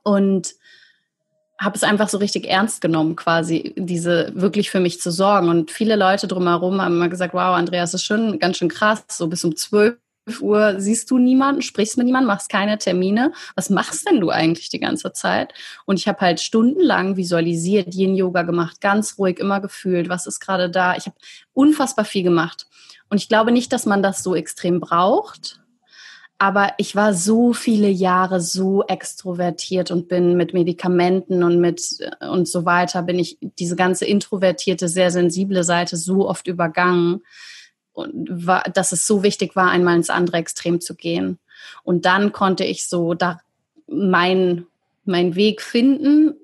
Und 0.04 0.54
habe 1.58 1.76
es 1.76 1.82
einfach 1.82 2.08
so 2.08 2.18
richtig 2.18 2.48
ernst 2.48 2.80
genommen, 2.80 3.16
quasi 3.16 3.72
diese 3.76 4.30
wirklich 4.34 4.70
für 4.70 4.80
mich 4.80 5.00
zu 5.00 5.10
sorgen. 5.10 5.48
Und 5.48 5.70
viele 5.70 5.96
Leute 5.96 6.26
drumherum 6.26 6.80
haben 6.80 6.96
immer 6.96 7.08
gesagt, 7.08 7.34
wow, 7.34 7.56
Andreas, 7.56 7.94
ist 7.94 8.04
schon 8.04 8.38
ganz 8.38 8.58
schön 8.58 8.68
krass, 8.68 9.04
so 9.10 9.26
bis 9.26 9.44
um 9.44 9.56
12 9.56 9.96
Uhr 10.40 10.80
siehst 10.80 11.10
du 11.10 11.18
niemanden, 11.18 11.62
sprichst 11.62 11.96
mit 11.96 12.06
niemandem, 12.06 12.26
machst 12.26 12.48
keine 12.48 12.78
Termine. 12.78 13.32
Was 13.54 13.70
machst 13.70 14.08
denn 14.08 14.20
du 14.20 14.30
eigentlich 14.30 14.68
die 14.68 14.80
ganze 14.80 15.12
Zeit? 15.12 15.54
Und 15.84 15.98
ich 15.98 16.08
habe 16.08 16.20
halt 16.20 16.40
stundenlang 16.40 17.16
visualisiert, 17.16 17.94
Yin-Yoga 17.94 18.42
gemacht, 18.42 18.80
ganz 18.80 19.18
ruhig, 19.18 19.38
immer 19.38 19.60
gefühlt, 19.60 20.08
was 20.08 20.26
ist 20.26 20.40
gerade 20.40 20.68
da. 20.68 20.96
Ich 20.96 21.06
habe 21.06 21.16
unfassbar 21.52 22.04
viel 22.04 22.24
gemacht. 22.24 22.66
Und 23.08 23.18
ich 23.18 23.28
glaube 23.28 23.52
nicht, 23.52 23.72
dass 23.72 23.86
man 23.86 24.02
das 24.02 24.22
so 24.22 24.34
extrem 24.34 24.80
braucht, 24.80 25.60
aber 26.38 26.74
ich 26.76 26.94
war 26.94 27.14
so 27.14 27.52
viele 27.52 27.88
Jahre 27.88 28.40
so 28.40 28.84
extrovertiert 28.84 29.90
und 29.90 30.08
bin 30.08 30.36
mit 30.36 30.52
Medikamenten 30.52 31.42
und 31.42 31.60
mit 31.60 31.98
äh, 32.20 32.26
und 32.26 32.46
so 32.46 32.64
weiter 32.64 33.02
bin 33.02 33.18
ich 33.18 33.38
diese 33.58 33.76
ganze 33.76 34.04
introvertierte, 34.04 34.88
sehr 34.88 35.10
sensible 35.10 35.64
Seite 35.64 35.96
so 35.96 36.28
oft 36.28 36.46
übergangen 36.46 37.22
und 37.92 38.46
war, 38.46 38.64
dass 38.64 38.92
es 38.92 39.06
so 39.06 39.22
wichtig 39.22 39.56
war, 39.56 39.70
einmal 39.70 39.96
ins 39.96 40.10
andere 40.10 40.36
Extrem 40.36 40.80
zu 40.80 40.94
gehen. 40.94 41.38
Und 41.82 42.04
dann 42.04 42.32
konnte 42.32 42.64
ich 42.64 42.86
so 42.86 43.14
da 43.14 43.40
mein, 43.86 44.66
mein 45.04 45.34
Weg 45.34 45.62
finden 45.62 46.34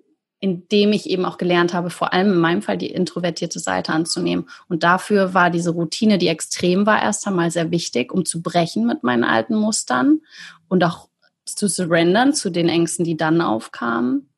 indem 0.42 0.92
ich 0.92 1.08
eben 1.08 1.24
auch 1.24 1.38
gelernt 1.38 1.72
habe, 1.72 1.88
vor 1.88 2.12
allem 2.12 2.32
in 2.32 2.38
meinem 2.38 2.62
Fall 2.62 2.76
die 2.76 2.90
introvertierte 2.90 3.60
Seite 3.60 3.92
anzunehmen. 3.92 4.48
Und 4.68 4.82
dafür 4.82 5.34
war 5.34 5.50
diese 5.50 5.70
Routine, 5.70 6.18
die 6.18 6.26
extrem 6.26 6.84
war, 6.84 7.00
erst 7.00 7.28
einmal 7.28 7.52
sehr 7.52 7.70
wichtig, 7.70 8.12
um 8.12 8.24
zu 8.24 8.42
brechen 8.42 8.84
mit 8.84 9.04
meinen 9.04 9.22
alten 9.22 9.54
Mustern 9.54 10.20
und 10.66 10.82
auch 10.82 11.08
zu 11.44 11.68
surrendern 11.68 12.34
zu 12.34 12.50
den 12.50 12.68
Ängsten, 12.68 13.04
die 13.04 13.16
dann 13.16 13.40
aufkamen, 13.40 14.30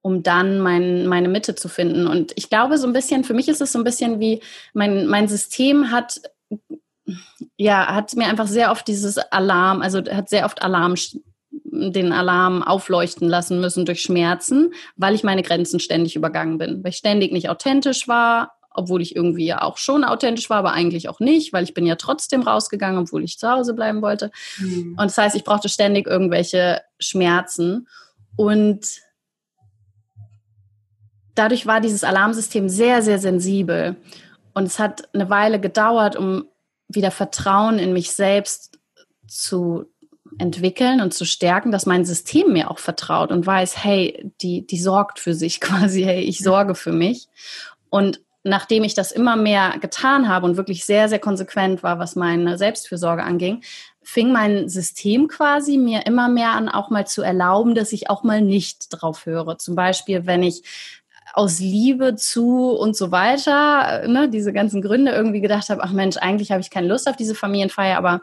um 0.00 0.22
dann 0.22 0.58
mein, 0.58 1.06
meine 1.06 1.28
Mitte 1.28 1.54
zu 1.54 1.68
finden. 1.68 2.06
Und 2.06 2.32
ich 2.36 2.48
glaube, 2.48 2.78
so 2.78 2.86
ein 2.86 2.94
bisschen, 2.94 3.24
für 3.24 3.34
mich 3.34 3.48
ist 3.48 3.60
es 3.60 3.72
so 3.72 3.78
ein 3.78 3.84
bisschen 3.84 4.20
wie, 4.20 4.40
mein, 4.72 5.06
mein 5.06 5.28
System 5.28 5.90
hat 5.90 6.18
ja, 7.56 7.94
hat 7.94 8.14
mir 8.16 8.26
einfach 8.26 8.46
sehr 8.46 8.70
oft 8.70 8.86
dieses 8.86 9.18
Alarm, 9.18 9.82
also 9.82 9.98
hat 9.98 10.28
sehr 10.28 10.44
oft 10.44 10.62
Alarm 10.62 10.94
den 11.70 12.12
Alarm 12.12 12.62
aufleuchten 12.62 13.28
lassen 13.28 13.60
müssen 13.60 13.84
durch 13.84 14.02
Schmerzen, 14.02 14.72
weil 14.96 15.14
ich 15.14 15.24
meine 15.24 15.42
Grenzen 15.42 15.80
ständig 15.80 16.16
übergangen 16.16 16.58
bin, 16.58 16.82
weil 16.82 16.90
ich 16.90 16.96
ständig 16.96 17.32
nicht 17.32 17.48
authentisch 17.48 18.08
war, 18.08 18.52
obwohl 18.70 19.02
ich 19.02 19.16
irgendwie 19.16 19.46
ja 19.46 19.62
auch 19.62 19.76
schon 19.76 20.04
authentisch 20.04 20.48
war, 20.50 20.58
aber 20.58 20.72
eigentlich 20.72 21.08
auch 21.08 21.20
nicht, 21.20 21.52
weil 21.52 21.64
ich 21.64 21.74
bin 21.74 21.86
ja 21.86 21.96
trotzdem 21.96 22.42
rausgegangen, 22.42 23.00
obwohl 23.00 23.24
ich 23.24 23.38
zu 23.38 23.50
Hause 23.50 23.74
bleiben 23.74 24.02
wollte. 24.02 24.30
Mhm. 24.58 24.96
Und 24.98 25.04
das 25.04 25.18
heißt, 25.18 25.36
ich 25.36 25.44
brauchte 25.44 25.68
ständig 25.68 26.06
irgendwelche 26.06 26.80
Schmerzen. 26.98 27.88
Und 28.36 28.86
dadurch 31.34 31.66
war 31.66 31.80
dieses 31.80 32.04
Alarmsystem 32.04 32.68
sehr, 32.68 33.02
sehr 33.02 33.18
sensibel. 33.18 33.96
Und 34.54 34.64
es 34.64 34.78
hat 34.78 35.12
eine 35.12 35.28
Weile 35.28 35.60
gedauert, 35.60 36.16
um 36.16 36.44
wieder 36.88 37.10
Vertrauen 37.10 37.78
in 37.78 37.92
mich 37.92 38.12
selbst 38.12 38.78
zu 39.26 39.86
entwickeln 40.38 41.00
und 41.00 41.14
zu 41.14 41.24
stärken, 41.24 41.72
dass 41.72 41.86
mein 41.86 42.04
System 42.04 42.52
mir 42.52 42.70
auch 42.70 42.78
vertraut 42.78 43.30
und 43.30 43.46
weiß, 43.46 43.82
hey, 43.82 44.30
die, 44.40 44.66
die 44.66 44.78
sorgt 44.78 45.18
für 45.18 45.34
sich 45.34 45.60
quasi, 45.60 46.02
hey, 46.02 46.20
ich 46.20 46.38
sorge 46.40 46.74
für 46.74 46.92
mich. 46.92 47.28
Und 47.90 48.20
nachdem 48.44 48.84
ich 48.84 48.94
das 48.94 49.12
immer 49.12 49.36
mehr 49.36 49.74
getan 49.80 50.28
habe 50.28 50.46
und 50.46 50.56
wirklich 50.56 50.84
sehr, 50.84 51.08
sehr 51.08 51.18
konsequent 51.18 51.82
war, 51.82 51.98
was 51.98 52.16
meine 52.16 52.56
Selbstfürsorge 52.56 53.22
anging, 53.22 53.62
fing 54.02 54.32
mein 54.32 54.68
System 54.68 55.28
quasi 55.28 55.76
mir 55.76 56.06
immer 56.06 56.28
mehr 56.28 56.52
an, 56.52 56.68
auch 56.68 56.88
mal 56.88 57.06
zu 57.06 57.22
erlauben, 57.22 57.74
dass 57.74 57.92
ich 57.92 58.08
auch 58.08 58.22
mal 58.22 58.40
nicht 58.40 58.86
drauf 58.90 59.26
höre. 59.26 59.58
Zum 59.58 59.74
Beispiel, 59.74 60.26
wenn 60.26 60.42
ich 60.42 60.62
aus 61.34 61.58
Liebe 61.58 62.16
zu 62.16 62.70
und 62.70 62.96
so 62.96 63.10
weiter, 63.10 64.08
ne, 64.08 64.28
diese 64.30 64.52
ganzen 64.52 64.80
Gründe 64.80 65.12
irgendwie 65.12 65.40
gedacht 65.40 65.68
habe, 65.68 65.82
ach 65.82 65.92
Mensch, 65.92 66.16
eigentlich 66.16 66.50
habe 66.50 66.62
ich 66.62 66.70
keine 66.70 66.88
Lust 66.88 67.08
auf 67.08 67.16
diese 67.16 67.34
Familienfeier, 67.34 67.98
aber 67.98 68.22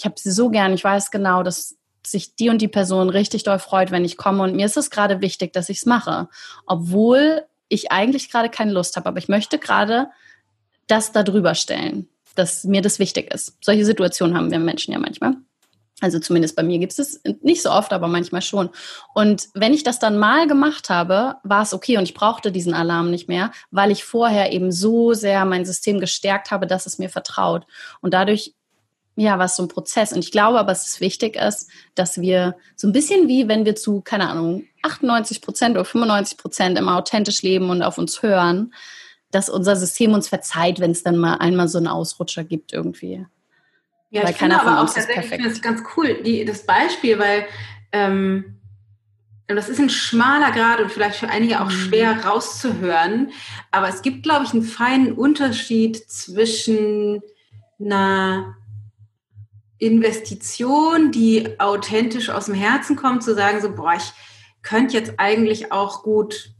ich 0.00 0.06
habe 0.06 0.14
sie 0.18 0.30
so 0.30 0.48
gern, 0.48 0.72
ich 0.72 0.82
weiß 0.82 1.10
genau, 1.10 1.42
dass 1.42 1.76
sich 2.06 2.34
die 2.34 2.48
und 2.48 2.62
die 2.62 2.68
Person 2.68 3.10
richtig 3.10 3.42
doll 3.42 3.58
freut, 3.58 3.90
wenn 3.90 4.04
ich 4.04 4.16
komme 4.16 4.42
und 4.42 4.56
mir 4.56 4.64
ist 4.64 4.78
es 4.78 4.88
gerade 4.88 5.20
wichtig, 5.20 5.52
dass 5.52 5.68
ich 5.68 5.76
es 5.78 5.86
mache, 5.86 6.28
obwohl 6.64 7.42
ich 7.68 7.92
eigentlich 7.92 8.30
gerade 8.30 8.48
keine 8.48 8.72
Lust 8.72 8.96
habe, 8.96 9.10
aber 9.10 9.18
ich 9.18 9.28
möchte 9.28 9.58
gerade 9.58 10.08
das 10.86 11.12
da 11.12 11.22
drüber 11.22 11.54
stellen, 11.54 12.08
dass 12.34 12.64
mir 12.64 12.80
das 12.80 12.98
wichtig 12.98 13.32
ist. 13.32 13.58
Solche 13.60 13.84
Situationen 13.84 14.34
haben 14.36 14.50
wir 14.50 14.58
Menschen 14.58 14.92
ja 14.92 14.98
manchmal. 14.98 15.34
Also 16.00 16.18
zumindest 16.18 16.56
bei 16.56 16.62
mir 16.62 16.78
gibt 16.78 16.98
es 16.98 17.20
nicht 17.42 17.60
so 17.60 17.70
oft, 17.70 17.92
aber 17.92 18.08
manchmal 18.08 18.40
schon. 18.40 18.70
Und 19.14 19.48
wenn 19.52 19.74
ich 19.74 19.82
das 19.82 19.98
dann 19.98 20.18
mal 20.18 20.46
gemacht 20.46 20.88
habe, 20.88 21.36
war 21.42 21.62
es 21.62 21.74
okay 21.74 21.98
und 21.98 22.04
ich 22.04 22.14
brauchte 22.14 22.50
diesen 22.50 22.72
Alarm 22.72 23.10
nicht 23.10 23.28
mehr, 23.28 23.50
weil 23.70 23.90
ich 23.90 24.02
vorher 24.02 24.50
eben 24.50 24.72
so 24.72 25.12
sehr 25.12 25.44
mein 25.44 25.66
System 25.66 26.00
gestärkt 26.00 26.50
habe, 26.50 26.66
dass 26.66 26.86
es 26.86 26.98
mir 26.98 27.10
vertraut. 27.10 27.66
Und 28.00 28.14
dadurch 28.14 28.54
ja, 29.16 29.38
was 29.38 29.56
so 29.56 29.62
ein 29.62 29.68
Prozess. 29.68 30.12
Und 30.12 30.20
ich 30.20 30.32
glaube 30.32 30.58
aber, 30.58 30.72
es 30.72 31.00
wichtig 31.00 31.36
ist, 31.36 31.70
dass 31.94 32.20
wir 32.20 32.56
so 32.76 32.88
ein 32.88 32.92
bisschen 32.92 33.28
wie 33.28 33.48
wenn 33.48 33.64
wir 33.64 33.76
zu, 33.76 34.00
keine 34.00 34.28
Ahnung, 34.28 34.64
98 34.82 35.42
Prozent 35.42 35.76
oder 35.76 35.84
95 35.84 36.38
Prozent 36.38 36.78
immer 36.78 36.96
authentisch 36.96 37.42
leben 37.42 37.70
und 37.70 37.82
auf 37.82 37.98
uns 37.98 38.22
hören, 38.22 38.72
dass 39.30 39.48
unser 39.48 39.76
System 39.76 40.14
uns 40.14 40.28
verzeiht, 40.28 40.80
wenn 40.80 40.90
es 40.90 41.02
dann 41.02 41.16
mal 41.16 41.34
einmal 41.34 41.68
so 41.68 41.78
einen 41.78 41.86
Ausrutscher 41.86 42.44
gibt 42.44 42.72
irgendwie. 42.72 43.26
Ja, 44.10 44.24
weil 44.24 44.30
ich 44.30 44.38
keiner 44.38 44.58
finde 44.58 44.72
aber 44.72 44.82
auch 44.82 44.92
tatsächlich, 44.92 45.24
ich 45.24 45.30
finde 45.30 45.48
das 45.48 45.62
ganz 45.62 45.82
cool, 45.96 46.22
die, 46.22 46.44
das 46.44 46.66
Beispiel, 46.66 47.18
weil 47.18 47.46
ähm, 47.92 48.60
das 49.46 49.68
ist 49.68 49.80
ein 49.80 49.90
schmaler 49.90 50.50
Grad 50.52 50.80
und 50.80 50.90
vielleicht 50.90 51.16
für 51.16 51.28
einige 51.28 51.60
auch 51.60 51.66
mhm. 51.66 51.70
schwer 51.70 52.24
rauszuhören, 52.24 53.30
aber 53.70 53.88
es 53.88 54.02
gibt, 54.02 54.24
glaube 54.24 54.44
ich, 54.44 54.52
einen 54.52 54.62
feinen 54.62 55.12
Unterschied 55.12 55.96
zwischen 56.10 57.22
einer 57.80 58.56
Investition, 59.80 61.10
die 61.10 61.58
authentisch 61.58 62.30
aus 62.30 62.46
dem 62.46 62.54
Herzen 62.54 62.96
kommt, 62.96 63.24
zu 63.24 63.34
sagen, 63.34 63.60
so, 63.60 63.74
boah, 63.74 63.94
ich 63.96 64.12
könnte 64.62 64.94
jetzt 64.94 65.14
eigentlich 65.16 65.72
auch 65.72 66.02
gut 66.02 66.52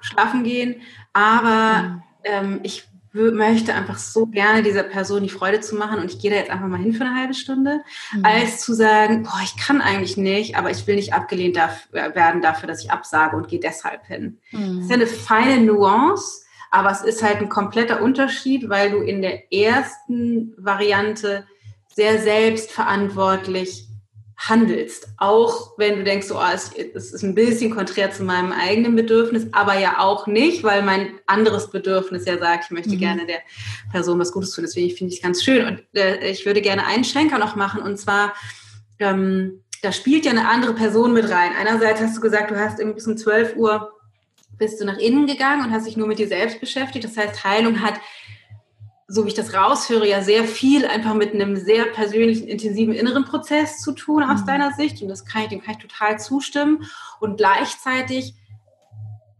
schlafen 0.00 0.44
gehen, 0.44 0.82
aber 1.12 1.82
mhm. 1.82 2.02
ähm, 2.24 2.60
ich 2.64 2.84
möchte 3.12 3.72
einfach 3.74 3.96
so 3.96 4.26
gerne 4.26 4.64
dieser 4.64 4.82
Person 4.82 5.22
die 5.22 5.28
Freude 5.28 5.60
zu 5.60 5.76
machen 5.76 6.00
und 6.00 6.10
ich 6.10 6.18
gehe 6.18 6.32
da 6.32 6.36
jetzt 6.36 6.50
einfach 6.50 6.66
mal 6.66 6.80
hin 6.80 6.92
für 6.92 7.04
eine 7.04 7.16
halbe 7.16 7.34
Stunde, 7.34 7.80
mhm. 8.12 8.24
als 8.24 8.60
zu 8.60 8.74
sagen, 8.74 9.22
boah, 9.22 9.40
ich 9.44 9.56
kann 9.56 9.80
eigentlich 9.80 10.16
nicht, 10.16 10.56
aber 10.56 10.70
ich 10.70 10.84
will 10.88 10.96
nicht 10.96 11.14
abgelehnt 11.14 11.56
dafür, 11.56 12.12
werden 12.16 12.42
dafür, 12.42 12.66
dass 12.66 12.82
ich 12.82 12.90
absage 12.90 13.36
und 13.36 13.46
gehe 13.46 13.60
deshalb 13.60 14.04
hin. 14.06 14.40
Mhm. 14.50 14.76
Das 14.76 14.84
ist 14.84 14.90
ja 14.90 14.96
eine 14.96 15.06
feine 15.06 15.60
Nuance, 15.62 16.42
aber 16.72 16.90
es 16.90 17.02
ist 17.02 17.22
halt 17.22 17.36
ein 17.36 17.48
kompletter 17.48 18.02
Unterschied, 18.02 18.68
weil 18.68 18.90
du 18.90 18.98
in 18.98 19.22
der 19.22 19.52
ersten 19.52 20.52
Variante 20.56 21.46
sehr 21.94 22.20
selbstverantwortlich 22.20 23.86
handelst. 24.36 25.08
Auch 25.16 25.78
wenn 25.78 25.98
du 25.98 26.04
denkst, 26.04 26.28
oh, 26.30 26.40
es 26.52 26.72
ist 27.12 27.22
ein 27.22 27.34
bisschen 27.34 27.70
konträr 27.70 28.10
zu 28.10 28.24
meinem 28.24 28.52
eigenen 28.52 28.96
Bedürfnis, 28.96 29.46
aber 29.52 29.78
ja 29.78 30.00
auch 30.00 30.26
nicht, 30.26 30.64
weil 30.64 30.82
mein 30.82 31.20
anderes 31.26 31.70
Bedürfnis 31.70 32.26
ja 32.26 32.38
sagt, 32.38 32.64
ich 32.64 32.70
möchte 32.70 32.90
mhm. 32.90 32.98
gerne 32.98 33.26
der 33.26 33.40
Person 33.90 34.18
was 34.18 34.32
Gutes 34.32 34.50
tun. 34.50 34.64
Deswegen 34.64 34.94
finde 34.94 35.12
ich 35.12 35.20
es 35.20 35.22
ganz 35.22 35.42
schön. 35.42 35.66
Und 35.66 35.82
äh, 35.94 36.28
ich 36.28 36.44
würde 36.46 36.60
gerne 36.60 36.86
einen 36.86 37.04
Schenker 37.04 37.38
noch 37.38 37.56
machen. 37.56 37.80
Und 37.80 37.96
zwar, 37.96 38.34
ähm, 38.98 39.62
da 39.82 39.92
spielt 39.92 40.24
ja 40.24 40.32
eine 40.32 40.48
andere 40.48 40.74
Person 40.74 41.12
mit 41.12 41.30
rein. 41.30 41.52
Einerseits 41.58 42.00
hast 42.00 42.16
du 42.16 42.20
gesagt, 42.20 42.50
du 42.50 42.58
hast 42.58 42.80
irgendwie 42.80 42.96
bis 42.96 43.06
um 43.06 43.16
12 43.16 43.56
Uhr 43.56 43.92
bist 44.58 44.80
du 44.80 44.84
nach 44.84 44.98
innen 44.98 45.26
gegangen 45.26 45.64
und 45.64 45.72
hast 45.72 45.86
dich 45.86 45.96
nur 45.96 46.06
mit 46.06 46.18
dir 46.18 46.28
selbst 46.28 46.60
beschäftigt. 46.60 47.04
Das 47.04 47.16
heißt, 47.16 47.44
Heilung 47.44 47.80
hat 47.80 47.94
so 49.14 49.24
wie 49.24 49.28
ich 49.28 49.34
das 49.34 49.54
raushöre, 49.54 50.08
ja 50.08 50.22
sehr 50.22 50.44
viel 50.44 50.84
einfach 50.86 51.14
mit 51.14 51.34
einem 51.34 51.56
sehr 51.56 51.84
persönlichen, 51.84 52.48
intensiven 52.48 52.94
inneren 52.94 53.24
Prozess 53.24 53.80
zu 53.80 53.92
tun 53.92 54.24
aus 54.24 54.42
mhm. 54.42 54.46
deiner 54.46 54.72
Sicht. 54.72 55.00
Und 55.02 55.08
das 55.08 55.24
kann 55.24 55.42
ich, 55.42 55.48
dem 55.48 55.62
kann 55.62 55.76
ich 55.78 55.82
total 55.82 56.18
zustimmen. 56.18 56.84
Und 57.20 57.36
gleichzeitig 57.36 58.34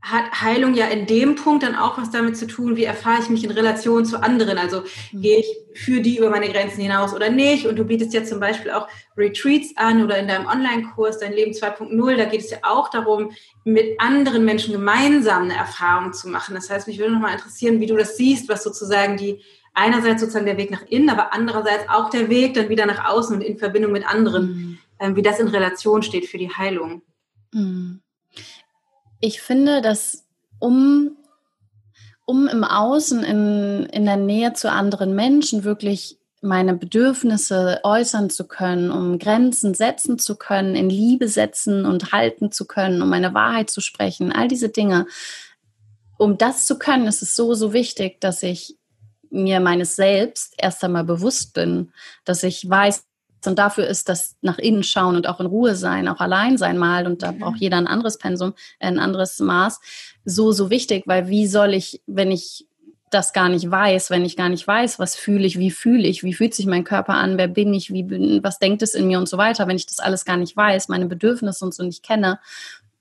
hat 0.00 0.42
Heilung 0.42 0.74
ja 0.74 0.86
in 0.88 1.06
dem 1.06 1.34
Punkt 1.34 1.62
dann 1.62 1.74
auch 1.74 1.98
was 1.98 2.10
damit 2.10 2.36
zu 2.36 2.46
tun, 2.46 2.76
wie 2.76 2.84
erfahre 2.84 3.22
ich 3.22 3.30
mich 3.30 3.42
in 3.42 3.50
Relation 3.50 4.04
zu 4.04 4.22
anderen. 4.22 4.58
Also 4.58 4.84
mhm. 5.10 5.22
gehe 5.22 5.38
ich 5.40 5.46
für 5.74 6.00
die 6.00 6.18
über 6.18 6.30
meine 6.30 6.50
Grenzen 6.50 6.80
hinaus 6.80 7.12
oder 7.12 7.30
nicht. 7.30 7.66
Und 7.66 7.76
du 7.76 7.84
bietest 7.84 8.14
ja 8.14 8.22
zum 8.22 8.38
Beispiel 8.38 8.70
auch 8.70 8.86
Retreats 9.16 9.72
an 9.76 10.04
oder 10.04 10.18
in 10.18 10.28
deinem 10.28 10.46
Online-Kurs, 10.46 11.18
dein 11.18 11.32
Leben 11.32 11.50
2.0, 11.50 12.16
da 12.16 12.26
geht 12.26 12.42
es 12.42 12.50
ja 12.50 12.58
auch 12.62 12.90
darum, 12.90 13.32
mit 13.64 13.98
anderen 13.98 14.44
Menschen 14.44 14.72
gemeinsam 14.72 15.44
eine 15.44 15.56
Erfahrung 15.56 16.12
zu 16.12 16.28
machen. 16.28 16.54
Das 16.54 16.70
heißt, 16.70 16.86
mich 16.86 17.00
würde 17.00 17.14
nochmal 17.14 17.32
interessieren, 17.32 17.80
wie 17.80 17.86
du 17.86 17.96
das 17.96 18.16
siehst, 18.16 18.48
was 18.48 18.62
sozusagen 18.62 19.16
die 19.16 19.42
einerseits 19.74 20.20
sozusagen 20.20 20.46
der 20.46 20.56
Weg 20.56 20.70
nach 20.70 20.82
innen, 20.88 21.10
aber 21.10 21.32
andererseits 21.32 21.88
auch 21.88 22.10
der 22.10 22.28
Weg 22.30 22.54
dann 22.54 22.68
wieder 22.68 22.86
nach 22.86 23.10
außen 23.10 23.36
und 23.36 23.42
in 23.42 23.58
Verbindung 23.58 23.92
mit 23.92 24.06
anderen, 24.06 24.46
mhm. 24.46 24.78
ähm, 25.00 25.16
wie 25.16 25.22
das 25.22 25.40
in 25.40 25.48
Relation 25.48 26.02
steht 26.02 26.26
für 26.26 26.38
die 26.38 26.50
Heilung. 26.50 27.02
Mhm 27.52 28.00
ich 29.24 29.40
finde, 29.40 29.80
dass 29.80 30.26
um, 30.58 31.16
um 32.26 32.46
im 32.46 32.62
Außen, 32.62 33.24
in, 33.24 33.86
in 33.86 34.04
der 34.04 34.18
Nähe 34.18 34.52
zu 34.52 34.70
anderen 34.70 35.14
Menschen 35.14 35.64
wirklich 35.64 36.18
meine 36.42 36.74
Bedürfnisse 36.74 37.80
äußern 37.84 38.28
zu 38.28 38.46
können, 38.46 38.90
um 38.90 39.18
Grenzen 39.18 39.72
setzen 39.72 40.18
zu 40.18 40.36
können, 40.36 40.74
in 40.74 40.90
Liebe 40.90 41.26
setzen 41.26 41.86
und 41.86 42.12
halten 42.12 42.52
zu 42.52 42.66
können, 42.66 43.00
um 43.00 43.08
meine 43.08 43.32
Wahrheit 43.32 43.70
zu 43.70 43.80
sprechen, 43.80 44.30
all 44.30 44.46
diese 44.46 44.68
Dinge. 44.68 45.06
Um 46.18 46.36
das 46.36 46.66
zu 46.66 46.78
können, 46.78 47.06
ist 47.06 47.22
es 47.22 47.34
so, 47.34 47.54
so 47.54 47.72
wichtig, 47.72 48.20
dass 48.20 48.42
ich 48.42 48.76
mir 49.34 49.60
meines 49.60 49.96
Selbst 49.96 50.54
erst 50.56 50.82
einmal 50.84 51.04
bewusst 51.04 51.54
bin, 51.54 51.92
dass 52.24 52.42
ich 52.42 52.68
weiß, 52.68 53.04
und 53.46 53.58
dafür 53.58 53.86
ist 53.86 54.08
das 54.08 54.36
nach 54.40 54.58
innen 54.58 54.82
schauen 54.82 55.16
und 55.16 55.26
auch 55.26 55.40
in 55.40 55.46
Ruhe 55.46 55.74
sein, 55.74 56.08
auch 56.08 56.20
allein 56.20 56.56
sein 56.56 56.78
mal, 56.78 57.06
und 57.06 57.22
da 57.22 57.32
mhm. 57.32 57.40
braucht 57.40 57.60
jeder 57.60 57.76
ein 57.76 57.86
anderes 57.86 58.16
Pensum, 58.16 58.54
ein 58.80 58.98
anderes 58.98 59.38
Maß, 59.38 59.80
so, 60.24 60.52
so 60.52 60.70
wichtig, 60.70 61.04
weil 61.06 61.28
wie 61.28 61.46
soll 61.46 61.74
ich, 61.74 62.00
wenn 62.06 62.30
ich 62.30 62.66
das 63.10 63.32
gar 63.32 63.48
nicht 63.48 63.70
weiß, 63.70 64.10
wenn 64.10 64.24
ich 64.24 64.36
gar 64.36 64.48
nicht 64.48 64.66
weiß, 64.66 64.98
was 64.98 65.14
fühle 65.14 65.46
ich, 65.46 65.58
wie 65.58 65.70
fühle 65.70 66.06
ich, 66.08 66.24
wie 66.24 66.34
fühlt 66.34 66.54
sich 66.54 66.66
mein 66.66 66.84
Körper 66.84 67.14
an, 67.14 67.38
wer 67.38 67.48
bin 67.48 67.72
ich, 67.72 67.92
wie 67.92 68.02
bin, 68.02 68.42
was 68.42 68.58
denkt 68.58 68.82
es 68.82 68.94
in 68.94 69.06
mir 69.06 69.18
und 69.18 69.28
so 69.28 69.38
weiter, 69.38 69.68
wenn 69.68 69.76
ich 69.76 69.86
das 69.86 70.00
alles 70.00 70.24
gar 70.24 70.36
nicht 70.36 70.56
weiß, 70.56 70.88
meine 70.88 71.06
Bedürfnisse 71.06 71.64
und 71.64 71.74
so 71.74 71.84
nicht 71.84 72.02
kenne, 72.02 72.40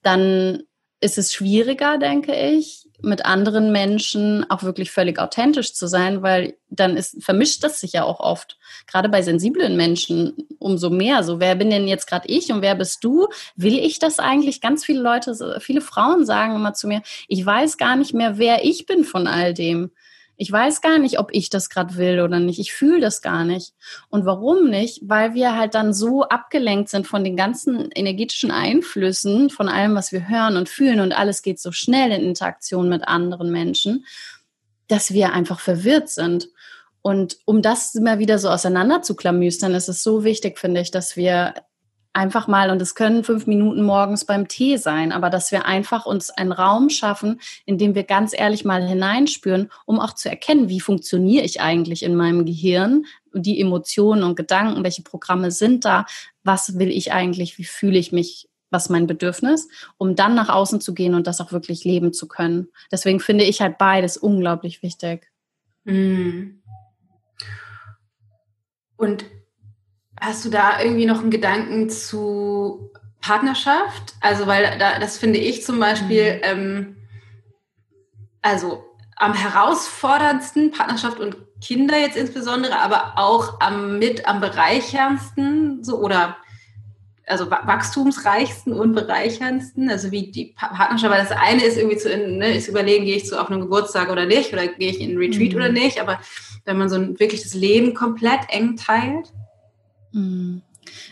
dann 0.03 0.63
ist 0.99 1.17
es 1.17 1.33
schwieriger, 1.33 1.97
denke 1.97 2.35
ich, 2.35 2.87
mit 3.03 3.25
anderen 3.25 3.71
Menschen 3.71 4.49
auch 4.49 4.63
wirklich 4.63 4.91
völlig 4.91 5.19
authentisch 5.19 5.73
zu 5.73 5.87
sein, 5.87 6.21
weil 6.23 6.55
dann 6.69 6.97
ist, 6.97 7.23
vermischt 7.23 7.63
das 7.63 7.79
sich 7.79 7.93
ja 7.93 8.03
auch 8.03 8.19
oft. 8.19 8.57
Gerade 8.87 9.09
bei 9.09 9.21
sensiblen 9.21 9.75
Menschen 9.75 10.47
umso 10.57 10.89
mehr. 10.89 11.23
So, 11.23 11.39
wer 11.39 11.55
bin 11.55 11.69
denn 11.69 11.87
jetzt 11.87 12.07
gerade 12.07 12.27
ich 12.27 12.51
und 12.51 12.61
wer 12.61 12.75
bist 12.75 13.03
du? 13.03 13.27
Will 13.55 13.77
ich 13.77 13.99
das 13.99 14.19
eigentlich? 14.19 14.61
Ganz 14.61 14.85
viele 14.85 15.01
Leute, 15.01 15.59
viele 15.59 15.81
Frauen 15.81 16.25
sagen 16.25 16.55
immer 16.55 16.73
zu 16.73 16.87
mir, 16.87 17.01
ich 17.27 17.45
weiß 17.45 17.77
gar 17.77 17.95
nicht 17.95 18.13
mehr, 18.13 18.37
wer 18.37 18.63
ich 18.65 18.85
bin 18.85 19.03
von 19.03 19.27
all 19.27 19.53
dem. 19.53 19.91
Ich 20.35 20.51
weiß 20.51 20.81
gar 20.81 20.97
nicht, 20.97 21.19
ob 21.19 21.29
ich 21.31 21.49
das 21.49 21.69
gerade 21.69 21.95
will 21.95 22.19
oder 22.19 22.39
nicht. 22.39 22.59
Ich 22.59 22.73
fühle 22.73 22.99
das 22.99 23.21
gar 23.21 23.45
nicht. 23.45 23.73
Und 24.09 24.25
warum 24.25 24.69
nicht? 24.69 25.01
Weil 25.03 25.35
wir 25.35 25.55
halt 25.55 25.75
dann 25.75 25.93
so 25.93 26.23
abgelenkt 26.23 26.89
sind 26.89 27.05
von 27.05 27.23
den 27.23 27.35
ganzen 27.35 27.91
energetischen 27.91 28.51
Einflüssen, 28.51 29.49
von 29.49 29.69
allem, 29.69 29.95
was 29.95 30.11
wir 30.11 30.27
hören 30.27 30.57
und 30.57 30.69
fühlen 30.69 30.99
und 30.99 31.11
alles 31.13 31.41
geht 31.43 31.59
so 31.59 31.71
schnell 31.71 32.11
in 32.11 32.27
Interaktion 32.27 32.89
mit 32.89 33.07
anderen 33.07 33.51
Menschen, 33.51 34.05
dass 34.87 35.13
wir 35.13 35.33
einfach 35.33 35.59
verwirrt 35.59 36.09
sind. 36.09 36.49
Und 37.03 37.37
um 37.45 37.61
das 37.61 37.93
immer 37.95 38.17
wieder 38.17 38.39
so 38.39 38.49
auseinander 38.49 39.01
zu 39.01 39.15
klamüstern, 39.15 39.75
ist 39.75 39.89
es 39.89 40.01
so 40.01 40.23
wichtig, 40.23 40.57
finde 40.57 40.81
ich, 40.81 40.89
dass 40.89 41.15
wir 41.15 41.53
einfach 42.13 42.47
mal, 42.47 42.69
und 42.69 42.81
es 42.81 42.95
können 42.95 43.23
fünf 43.23 43.47
Minuten 43.47 43.83
morgens 43.83 44.25
beim 44.25 44.47
Tee 44.47 44.77
sein, 44.77 45.11
aber 45.11 45.29
dass 45.29 45.51
wir 45.51 45.65
einfach 45.65 46.05
uns 46.05 46.29
einen 46.29 46.51
Raum 46.51 46.89
schaffen, 46.89 47.41
in 47.65 47.77
dem 47.77 47.95
wir 47.95 48.03
ganz 48.03 48.33
ehrlich 48.37 48.63
mal 48.63 48.87
hineinspüren, 48.87 49.71
um 49.85 49.99
auch 49.99 50.13
zu 50.13 50.29
erkennen, 50.29 50.69
wie 50.69 50.79
funktioniere 50.79 51.43
ich 51.43 51.59
eigentlich 51.59 52.03
in 52.03 52.15
meinem 52.15 52.45
Gehirn, 52.45 53.05
die 53.33 53.59
Emotionen 53.59 54.23
und 54.23 54.35
Gedanken, 54.35 54.83
welche 54.83 55.01
Programme 55.01 55.51
sind 55.51 55.85
da, 55.85 56.05
was 56.43 56.77
will 56.77 56.89
ich 56.89 57.11
eigentlich, 57.11 57.57
wie 57.57 57.63
fühle 57.63 57.97
ich 57.97 58.11
mich, 58.11 58.47
was 58.69 58.89
mein 58.89 59.07
Bedürfnis, 59.07 59.67
um 59.97 60.15
dann 60.15 60.35
nach 60.35 60.49
außen 60.49 60.81
zu 60.81 60.93
gehen 60.93 61.15
und 61.15 61.27
das 61.27 61.41
auch 61.41 61.51
wirklich 61.51 61.83
leben 61.83 62.13
zu 62.13 62.27
können. 62.27 62.69
Deswegen 62.91 63.19
finde 63.19 63.43
ich 63.43 63.61
halt 63.61 63.77
beides 63.77 64.17
unglaublich 64.17 64.83
wichtig. 64.83 65.31
Mhm. 65.83 66.61
Und 68.97 69.25
Hast 70.25 70.45
du 70.45 70.49
da 70.49 70.79
irgendwie 70.81 71.05
noch 71.05 71.19
einen 71.19 71.31
Gedanken 71.31 71.89
zu 71.89 72.89
Partnerschaft? 73.19 74.15
Also, 74.21 74.47
weil 74.47 74.77
da, 74.79 74.97
das 74.97 75.17
finde 75.17 75.39
ich 75.39 75.65
zum 75.65 75.81
Beispiel, 75.81 76.35
mhm. 76.35 76.41
ähm, 76.43 76.95
also 78.41 78.85
am 79.17 79.33
herausforderndsten, 79.33 80.71
Partnerschaft 80.71 81.19
und 81.19 81.35
Kinder 81.59 81.99
jetzt 81.99 82.15
insbesondere, 82.15 82.79
aber 82.79 83.15
auch 83.17 83.59
am 83.59 83.99
mit 83.99 84.25
am 84.25 84.39
bereicherndsten, 84.39 85.83
so 85.83 85.99
oder 85.99 86.37
also 87.27 87.51
wachstumsreichsten 87.51 88.71
und 88.71 88.93
bereicherndsten, 88.93 89.89
also 89.89 90.11
wie 90.11 90.31
die 90.31 90.55
Partnerschaft, 90.57 91.13
weil 91.13 91.21
das 91.21 91.37
eine 91.37 91.65
ist 91.65 91.77
irgendwie 91.77 91.97
zu, 91.97 92.07
ne, 92.07 92.55
ist 92.55 92.69
überlegen, 92.69 93.03
gehe 93.03 93.17
ich 93.17 93.25
zu 93.25 93.41
auf 93.41 93.51
einen 93.51 93.59
Geburtstag 93.59 94.09
oder 94.09 94.25
nicht, 94.25 94.53
oder 94.53 94.67
gehe 94.67 94.89
ich 94.89 95.01
in 95.01 95.09
einen 95.09 95.19
Retreat 95.19 95.51
mhm. 95.51 95.57
oder 95.57 95.69
nicht, 95.69 95.99
aber 95.99 96.21
wenn 96.63 96.77
man 96.77 96.87
so 96.87 96.95
ein, 96.95 97.19
wirklich 97.19 97.43
das 97.43 97.53
Leben 97.53 97.93
komplett 97.93 98.41
eng 98.47 98.77
teilt. 98.77 99.33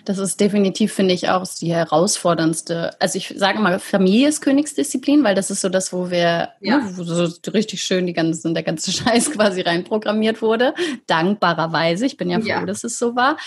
Das 0.06 0.18
ist 0.18 0.39
definitiv, 0.39 0.93
finde 0.93 1.14
ich, 1.14 1.30
auch 1.30 1.45
die 1.60 1.74
herausforderndste. 1.74 2.91
Also 2.99 3.18
ich 3.18 3.34
sage 3.36 3.60
mal, 3.60 3.80
Familie 3.80 4.28
ist 4.28 4.41
Königsdisziplin, 4.41 5.24
weil 5.24 5.36
das 5.36 5.52
ist 5.52 5.62
so 5.62 5.70
das, 5.70 5.93
wo 5.93 6.10
wir 6.10 6.49
ja. 6.60 6.78
ne, 6.78 6.97
wo 6.97 7.04
so 7.04 7.28
richtig 7.52 7.84
schön 7.84 8.08
die 8.08 8.14
ganzen, 8.14 8.54
der 8.54 8.64
ganze 8.64 8.91
Scheiß 8.91 9.32
quasi 9.32 9.62
reinprogrammiert 9.62 10.41
wurde. 10.41 10.74
Dankbarerweise. 11.08 12.06
Ich 12.06 12.18
bin 12.18 12.30
ja 12.30 12.39
froh, 12.39 12.47
ja. 12.47 12.66
dass 12.66 12.84
es 12.84 12.97
so 12.97 13.16
war. 13.16 13.38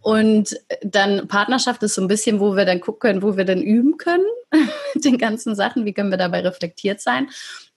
Und 0.00 0.56
dann 0.82 1.28
Partnerschaft 1.28 1.82
ist 1.82 1.94
so 1.94 2.02
ein 2.02 2.08
bisschen, 2.08 2.40
wo 2.40 2.56
wir 2.56 2.64
dann 2.64 2.80
gucken 2.80 3.00
können, 3.00 3.22
wo 3.22 3.36
wir 3.36 3.44
dann 3.44 3.62
üben 3.62 3.96
können 3.96 4.24
mit 4.94 5.04
den 5.04 5.18
ganzen 5.18 5.54
Sachen. 5.54 5.84
Wie 5.84 5.92
können 5.92 6.10
wir 6.10 6.18
dabei 6.18 6.40
reflektiert 6.40 7.00
sein? 7.00 7.28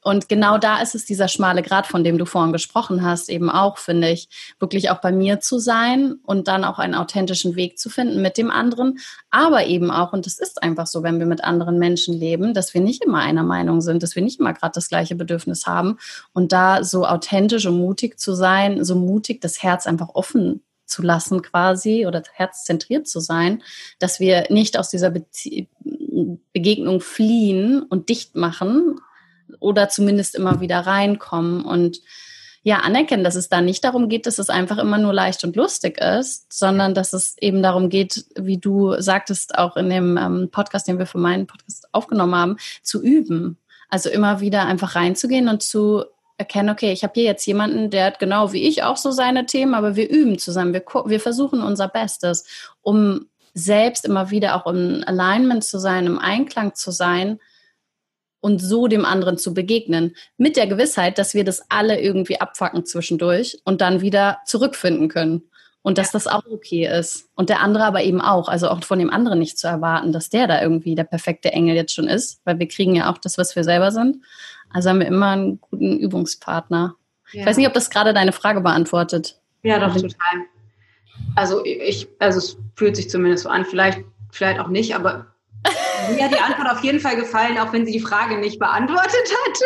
Und 0.07 0.29
genau 0.29 0.57
da 0.57 0.81
ist 0.81 0.95
es 0.95 1.03
dieser 1.03 1.27
schmale 1.27 1.61
Grad, 1.61 1.85
von 1.85 2.01
dem 2.01 2.17
du 2.17 2.23
vorhin 2.23 2.53
gesprochen 2.53 3.03
hast, 3.03 3.27
eben 3.27 3.49
auch, 3.49 3.77
finde 3.77 4.09
ich, 4.09 4.29
wirklich 4.57 4.89
auch 4.89 5.01
bei 5.01 5.11
mir 5.11 5.41
zu 5.41 5.59
sein 5.59 6.15
und 6.23 6.47
dann 6.47 6.63
auch 6.63 6.79
einen 6.79 6.95
authentischen 6.95 7.57
Weg 7.57 7.77
zu 7.77 7.89
finden 7.89 8.21
mit 8.21 8.37
dem 8.37 8.49
anderen. 8.49 8.99
Aber 9.31 9.65
eben 9.65 9.91
auch, 9.91 10.13
und 10.13 10.25
das 10.25 10.39
ist 10.39 10.63
einfach 10.63 10.87
so, 10.87 11.03
wenn 11.03 11.19
wir 11.19 11.25
mit 11.25 11.43
anderen 11.43 11.77
Menschen 11.77 12.13
leben, 12.13 12.53
dass 12.53 12.73
wir 12.73 12.79
nicht 12.79 13.03
immer 13.03 13.19
einer 13.19 13.43
Meinung 13.43 13.81
sind, 13.81 14.01
dass 14.01 14.15
wir 14.15 14.23
nicht 14.23 14.39
immer 14.39 14.53
gerade 14.53 14.71
das 14.75 14.87
gleiche 14.87 15.15
Bedürfnis 15.15 15.67
haben. 15.67 15.97
Und 16.31 16.53
da 16.53 16.85
so 16.85 17.05
authentisch 17.05 17.65
und 17.65 17.77
mutig 17.77 18.17
zu 18.17 18.33
sein, 18.33 18.85
so 18.85 18.95
mutig 18.95 19.41
das 19.41 19.61
Herz 19.61 19.87
einfach 19.87 20.15
offen 20.15 20.61
zu 20.85 21.01
lassen 21.01 21.41
quasi 21.41 22.07
oder 22.07 22.23
herzzentriert 22.31 23.09
zu 23.09 23.19
sein, 23.19 23.61
dass 23.99 24.21
wir 24.21 24.45
nicht 24.49 24.79
aus 24.79 24.89
dieser 24.89 25.09
Bezie 25.09 25.67
Begegnung 26.53 27.01
fliehen 27.01 27.83
und 27.83 28.09
dicht 28.09 28.35
machen, 28.35 29.01
oder 29.59 29.89
zumindest 29.89 30.35
immer 30.35 30.61
wieder 30.61 30.79
reinkommen 30.79 31.63
und 31.63 31.99
ja, 32.67 32.79
anerkennen, 32.79 33.23
dass 33.23 33.35
es 33.35 33.47
da 33.47 33.61
nicht 33.61 33.85
darum 33.85 34.09
geht, 34.09 34.25
dass 34.25 34.39
es 34.39 34.49
einfach 34.49 34.77
immer 34.77 34.97
nur 34.97 35.13
leicht 35.13 35.43
und 35.45 35.55
lustig 35.55 36.01
ist, 36.01 36.51
sondern 36.51 36.93
dass 36.93 37.13
es 37.13 37.37
eben 37.39 37.63
darum 37.63 37.87
geht, 37.87 38.25
wie 38.35 38.57
du 38.57 38.99
sagtest, 38.99 39.57
auch 39.57 39.77
in 39.77 39.89
dem 39.89 40.17
ähm, 40.17 40.49
Podcast, 40.51 40.85
den 40.85 40.99
wir 40.99 41.05
für 41.05 41.17
meinen 41.17 41.47
Podcast 41.47 41.87
aufgenommen 41.93 42.35
haben, 42.35 42.57
zu 42.81 43.01
üben. 43.01 43.57
Also 43.89 44.09
immer 44.09 44.41
wieder 44.41 44.65
einfach 44.65 44.95
reinzugehen 44.95 45.47
und 45.47 45.63
zu 45.63 46.03
erkennen, 46.37 46.69
okay, 46.69 46.91
ich 46.91 47.03
habe 47.03 47.13
hier 47.15 47.23
jetzt 47.23 47.45
jemanden, 47.45 47.89
der 47.89 48.05
hat 48.05 48.19
genau 48.19 48.51
wie 48.51 48.67
ich 48.67 48.83
auch 48.83 48.97
so 48.97 49.11
seine 49.11 49.45
Themen, 49.45 49.73
aber 49.73 49.95
wir 49.95 50.09
üben 50.09 50.37
zusammen, 50.37 50.73
wir, 50.73 50.83
wir 51.05 51.21
versuchen 51.21 51.63
unser 51.63 51.87
Bestes, 51.87 52.45
um 52.81 53.27
selbst 53.53 54.03
immer 54.03 54.29
wieder 54.29 54.57
auch 54.57 54.69
im 54.69 55.03
Alignment 55.05 55.63
zu 55.63 55.79
sein, 55.79 56.05
im 56.05 56.19
Einklang 56.19 56.75
zu 56.75 56.91
sein 56.91 57.39
und 58.39 58.59
so 58.59 58.87
dem 58.87 59.05
anderen 59.05 59.37
zu 59.37 59.53
begegnen. 59.53 60.15
Mit 60.37 60.57
der 60.57 60.67
Gewissheit, 60.67 61.17
dass 61.17 61.33
wir 61.33 61.43
das 61.43 61.63
alle 61.69 61.99
irgendwie 61.99 62.39
abfacken 62.39 62.85
zwischendurch 62.85 63.59
und 63.63 63.81
dann 63.81 64.01
wieder 64.01 64.39
zurückfinden 64.45 65.09
können. 65.09 65.43
Und 65.83 65.97
dass 65.97 66.07
ja. 66.07 66.13
das 66.13 66.27
auch 66.27 66.45
okay 66.51 66.85
ist. 66.85 67.29
Und 67.35 67.49
der 67.49 67.61
andere 67.61 67.85
aber 67.85 68.03
eben 68.03 68.19
auch. 68.19 68.49
Also 68.49 68.67
auch 68.67 68.83
von 68.83 68.99
dem 68.99 69.09
anderen 69.09 69.39
nicht 69.39 69.57
zu 69.57 69.67
erwarten, 69.67 70.11
dass 70.11 70.29
der 70.29 70.47
da 70.47 70.61
irgendwie 70.61 70.95
der 70.95 71.05
perfekte 71.05 71.53
Engel 71.53 71.75
jetzt 71.75 71.93
schon 71.93 72.09
ist, 72.09 72.41
weil 72.43 72.59
wir 72.59 72.67
kriegen 72.67 72.95
ja 72.95 73.09
auch 73.09 73.17
das, 73.17 73.37
was 73.37 73.55
wir 73.55 73.63
selber 73.63 73.91
sind. 73.91 74.17
Also 74.69 74.89
haben 74.89 74.99
wir 74.99 75.07
immer 75.07 75.31
einen 75.31 75.61
guten 75.61 75.97
Übungspartner. 75.97 76.95
Ja. 77.31 77.41
Ich 77.41 77.45
weiß 77.47 77.57
nicht, 77.57 77.67
ob 77.67 77.73
das 77.73 77.89
gerade 77.89 78.13
deine 78.13 78.33
Frage 78.33 78.59
beantwortet. 78.59 79.39
Ja, 79.63 79.79
doch, 79.79 79.93
total. 79.93 80.45
Also 81.35 81.63
ich, 81.63 82.07
also 82.19 82.39
es 82.39 82.57
fühlt 82.75 82.95
sich 82.95 83.09
zumindest 83.09 83.43
so 83.43 83.49
an, 83.49 83.65
vielleicht, 83.65 84.03
vielleicht 84.31 84.59
auch 84.59 84.67
nicht, 84.67 84.95
aber 84.95 85.27
mir 86.15 86.23
hat 86.23 86.33
die 86.33 86.39
Antwort 86.39 86.69
auf 86.69 86.83
jeden 86.83 86.99
Fall 86.99 87.15
gefallen, 87.15 87.57
auch 87.57 87.73
wenn 87.73 87.85
sie 87.85 87.91
die 87.91 87.99
Frage 87.99 88.37
nicht 88.37 88.59
beantwortet 88.59 89.33
hat. 89.45 89.59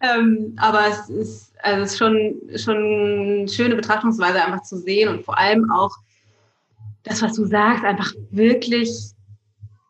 ähm, 0.18 0.56
aber 0.58 0.86
es 0.88 1.08
ist, 1.08 1.52
also 1.62 1.82
es 1.82 1.92
ist 1.92 1.98
schon, 1.98 2.40
schon 2.56 2.76
eine 2.76 3.48
schöne 3.48 3.76
Betrachtungsweise, 3.76 4.42
einfach 4.42 4.62
zu 4.62 4.78
sehen 4.78 5.08
und 5.08 5.24
vor 5.24 5.38
allem 5.38 5.70
auch 5.70 5.94
das, 7.02 7.22
was 7.22 7.34
du 7.34 7.44
sagst, 7.44 7.84
einfach 7.84 8.12
wirklich 8.30 8.90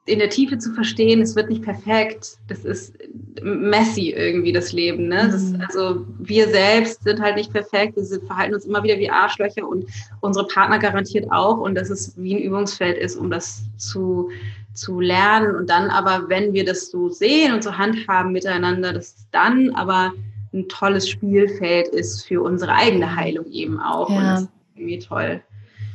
in 0.07 0.20
der 0.20 0.30
Tiefe 0.30 0.57
zu 0.59 0.72
verstehen, 0.72 1.20
es 1.20 1.34
wird 1.34 1.48
nicht 1.50 1.62
perfekt. 1.62 2.38
Das 2.46 2.64
ist 2.64 2.96
messy 3.42 4.11
irgendwie, 4.11 4.52
das 4.52 4.72
Leben. 4.72 5.09
Ne? 5.09 5.28
Das, 5.30 5.42
mhm. 5.42 5.62
also 5.66 6.07
wir 6.18 6.48
selbst 6.48 7.02
sind 7.02 7.20
halt 7.20 7.36
nicht 7.36 7.52
perfekt. 7.52 7.96
Wir 7.96 8.04
sind, 8.04 8.24
verhalten 8.24 8.54
uns 8.54 8.64
immer 8.64 8.82
wieder 8.84 8.98
wie 8.98 9.11
Arschlöcher 9.11 9.66
und 9.66 9.86
unsere 10.20 10.46
Partner 10.46 10.78
garantiert 10.78 11.30
auch. 11.32 11.59
Und 11.59 11.74
dass 11.74 11.90
es 11.90 12.14
wie 12.16 12.36
ein 12.36 12.42
Übungsfeld 12.42 12.96
ist, 12.96 13.16
um 13.16 13.30
das 13.30 13.64
zu, 13.78 14.30
zu 14.74 15.00
lernen. 15.00 15.57
Und 15.57 15.70
dann 15.70 15.90
aber, 15.90 16.28
wenn 16.28 16.52
wir 16.52 16.64
das 16.64 16.90
so 16.90 17.09
sehen 17.09 17.52
und 17.52 17.64
so 17.64 17.76
handhaben 17.76 18.30
miteinander, 18.30 18.92
dass 18.92 19.26
dann 19.32 19.70
aber 19.70 20.12
ein 20.54 20.68
tolles 20.68 21.09
Spielfeld 21.09 21.88
ist 21.88 22.24
für 22.24 22.42
unsere 22.42 22.72
eigene 22.72 23.16
Heilung 23.16 23.50
eben 23.50 23.80
auch. 23.80 24.09
Ja. 24.09 24.16
Und 24.16 24.24
das 24.24 24.42
ist 24.42 24.50
irgendwie 24.76 24.98
toll. 25.00 25.42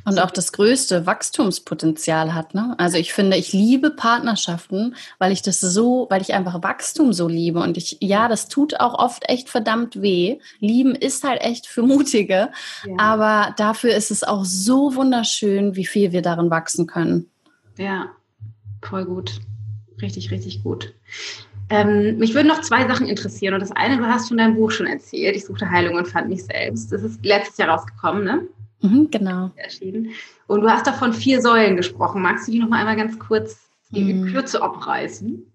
Und 0.04 0.20
auch 0.20 0.32
das 0.32 0.52
größte 0.52 1.06
Wachstumspotenzial 1.06 2.34
hat. 2.34 2.54
Ne? 2.54 2.76
Also 2.78 2.97
ich 2.97 3.14
finde, 3.14 3.38
ich 3.38 3.54
liebe 3.54 3.91
Partnerschaften, 3.91 4.95
weil 5.20 5.32
ich 5.32 5.41
das 5.41 5.60
so, 5.60 6.08
weil 6.10 6.22
ich 6.22 6.34
einfach 6.34 6.64
Wachstum 6.64 7.14
so 7.14 7.28
liebe. 7.28 7.60
Und 7.60 7.78
ich, 7.78 7.97
ja, 7.99 8.28
das 8.28 8.47
tut 8.47 8.80
auch 8.80 8.97
oft 8.97 9.30
echt 9.30 9.49
verdammt 9.49 10.02
weh. 10.02 10.39
Lieben 10.60 10.95
ist 10.95 11.24
halt 11.24 11.41
echt 11.41 11.68
für 11.68 11.84
Mutige. 11.84 12.49
Ja. 12.86 12.95
Aber 12.97 13.54
dafür 13.58 13.95
ist 13.95 14.12
es 14.12 14.24
auch 14.24 14.43
so 14.43 14.95
wunderschön, 14.95 15.76
wie 15.76 15.86
viel 15.86 16.12
wir 16.12 16.22
darin 16.22 16.49
wachsen 16.49 16.88
können. 16.88 17.30
Ja, 17.78 18.08
voll 18.82 19.06
gut. 19.06 19.39
Richtig, 20.02 20.32
richtig 20.32 20.64
gut. 20.64 20.93
Ähm, 21.70 22.18
mich 22.18 22.34
würden 22.34 22.47
noch 22.47 22.62
zwei 22.62 22.86
Sachen 22.88 23.08
interessieren. 23.08 23.54
Und 23.54 23.62
das 23.62 23.72
eine, 23.72 23.97
du 23.97 24.06
hast 24.06 24.28
von 24.28 24.38
deinem 24.38 24.56
Buch 24.56 24.72
schon 24.72 24.88
erzählt. 24.88 25.36
Ich 25.36 25.45
suchte 25.45 25.70
Heilung 25.70 25.95
und 25.95 26.08
fand 26.08 26.28
mich 26.28 26.43
selbst. 26.43 26.91
Das 26.91 27.02
ist 27.02 27.24
letztes 27.24 27.58
Jahr 27.58 27.70
rausgekommen, 27.70 28.24
ne? 28.24 28.47
Mhm, 28.82 29.10
genau. 29.12 29.52
Erschienen. 29.56 30.12
Und 30.48 30.62
du 30.62 30.70
hast 30.70 30.88
davon 30.88 31.14
vier 31.14 31.42
Säulen 31.42 31.78
gesprochen. 31.78 32.22
Magst 32.22 32.48
du 32.48 32.52
die 32.52 32.60
noch 32.60 32.70
mal 32.70 32.78
einmal 32.78 32.96
ganz 32.96 33.18
kurz 33.20 33.60
in 33.92 34.22
mhm. 34.22 34.28
Kürze 34.32 34.62
abreißen? 34.62 35.46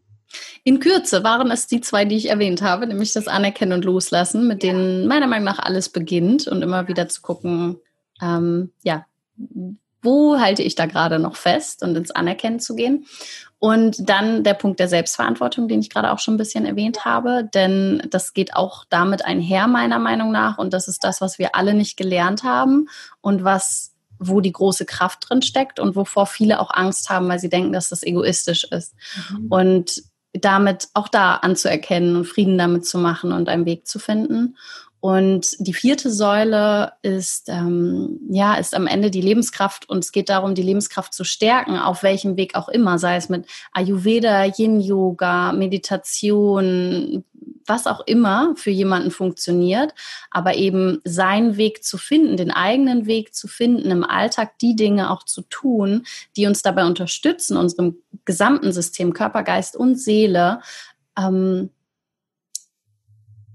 In 0.64 0.80
Kürze 0.80 1.22
waren 1.22 1.50
es 1.50 1.66
die 1.66 1.80
zwei, 1.80 2.04
die 2.04 2.16
ich 2.16 2.28
erwähnt 2.28 2.62
habe, 2.62 2.86
nämlich 2.86 3.12
das 3.12 3.28
Anerkennen 3.28 3.72
und 3.72 3.84
Loslassen, 3.84 4.48
mit 4.48 4.62
denen 4.62 5.06
meiner 5.06 5.26
Meinung 5.26 5.44
nach 5.44 5.60
alles 5.60 5.88
beginnt 5.88 6.48
und 6.48 6.62
immer 6.62 6.88
wieder 6.88 7.08
zu 7.08 7.22
gucken, 7.22 7.76
ähm, 8.20 8.70
ja, 8.82 9.06
wo 10.02 10.38
halte 10.38 10.62
ich 10.62 10.74
da 10.74 10.86
gerade 10.86 11.18
noch 11.18 11.36
fest 11.36 11.82
und 11.82 11.96
ins 11.96 12.10
Anerkennen 12.10 12.60
zu 12.60 12.74
gehen. 12.74 13.06
Und 13.58 14.08
dann 14.08 14.44
der 14.44 14.54
Punkt 14.54 14.78
der 14.80 14.88
Selbstverantwortung, 14.88 15.66
den 15.66 15.80
ich 15.80 15.90
gerade 15.90 16.12
auch 16.12 16.18
schon 16.18 16.34
ein 16.34 16.38
bisschen 16.38 16.66
erwähnt 16.66 17.04
habe, 17.04 17.48
denn 17.54 18.06
das 18.10 18.34
geht 18.34 18.54
auch 18.54 18.84
damit 18.90 19.24
einher, 19.24 19.66
meiner 19.66 19.98
Meinung 19.98 20.30
nach. 20.30 20.58
Und 20.58 20.72
das 20.74 20.88
ist 20.88 21.04
das, 21.04 21.20
was 21.20 21.38
wir 21.38 21.54
alle 21.54 21.72
nicht 21.72 21.96
gelernt 21.96 22.44
haben 22.44 22.88
und 23.22 23.44
was, 23.44 23.94
wo 24.18 24.40
die 24.40 24.52
große 24.52 24.84
Kraft 24.84 25.28
drin 25.28 25.40
steckt 25.40 25.80
und 25.80 25.96
wovor 25.96 26.26
viele 26.26 26.60
auch 26.60 26.70
Angst 26.70 27.08
haben, 27.08 27.28
weil 27.28 27.38
sie 27.38 27.48
denken, 27.48 27.72
dass 27.72 27.88
das 27.88 28.02
egoistisch 28.02 28.64
ist. 28.64 28.94
Mhm. 29.30 29.46
Und 29.48 30.02
damit 30.32 30.88
auch 30.92 31.08
da 31.08 31.36
anzuerkennen 31.36 32.16
und 32.16 32.26
Frieden 32.26 32.58
damit 32.58 32.86
zu 32.86 32.98
machen 32.98 33.32
und 33.32 33.48
einen 33.48 33.64
Weg 33.64 33.86
zu 33.86 33.98
finden. 33.98 34.56
Und 35.06 35.54
die 35.60 35.72
vierte 35.72 36.10
Säule 36.10 36.94
ist, 37.02 37.48
ähm, 37.48 38.18
ja, 38.28 38.56
ist 38.56 38.74
am 38.74 38.88
Ende 38.88 39.12
die 39.12 39.20
Lebenskraft. 39.20 39.88
Und 39.88 40.02
es 40.02 40.10
geht 40.10 40.28
darum, 40.28 40.56
die 40.56 40.64
Lebenskraft 40.64 41.14
zu 41.14 41.22
stärken, 41.22 41.78
auf 41.78 42.02
welchem 42.02 42.36
Weg 42.36 42.56
auch 42.56 42.68
immer, 42.68 42.98
sei 42.98 43.14
es 43.14 43.28
mit 43.28 43.46
Ayurveda, 43.70 44.46
Yin-Yoga, 44.46 45.52
Meditation, 45.52 47.22
was 47.66 47.86
auch 47.86 48.00
immer 48.06 48.54
für 48.56 48.72
jemanden 48.72 49.12
funktioniert, 49.12 49.94
aber 50.32 50.56
eben 50.56 51.00
seinen 51.04 51.56
Weg 51.56 51.84
zu 51.84 51.98
finden, 51.98 52.36
den 52.36 52.50
eigenen 52.50 53.06
Weg 53.06 53.32
zu 53.32 53.46
finden, 53.46 53.92
im 53.92 54.02
Alltag 54.02 54.58
die 54.58 54.74
Dinge 54.74 55.12
auch 55.12 55.22
zu 55.22 55.42
tun, 55.42 56.04
die 56.36 56.48
uns 56.48 56.62
dabei 56.62 56.84
unterstützen, 56.84 57.56
unserem 57.56 57.98
gesamten 58.24 58.72
System, 58.72 59.12
Körper, 59.12 59.44
Geist 59.44 59.76
und 59.76 60.00
Seele, 60.00 60.62
ähm, 61.16 61.70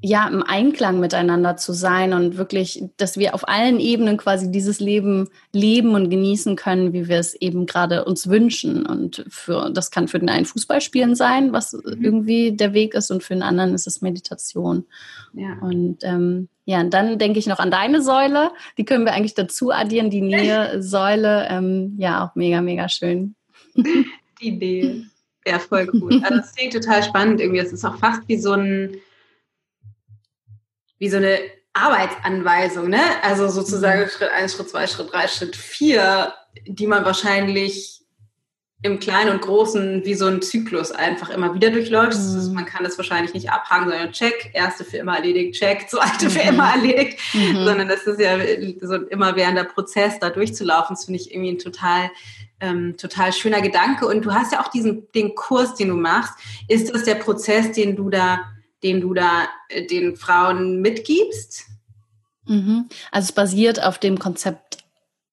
ja, 0.03 0.27
im 0.27 0.41
Einklang 0.41 0.99
miteinander 0.99 1.57
zu 1.57 1.73
sein 1.73 2.13
und 2.13 2.35
wirklich, 2.35 2.83
dass 2.97 3.17
wir 3.17 3.35
auf 3.35 3.47
allen 3.47 3.79
Ebenen 3.79 4.17
quasi 4.17 4.51
dieses 4.51 4.79
Leben 4.79 5.29
leben 5.53 5.93
und 5.93 6.09
genießen 6.09 6.55
können, 6.55 6.91
wie 6.91 7.07
wir 7.07 7.19
es 7.19 7.35
eben 7.35 7.67
gerade 7.67 8.03
uns 8.05 8.27
wünschen. 8.27 8.85
Und 8.87 9.23
für, 9.29 9.69
das 9.69 9.91
kann 9.91 10.07
für 10.07 10.17
den 10.17 10.29
einen 10.29 10.45
Fußballspielen 10.45 11.13
sein, 11.13 11.53
was 11.53 11.73
mhm. 11.73 12.03
irgendwie 12.03 12.51
der 12.51 12.73
Weg 12.73 12.95
ist, 12.95 13.11
und 13.11 13.21
für 13.21 13.35
den 13.35 13.43
anderen 13.43 13.75
ist 13.75 13.85
es 13.85 14.01
Meditation. 14.01 14.85
Ja. 15.33 15.59
Und 15.61 15.99
ähm, 16.01 16.49
ja, 16.65 16.81
und 16.81 16.91
dann 16.93 17.19
denke 17.19 17.37
ich 17.37 17.45
noch 17.45 17.59
an 17.59 17.69
deine 17.69 18.01
Säule. 18.01 18.51
Die 18.79 18.85
können 18.85 19.05
wir 19.05 19.13
eigentlich 19.13 19.35
dazu 19.35 19.71
addieren, 19.71 20.09
die 20.09 20.21
Nähe-Säule. 20.21 21.47
Ähm, 21.51 21.95
ja, 21.97 22.23
auch 22.23 22.35
mega, 22.35 22.61
mega 22.61 22.87
schön. 22.87 23.35
Die 23.75 24.47
Idee. 24.47 25.03
Ja, 25.45 25.59
voll 25.59 25.87
gut. 25.87 26.23
Also 26.23 26.37
das 26.37 26.55
klingt 26.55 26.73
total 26.73 27.03
spannend 27.03 27.41
irgendwie. 27.41 27.59
Es 27.59 27.73
ist 27.73 27.83
auch 27.83 27.97
fast 27.97 28.21
wie 28.27 28.37
so 28.37 28.53
ein 28.53 28.95
wie 31.01 31.09
so 31.09 31.17
eine 31.17 31.39
Arbeitsanweisung, 31.73 32.87
ne? 32.89 33.01
Also 33.23 33.47
sozusagen 33.47 34.01
mhm. 34.01 34.09
Schritt 34.09 34.29
eins, 34.29 34.53
Schritt 34.53 34.69
zwei, 34.69 34.85
Schritt 34.85 35.11
drei, 35.11 35.27
Schritt 35.27 35.55
vier, 35.55 36.31
die 36.67 36.85
man 36.85 37.03
wahrscheinlich 37.03 38.01
im 38.83 38.99
Kleinen 38.99 39.31
und 39.31 39.41
Großen 39.41 40.05
wie 40.05 40.13
so 40.13 40.27
ein 40.27 40.43
Zyklus 40.43 40.91
einfach 40.91 41.31
immer 41.31 41.55
wieder 41.55 41.71
durchläuft. 41.71 42.19
Mhm. 42.19 42.53
man 42.53 42.65
kann 42.65 42.83
das 42.83 42.99
wahrscheinlich 42.99 43.33
nicht 43.33 43.49
abhaken, 43.49 43.89
sondern 43.89 44.11
check, 44.11 44.51
erste 44.53 44.83
für 44.83 44.97
immer 44.97 45.15
erledigt, 45.15 45.59
check, 45.59 45.89
zweite 45.89 46.29
für 46.29 46.41
immer 46.41 46.75
mhm. 46.75 46.83
erledigt, 46.83 47.19
mhm. 47.33 47.65
sondern 47.65 47.87
das 47.87 48.03
ist 48.03 48.19
ja 48.19 48.37
so 48.81 48.93
ein 48.93 49.07
immerwährender 49.07 49.63
Prozess, 49.63 50.19
da 50.19 50.29
durchzulaufen. 50.29 50.95
Das 50.95 51.05
finde 51.05 51.19
ich 51.19 51.33
irgendwie 51.33 51.53
ein 51.53 51.59
total, 51.59 52.11
ähm, 52.59 52.95
total 52.95 53.33
schöner 53.33 53.61
Gedanke. 53.61 54.05
Und 54.05 54.23
du 54.23 54.33
hast 54.33 54.51
ja 54.51 54.61
auch 54.61 54.69
diesen, 54.69 55.11
den 55.13 55.33
Kurs, 55.33 55.73
den 55.73 55.87
du 55.87 55.95
machst. 55.95 56.33
Ist 56.67 56.93
das 56.93 57.05
der 57.05 57.15
Prozess, 57.15 57.71
den 57.71 57.95
du 57.95 58.11
da 58.11 58.51
den 58.83 59.01
du 59.01 59.13
da 59.13 59.47
äh, 59.69 59.85
den 59.85 60.15
Frauen 60.15 60.81
mitgibst? 60.81 61.65
Mhm. 62.45 62.89
Also 63.11 63.25
es 63.25 63.31
basiert 63.31 63.83
auf 63.83 63.99
dem 63.99 64.19
Konzept 64.19 64.79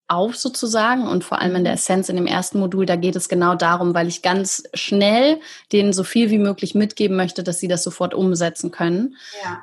auf 0.09 0.37
sozusagen 0.37 1.07
und 1.07 1.23
vor 1.23 1.41
allem 1.41 1.57
in 1.57 1.65
der 1.65 1.75
Essenz 1.75 2.09
in 2.09 2.17
dem 2.17 2.27
ersten 2.27 2.59
Modul, 2.59 2.87
da 2.87 2.97
geht 2.97 3.15
es 3.15 3.29
genau 3.29 3.55
darum, 3.55 3.93
weil 3.95 4.09
ich 4.09 4.23
ganz 4.23 4.63
schnell 4.73 5.39
denen 5.71 5.93
so 5.93 6.03
viel 6.03 6.31
wie 6.31 6.39
möglich 6.39 6.75
mitgeben 6.75 7.17
möchte, 7.17 7.43
dass 7.43 7.61
sie 7.61 7.69
das 7.69 7.85
sofort 7.85 8.15
umsetzen 8.15 8.71
können. 8.71 9.17
Ja. 9.43 9.63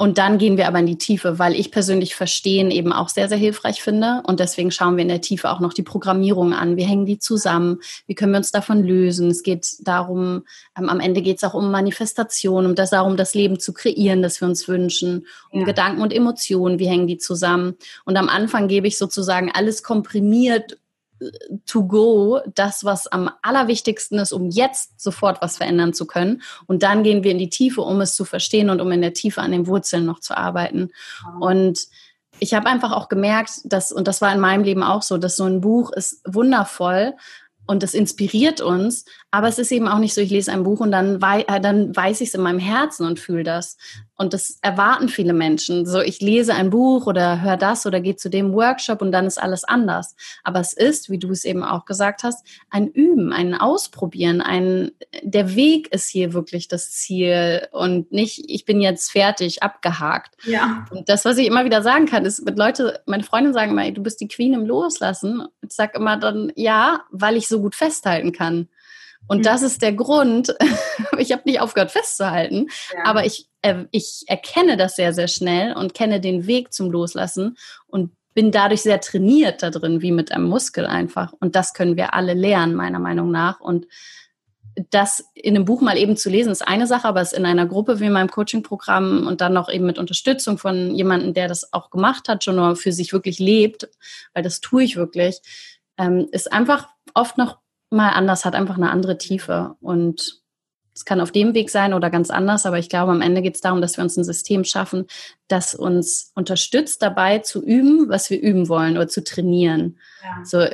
Und 0.00 0.16
dann 0.16 0.38
gehen 0.38 0.56
wir 0.56 0.66
aber 0.66 0.78
in 0.78 0.86
die 0.86 0.96
Tiefe, 0.96 1.38
weil 1.38 1.54
ich 1.54 1.70
persönlich 1.70 2.14
Verstehen 2.14 2.70
eben 2.70 2.90
auch 2.90 3.10
sehr, 3.10 3.28
sehr 3.28 3.36
hilfreich 3.36 3.82
finde. 3.82 4.22
Und 4.26 4.40
deswegen 4.40 4.70
schauen 4.70 4.96
wir 4.96 5.02
in 5.02 5.10
der 5.10 5.20
Tiefe 5.20 5.50
auch 5.50 5.60
noch 5.60 5.74
die 5.74 5.82
Programmierung 5.82 6.54
an. 6.54 6.78
Wie 6.78 6.84
hängen 6.84 7.04
die 7.04 7.18
zusammen? 7.18 7.80
Wie 8.06 8.14
können 8.14 8.32
wir 8.32 8.38
uns 8.38 8.50
davon 8.50 8.82
lösen? 8.82 9.28
Es 9.28 9.42
geht 9.42 9.86
darum, 9.86 10.44
ähm, 10.78 10.88
am 10.88 11.00
Ende 11.00 11.20
geht 11.20 11.36
es 11.36 11.44
auch 11.44 11.52
um 11.52 11.70
Manifestation, 11.70 12.64
um 12.64 12.74
das 12.74 12.88
darum, 12.88 13.18
das 13.18 13.34
Leben 13.34 13.60
zu 13.60 13.74
kreieren, 13.74 14.22
das 14.22 14.40
wir 14.40 14.48
uns 14.48 14.68
wünschen, 14.68 15.26
um 15.50 15.60
ja. 15.60 15.66
Gedanken 15.66 16.00
und 16.00 16.14
Emotionen, 16.14 16.78
wie 16.78 16.88
hängen 16.88 17.06
die 17.06 17.18
zusammen? 17.18 17.76
Und 18.06 18.16
am 18.16 18.30
Anfang 18.30 18.68
gebe 18.68 18.88
ich 18.88 18.96
sozusagen 18.96 19.52
alles 19.52 19.82
komprimiert 19.82 20.78
to 21.66 21.86
go 21.86 22.40
das, 22.54 22.84
was 22.84 23.06
am 23.06 23.30
allerwichtigsten 23.42 24.18
ist, 24.18 24.32
um 24.32 24.50
jetzt 24.50 25.00
sofort 25.00 25.42
was 25.42 25.56
verändern 25.56 25.92
zu 25.92 26.06
können. 26.06 26.42
Und 26.66 26.82
dann 26.82 27.02
gehen 27.02 27.24
wir 27.24 27.30
in 27.30 27.38
die 27.38 27.50
Tiefe, 27.50 27.82
um 27.82 28.00
es 28.00 28.14
zu 28.14 28.24
verstehen 28.24 28.70
und 28.70 28.80
um 28.80 28.90
in 28.92 29.02
der 29.02 29.12
Tiefe 29.12 29.42
an 29.42 29.52
den 29.52 29.66
Wurzeln 29.66 30.06
noch 30.06 30.20
zu 30.20 30.36
arbeiten. 30.36 30.90
Und 31.38 31.88
ich 32.38 32.54
habe 32.54 32.68
einfach 32.68 32.92
auch 32.92 33.08
gemerkt, 33.08 33.60
dass, 33.64 33.92
und 33.92 34.08
das 34.08 34.20
war 34.22 34.32
in 34.32 34.40
meinem 34.40 34.64
Leben 34.64 34.82
auch 34.82 35.02
so, 35.02 35.18
dass 35.18 35.36
so 35.36 35.44
ein 35.44 35.60
Buch 35.60 35.92
ist 35.92 36.22
wundervoll, 36.26 37.14
und 37.70 37.84
das 37.84 37.94
inspiriert 37.94 38.60
uns. 38.60 39.04
Aber 39.30 39.46
es 39.46 39.60
ist 39.60 39.70
eben 39.70 39.86
auch 39.86 40.00
nicht 40.00 40.12
so, 40.12 40.20
ich 40.20 40.30
lese 40.30 40.50
ein 40.50 40.64
Buch 40.64 40.80
und 40.80 40.90
dann, 40.90 41.22
wei 41.22 41.42
äh, 41.42 41.60
dann 41.60 41.94
weiß 41.94 42.20
ich 42.20 42.30
es 42.30 42.34
in 42.34 42.40
meinem 42.40 42.58
Herzen 42.58 43.06
und 43.06 43.20
fühle 43.20 43.44
das. 43.44 43.76
Und 44.16 44.34
das 44.34 44.58
erwarten 44.60 45.08
viele 45.08 45.32
Menschen. 45.32 45.86
So, 45.86 46.00
ich 46.00 46.20
lese 46.20 46.52
ein 46.52 46.70
Buch 46.70 47.06
oder 47.06 47.40
höre 47.40 47.56
das 47.56 47.86
oder 47.86 48.00
gehe 48.00 48.16
zu 48.16 48.28
dem 48.28 48.52
Workshop 48.52 49.00
und 49.02 49.12
dann 49.12 49.24
ist 49.24 49.40
alles 49.40 49.62
anders. 49.62 50.16
Aber 50.42 50.58
es 50.58 50.72
ist, 50.72 51.10
wie 51.10 51.18
du 51.18 51.30
es 51.30 51.44
eben 51.44 51.62
auch 51.62 51.84
gesagt 51.84 52.24
hast, 52.24 52.44
ein 52.70 52.88
Üben, 52.88 53.32
ein 53.32 53.54
Ausprobieren, 53.54 54.40
ein, 54.40 54.90
der 55.22 55.54
Weg 55.54 55.94
ist 55.94 56.08
hier 56.08 56.32
wirklich 56.32 56.66
das 56.66 56.90
Ziel 56.90 57.68
und 57.70 58.10
nicht, 58.10 58.44
ich 58.48 58.64
bin 58.64 58.80
jetzt 58.80 59.12
fertig, 59.12 59.62
abgehakt. 59.62 60.34
Ja. 60.44 60.86
Und 60.90 61.08
das, 61.08 61.24
was 61.24 61.38
ich 61.38 61.46
immer 61.46 61.64
wieder 61.64 61.82
sagen 61.82 62.06
kann, 62.06 62.24
ist, 62.24 62.44
mit 62.44 62.58
Leute, 62.58 63.00
meine 63.06 63.22
Freundin 63.22 63.54
sagen 63.54 63.70
immer, 63.70 63.88
du 63.92 64.02
bist 64.02 64.20
die 64.20 64.28
Queen 64.28 64.54
im 64.54 64.66
Loslassen. 64.66 65.46
Ich 65.62 65.72
sage 65.72 65.96
immer 65.96 66.16
dann, 66.16 66.52
ja, 66.56 67.04
weil 67.10 67.36
ich 67.36 67.46
so 67.46 67.59
gut 67.60 67.74
festhalten 67.74 68.32
kann. 68.32 68.68
Und 69.26 69.38
mhm. 69.38 69.42
das 69.42 69.62
ist 69.62 69.82
der 69.82 69.92
Grund, 69.92 70.54
ich 71.18 71.32
habe 71.32 71.42
nicht 71.44 71.60
aufgehört 71.60 71.90
festzuhalten, 71.90 72.68
ja. 72.94 73.04
aber 73.04 73.24
ich, 73.24 73.48
äh, 73.62 73.84
ich 73.90 74.24
erkenne 74.26 74.76
das 74.76 74.96
sehr, 74.96 75.12
sehr 75.12 75.28
schnell 75.28 75.74
und 75.74 75.94
kenne 75.94 76.20
den 76.20 76.46
Weg 76.46 76.72
zum 76.72 76.90
Loslassen 76.90 77.56
und 77.86 78.12
bin 78.34 78.52
dadurch 78.52 78.82
sehr 78.82 79.00
trainiert 79.00 79.62
da 79.62 79.70
drin, 79.70 80.02
wie 80.02 80.12
mit 80.12 80.32
einem 80.32 80.44
Muskel 80.44 80.86
einfach. 80.86 81.32
Und 81.40 81.56
das 81.56 81.74
können 81.74 81.96
wir 81.96 82.14
alle 82.14 82.34
lernen, 82.34 82.74
meiner 82.74 83.00
Meinung 83.00 83.30
nach. 83.30 83.60
Und 83.60 83.86
das 84.90 85.24
in 85.34 85.56
einem 85.56 85.64
Buch 85.64 85.80
mal 85.80 85.98
eben 85.98 86.16
zu 86.16 86.30
lesen, 86.30 86.52
ist 86.52 86.66
eine 86.66 86.86
Sache, 86.86 87.08
aber 87.08 87.20
es 87.20 87.32
in 87.32 87.44
einer 87.44 87.66
Gruppe 87.66 88.00
wie 88.00 88.06
in 88.06 88.12
meinem 88.12 88.30
Coaching-Programm 88.30 89.26
und 89.26 89.40
dann 89.40 89.52
noch 89.52 89.68
eben 89.68 89.84
mit 89.84 89.98
Unterstützung 89.98 90.58
von 90.58 90.94
jemandem, 90.94 91.34
der 91.34 91.48
das 91.48 91.72
auch 91.72 91.90
gemacht 91.90 92.28
hat, 92.28 92.44
schon 92.44 92.56
nur 92.56 92.76
für 92.76 92.92
sich 92.92 93.12
wirklich 93.12 93.38
lebt, 93.38 93.88
weil 94.32 94.42
das 94.42 94.60
tue 94.60 94.84
ich 94.84 94.96
wirklich, 94.96 95.40
ähm, 96.00 96.28
ist 96.32 96.52
einfach 96.52 96.88
oft 97.14 97.36
noch 97.38 97.58
mal 97.90 98.10
anders, 98.10 98.44
hat 98.44 98.54
einfach 98.54 98.76
eine 98.76 98.90
andere 98.90 99.18
Tiefe. 99.18 99.76
Und 99.80 100.40
es 100.94 101.04
kann 101.04 101.20
auf 101.20 101.30
dem 101.30 101.54
Weg 101.54 101.70
sein 101.70 101.92
oder 101.92 102.10
ganz 102.10 102.30
anders, 102.30 102.66
aber 102.66 102.78
ich 102.78 102.88
glaube, 102.88 103.12
am 103.12 103.20
Ende 103.20 103.42
geht 103.42 103.54
es 103.54 103.60
darum, 103.60 103.80
dass 103.80 103.96
wir 103.96 104.04
uns 104.04 104.16
ein 104.16 104.24
System 104.24 104.64
schaffen, 104.64 105.06
das 105.46 105.74
uns 105.74 106.32
unterstützt 106.34 107.02
dabei 107.02 107.38
zu 107.38 107.62
üben, 107.62 108.08
was 108.08 108.30
wir 108.30 108.40
üben 108.40 108.68
wollen 108.68 108.96
oder 108.96 109.08
zu 109.08 109.22
trainieren. 109.22 109.98
Ja. 110.22 110.44
So 110.44 110.66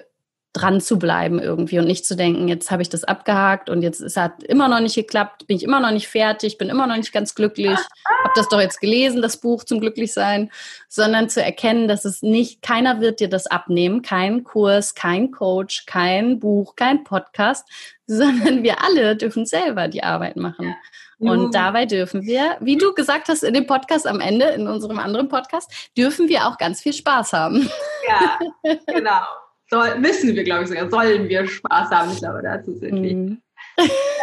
dran 0.57 0.81
zu 0.81 0.99
bleiben 0.99 1.39
irgendwie 1.39 1.79
und 1.79 1.87
nicht 1.87 2.07
zu 2.07 2.17
denken, 2.17 2.49
jetzt 2.49 2.71
habe 2.71 2.81
ich 2.81 2.89
das 2.89 3.05
abgehakt 3.05 3.69
und 3.69 3.83
jetzt 3.83 4.01
es 4.01 4.17
hat 4.17 4.43
immer 4.43 4.69
noch 4.69 4.81
nicht 4.81 4.95
geklappt, 4.95 5.47
bin 5.47 5.59
ich 5.59 5.63
immer 5.63 5.81
noch 5.81 5.91
nicht 5.91 6.09
fertig, 6.09 6.57
bin 6.57 6.71
immer 6.71 6.87
noch 6.87 6.97
nicht 6.97 7.13
ganz 7.13 7.35
glücklich, 7.35 7.79
habe 7.79 8.33
das 8.35 8.49
doch 8.49 8.61
jetzt 8.61 8.81
gelesen, 8.81 9.21
das 9.21 9.37
Buch 9.37 9.65
zum 9.65 9.81
Glücklichsein, 9.81 10.51
sondern 10.89 11.29
zu 11.29 11.43
erkennen, 11.43 11.89
dass 11.89 12.07
es 12.07 12.23
nicht, 12.23 12.63
keiner 12.63 13.01
wird 13.01 13.21
dir 13.21 13.29
das 13.29 13.47
abnehmen, 13.47 14.01
kein 14.01 14.45
Kurs, 14.45 14.95
kein 14.95 15.31
Coach, 15.31 15.85
kein 15.85 16.41
Buch, 16.41 16.75
kein 16.75 17.05
Podcast, 17.05 17.69
sondern 18.07 18.63
wir 18.63 18.83
alle 18.83 19.17
dürfen 19.17 19.45
selber 19.45 19.89
die 19.89 20.03
Arbeit 20.03 20.37
machen. 20.37 20.75
Und 21.19 21.55
dabei 21.55 21.87
dürfen 21.87 22.23
wir, 22.23 22.57
wie 22.61 22.77
du 22.77 22.93
gesagt 22.93 23.29
hast 23.29 23.43
in 23.43 23.55
dem 23.55 23.67
Podcast 23.67 24.07
am 24.07 24.21
Ende, 24.21 24.47
in 24.49 24.69
unserem 24.69 24.99
anderen 24.99 25.29
Podcast, 25.29 25.91
dürfen 25.97 26.29
wir 26.29 26.47
auch 26.47 26.59
ganz 26.59 26.83
viel 26.83 26.93
Spaß 26.93 27.33
haben. 27.33 27.71
Ja, 28.07 28.39
genau 28.87 29.25
soll, 29.69 29.99
müssen 29.99 30.35
wir, 30.35 30.45
glaube 30.45 30.65
ich 30.65 30.69
sogar, 30.69 30.91
sollen 30.91 31.29
wir 31.29 31.47
Spaß 31.47 31.91
haben. 31.91 32.13
Ich 32.13 32.19
glaube, 32.19 32.41
dazu 32.43 32.75
sind 32.75 33.03
wir. 33.03 33.15
Mhm. 33.15 33.43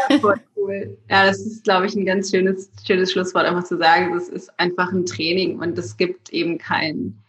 Ja, 0.09 0.19
voll 0.19 0.39
cool. 0.63 0.97
Ja, 1.09 1.25
das 1.25 1.39
ist, 1.39 1.63
glaube 1.63 1.85
ich, 1.85 1.95
ein 1.95 2.05
ganz 2.05 2.31
schönes, 2.31 2.69
schönes 2.85 3.11
Schlusswort, 3.11 3.45
einfach 3.45 3.63
zu 3.63 3.77
sagen, 3.77 4.13
das 4.13 4.29
ist 4.29 4.51
einfach 4.59 4.91
ein 4.91 5.05
Training 5.05 5.59
und 5.59 5.77
es 5.77 5.97
gibt 5.97 6.31
eben 6.31 6.57
kein, 6.57 7.21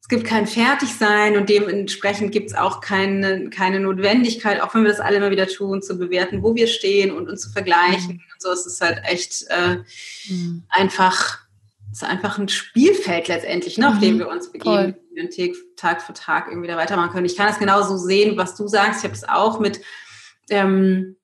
es 0.00 0.08
gibt 0.08 0.24
kein 0.24 0.46
Fertigsein 0.46 1.36
und 1.36 1.48
dementsprechend 1.48 2.32
gibt 2.32 2.50
es 2.50 2.54
auch 2.56 2.80
keine, 2.80 3.50
keine 3.50 3.80
Notwendigkeit, 3.80 4.60
auch 4.60 4.74
wenn 4.74 4.82
wir 4.82 4.90
das 4.90 5.00
alle 5.00 5.16
immer 5.16 5.30
wieder 5.30 5.46
tun, 5.46 5.82
zu 5.82 5.98
bewerten, 5.98 6.42
wo 6.42 6.54
wir 6.54 6.66
stehen 6.66 7.10
und 7.12 7.28
uns 7.28 7.42
zu 7.42 7.50
vergleichen. 7.50 8.14
Mhm. 8.14 8.22
Und 8.32 8.42
so 8.42 8.50
es 8.50 8.66
ist 8.66 8.80
halt 8.80 9.00
echt 9.04 9.46
äh, 9.48 9.76
mhm. 10.28 10.64
einfach, 10.68 11.38
es 11.40 11.41
ist 11.92 12.04
einfach 12.04 12.38
ein 12.38 12.48
Spielfeld 12.48 13.28
letztendlich, 13.28 13.78
ne, 13.78 13.88
auf 13.88 13.98
dem 13.98 14.14
mhm. 14.14 14.18
wir 14.20 14.28
uns 14.28 14.50
begeben. 14.50 14.94
Voll 14.94 15.02
Tag 15.76 16.02
für 16.02 16.14
Tag 16.14 16.48
irgendwie 16.48 16.68
da 16.68 16.76
weitermachen 16.76 17.10
können. 17.10 17.26
Ich 17.26 17.36
kann 17.36 17.46
das 17.46 17.58
genauso 17.58 17.96
sehen, 17.96 18.36
was 18.36 18.54
du 18.54 18.66
sagst. 18.66 19.00
Ich 19.00 19.04
habe 19.04 19.14
es 19.14 19.28
auch 19.28 19.60
mit, 19.60 19.80
ähm, 20.48 21.16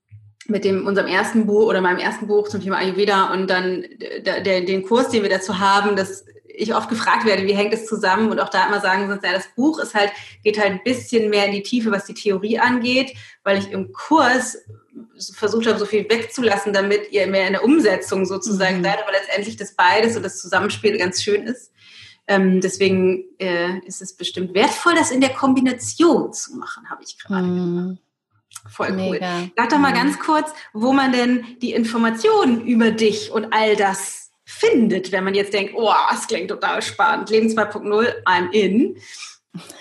mit 0.47 0.65
dem, 0.65 0.87
unserem 0.87 1.07
ersten 1.07 1.47
Buch 1.47 1.67
oder 1.67 1.81
meinem 1.81 1.99
ersten 1.99 2.27
Buch 2.27 2.49
zum 2.49 2.61
Thema 2.61 2.77
Ayurveda 2.77 3.33
und 3.33 3.49
dann 3.49 3.85
der, 4.25 4.41
der, 4.43 4.61
den 4.63 4.83
Kurs, 4.83 5.09
den 5.09 5.23
wir 5.23 5.31
dazu 5.31 5.59
haben, 5.59 5.97
dass 5.97 6.27
ich 6.59 6.75
oft 6.75 6.89
gefragt 6.89 7.25
werde, 7.25 7.47
wie 7.47 7.55
hängt 7.55 7.73
es 7.73 7.87
zusammen 7.87 8.31
und 8.31 8.41
auch 8.41 8.49
da 8.49 8.67
immer 8.67 8.81
sagen, 8.81 9.09
ja, 9.09 9.33
das 9.33 9.49
Buch 9.55 9.79
ist 9.79 9.95
halt, 9.95 10.13
geht 10.43 10.59
halt 10.59 10.73
ein 10.73 10.83
bisschen 10.85 11.31
mehr 11.31 11.47
in 11.47 11.53
die 11.53 11.63
Tiefe, 11.63 11.91
was 11.91 12.05
die 12.05 12.15
Theorie 12.15 12.59
angeht, 12.59 13.15
weil 13.45 13.59
ich 13.59 13.71
im 13.71 13.93
Kurs 13.93 14.59
versucht 15.35 15.67
habe, 15.67 15.79
so 15.79 15.87
viel 15.87 16.09
wegzulassen, 16.09 16.73
damit 16.73 17.13
ihr 17.13 17.27
mehr 17.27 17.47
in 17.47 17.53
der 17.53 17.65
Umsetzung 17.65 18.27
sozusagen 18.27 18.79
mhm. 18.79 18.85
seid, 18.85 19.03
aber 19.03 19.13
letztendlich 19.13 19.57
das 19.57 19.75
beides 19.75 20.17
und 20.17 20.23
das 20.23 20.41
Zusammenspiel 20.41 20.99
ganz 20.99 21.23
schön 21.23 21.45
ist. 21.45 21.73
Ähm, 22.27 22.61
deswegen 22.61 23.25
äh, 23.39 23.79
ist 23.87 24.03
es 24.03 24.15
bestimmt 24.15 24.55
wertvoll, 24.55 24.95
das 24.95 25.11
in 25.11 25.21
der 25.21 25.31
Kombination 25.31 26.33
zu 26.33 26.57
machen, 26.57 26.91
habe 26.91 27.03
ich 27.03 27.19
gerade. 27.19 27.47
Mm. 27.47 27.99
Voll 28.69 28.89
cool. 28.91 28.97
Mega. 28.97 29.49
Sag 29.57 29.71
doch 29.71 29.79
mal 29.79 29.95
ganz 29.95 30.19
kurz, 30.19 30.53
wo 30.75 30.93
man 30.93 31.13
denn 31.13 31.47
die 31.63 31.73
Informationen 31.73 32.67
über 32.67 32.91
dich 32.91 33.31
und 33.31 33.53
all 33.55 33.77
das 33.77 34.28
findet, 34.49 35.13
wenn 35.13 35.25
man 35.25 35.35
jetzt 35.35 35.53
denkt, 35.53 35.75
oh, 35.77 35.93
das 36.11 36.27
klingt 36.27 36.49
total 36.49 36.81
spannend. 36.81 37.29
Leben 37.29 37.49
2.0, 37.49 38.25
I'm 38.25 38.51
in. 38.53 38.97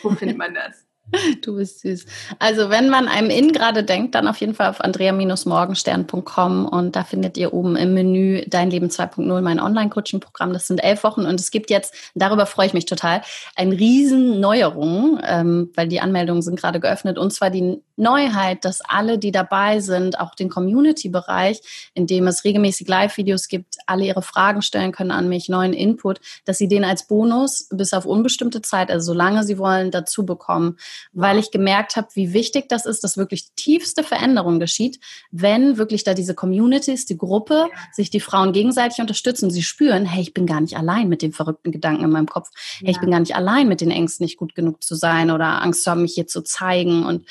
Wo 0.04 0.10
findet 0.10 0.38
man 0.38 0.54
das? 0.54 0.87
Du 1.42 1.56
bist 1.56 1.82
süß. 1.82 2.06
Also 2.40 2.70
wenn 2.70 2.90
man 2.90 3.08
einem 3.08 3.30
in 3.30 3.54
gerade 3.54 3.84
denkt, 3.84 4.16
dann 4.16 4.28
auf 4.28 4.38
jeden 4.38 4.54
Fall 4.54 4.70
auf 4.70 4.82
andrea-morgenstern.com 4.82 6.66
und 6.66 6.96
da 6.96 7.04
findet 7.04 7.38
ihr 7.38 7.54
oben 7.54 7.76
im 7.76 7.94
Menü 7.94 8.44
Dein 8.48 8.70
Leben 8.70 8.88
2.0 8.88 9.42
mein 9.42 9.60
Online-Coaching-Programm. 9.60 10.54
Das 10.54 10.68
sind 10.68 10.80
elf 10.84 11.04
Wochen 11.04 11.26
und 11.26 11.40
es 11.40 11.52
gibt 11.52 11.70
jetzt, 11.70 11.94
darüber 12.16 12.46
freue 12.46 12.68
ich 12.68 12.74
mich 12.74 12.86
total, 12.86 13.22
eine 13.56 13.78
riesen 13.78 14.40
Neuerung, 14.40 15.20
ähm, 15.24 15.72
weil 15.76 15.88
die 15.88 16.02
Anmeldungen 16.02 16.42
sind 16.42 16.60
gerade 16.60 16.80
geöffnet 16.80 17.18
und 17.18 17.32
zwar 17.32 17.50
die 17.50 17.82
Neuheit, 17.96 18.64
dass 18.64 18.82
alle, 18.82 19.18
die 19.18 19.32
dabei 19.32 19.80
sind, 19.80 20.20
auch 20.20 20.36
den 20.36 20.50
Community-Bereich, 20.50 21.90
in 21.96 22.06
dem 22.06 22.28
es 22.28 22.44
regelmäßig 22.44 22.88
Live-Videos 22.88 23.48
gibt, 23.48 23.78
alle 23.88 24.06
ihre 24.06 24.22
Fragen 24.22 24.62
stellen 24.62 24.92
können 24.92 25.10
an 25.12 25.28
mich, 25.28 25.50
neuen 25.50 25.74
Input, 25.74 26.20
dass 26.46 26.60
sie 26.60 26.68
den 26.68 26.84
als 26.86 27.08
Bonus 27.08 27.68
bis 27.72 27.94
auf 27.94 28.06
unbestimmte 28.06 28.62
Zeit, 28.62 28.92
also 28.92 29.14
solange 29.14 29.44
sie 29.44 29.58
wollen, 29.58 29.90
dazu 29.90 30.26
bekommen 30.26 30.78
weil 31.14 31.38
ich 31.38 31.52
gemerkt 31.52 31.96
habe, 31.96 32.08
wie 32.14 32.34
wichtig 32.34 32.70
das 32.70 32.86
ist, 32.86 33.04
dass 33.04 33.18
wirklich 33.18 33.52
tiefste 33.56 34.04
Veränderung 34.04 34.60
geschieht, 34.60 35.00
wenn 35.32 35.78
wirklich 35.78 36.04
da 36.04 36.14
diese 36.14 36.36
Communities, 36.36 37.06
die 37.06 37.18
Gruppe, 37.18 37.68
sich 37.92 38.10
die 38.10 38.20
Frauen 38.20 38.54
gegenseitig 38.54 39.00
unterstützen. 39.00 39.52
Sie 39.52 39.64
spüren, 39.64 40.06
hey, 40.06 40.22
ich 40.22 40.34
bin 40.34 40.46
gar 40.46 40.62
nicht 40.62 40.78
allein 40.78 41.10
mit 41.10 41.22
den 41.22 41.34
verrückten 41.34 41.72
Gedanken 41.72 42.04
in 42.04 42.12
meinem 42.12 42.28
Kopf. 42.28 42.50
Hey, 42.80 42.92
ich 42.92 43.00
bin 43.00 43.12
gar 43.12 43.20
nicht 43.20 43.36
allein 43.36 43.68
mit 43.68 43.82
den 43.82 43.92
Ängsten, 43.92 44.24
nicht 44.24 44.38
gut 44.38 44.56
genug 44.56 44.84
zu 44.84 44.96
sein 44.96 45.32
oder 45.32 45.62
Angst 45.62 45.84
zu 45.84 45.92
haben, 45.92 46.02
mich 46.02 46.14
hier 46.14 46.28
zu 46.28 46.42
zeigen 46.42 47.06
und 47.06 47.26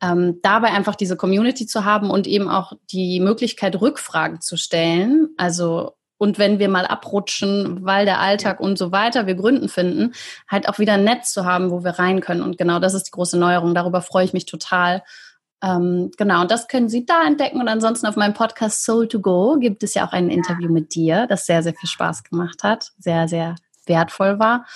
ähm, 0.00 0.38
dabei 0.42 0.68
einfach 0.68 0.94
diese 0.94 1.16
Community 1.16 1.66
zu 1.66 1.84
haben 1.84 2.10
und 2.10 2.26
eben 2.26 2.48
auch 2.48 2.72
die 2.90 3.20
Möglichkeit, 3.20 3.80
Rückfragen 3.80 4.40
zu 4.40 4.56
stellen. 4.56 5.30
Also 5.36 5.97
und 6.18 6.38
wenn 6.38 6.58
wir 6.58 6.68
mal 6.68 6.84
abrutschen, 6.86 7.84
weil 7.84 8.04
der 8.04 8.20
Alltag 8.20 8.60
und 8.60 8.76
so 8.76 8.92
weiter 8.92 9.26
wir 9.26 9.36
Gründen 9.36 9.68
finden, 9.68 10.12
halt 10.48 10.68
auch 10.68 10.78
wieder 10.78 10.94
ein 10.94 11.04
Netz 11.04 11.32
zu 11.32 11.44
haben, 11.44 11.70
wo 11.70 11.84
wir 11.84 11.92
rein 11.92 12.20
können. 12.20 12.42
Und 12.42 12.58
genau 12.58 12.80
das 12.80 12.94
ist 12.94 13.04
die 13.04 13.12
große 13.12 13.38
Neuerung. 13.38 13.74
Darüber 13.74 14.02
freue 14.02 14.24
ich 14.24 14.32
mich 14.32 14.44
total. 14.44 15.02
Ähm, 15.62 16.10
genau, 16.16 16.42
und 16.42 16.50
das 16.50 16.68
können 16.68 16.88
Sie 16.88 17.06
da 17.06 17.24
entdecken. 17.24 17.60
Und 17.60 17.68
ansonsten 17.68 18.06
auf 18.06 18.16
meinem 18.16 18.34
Podcast 18.34 18.84
Soul 18.84 19.08
to 19.08 19.20
Go 19.20 19.56
gibt 19.58 19.82
es 19.82 19.94
ja 19.94 20.06
auch 20.06 20.12
ein 20.12 20.28
Interview 20.28 20.70
mit 20.70 20.94
dir, 20.94 21.26
das 21.28 21.46
sehr, 21.46 21.62
sehr 21.62 21.74
viel 21.74 21.88
Spaß 21.88 22.24
gemacht 22.24 22.62
hat, 22.62 22.90
sehr, 22.98 23.28
sehr 23.28 23.54
wertvoll 23.86 24.38
war. 24.38 24.66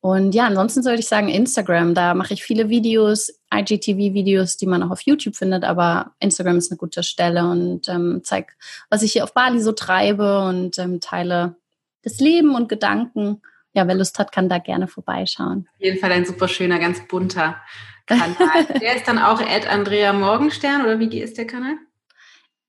Und 0.00 0.34
ja, 0.34 0.46
ansonsten 0.46 0.82
sollte 0.82 1.00
ich 1.00 1.08
sagen 1.08 1.28
Instagram. 1.28 1.94
Da 1.94 2.14
mache 2.14 2.32
ich 2.32 2.44
viele 2.44 2.68
Videos, 2.68 3.40
IGTV-Videos, 3.52 4.56
die 4.56 4.66
man 4.66 4.82
auch 4.82 4.90
auf 4.90 5.00
YouTube 5.00 5.34
findet, 5.34 5.64
aber 5.64 6.12
Instagram 6.20 6.58
ist 6.58 6.70
eine 6.70 6.78
gute 6.78 7.02
Stelle 7.02 7.48
und 7.48 7.88
ähm, 7.88 8.20
zeige, 8.22 8.52
was 8.90 9.02
ich 9.02 9.12
hier 9.12 9.24
auf 9.24 9.34
Bali 9.34 9.60
so 9.60 9.72
treibe 9.72 10.44
und 10.44 10.78
ähm, 10.78 11.00
teile 11.00 11.56
das 12.02 12.20
Leben 12.20 12.54
und 12.54 12.68
Gedanken. 12.68 13.42
Ja, 13.72 13.86
wer 13.88 13.96
Lust 13.96 14.18
hat, 14.18 14.32
kann 14.32 14.48
da 14.48 14.58
gerne 14.58 14.86
vorbeischauen. 14.86 15.68
Auf 15.74 15.80
jeden 15.80 15.98
Fall 15.98 16.12
ein 16.12 16.24
super 16.24 16.48
schöner, 16.48 16.78
ganz 16.78 17.06
bunter 17.08 17.60
Kanal. 18.06 18.36
der 18.80 18.96
ist 18.96 19.08
dann 19.08 19.18
auch 19.18 19.40
Ed 19.40 19.68
Andrea 19.68 20.12
Morgenstern 20.12 20.82
oder 20.82 20.98
wie 21.00 21.20
ist 21.20 21.38
der 21.38 21.46
Kanal? 21.46 21.74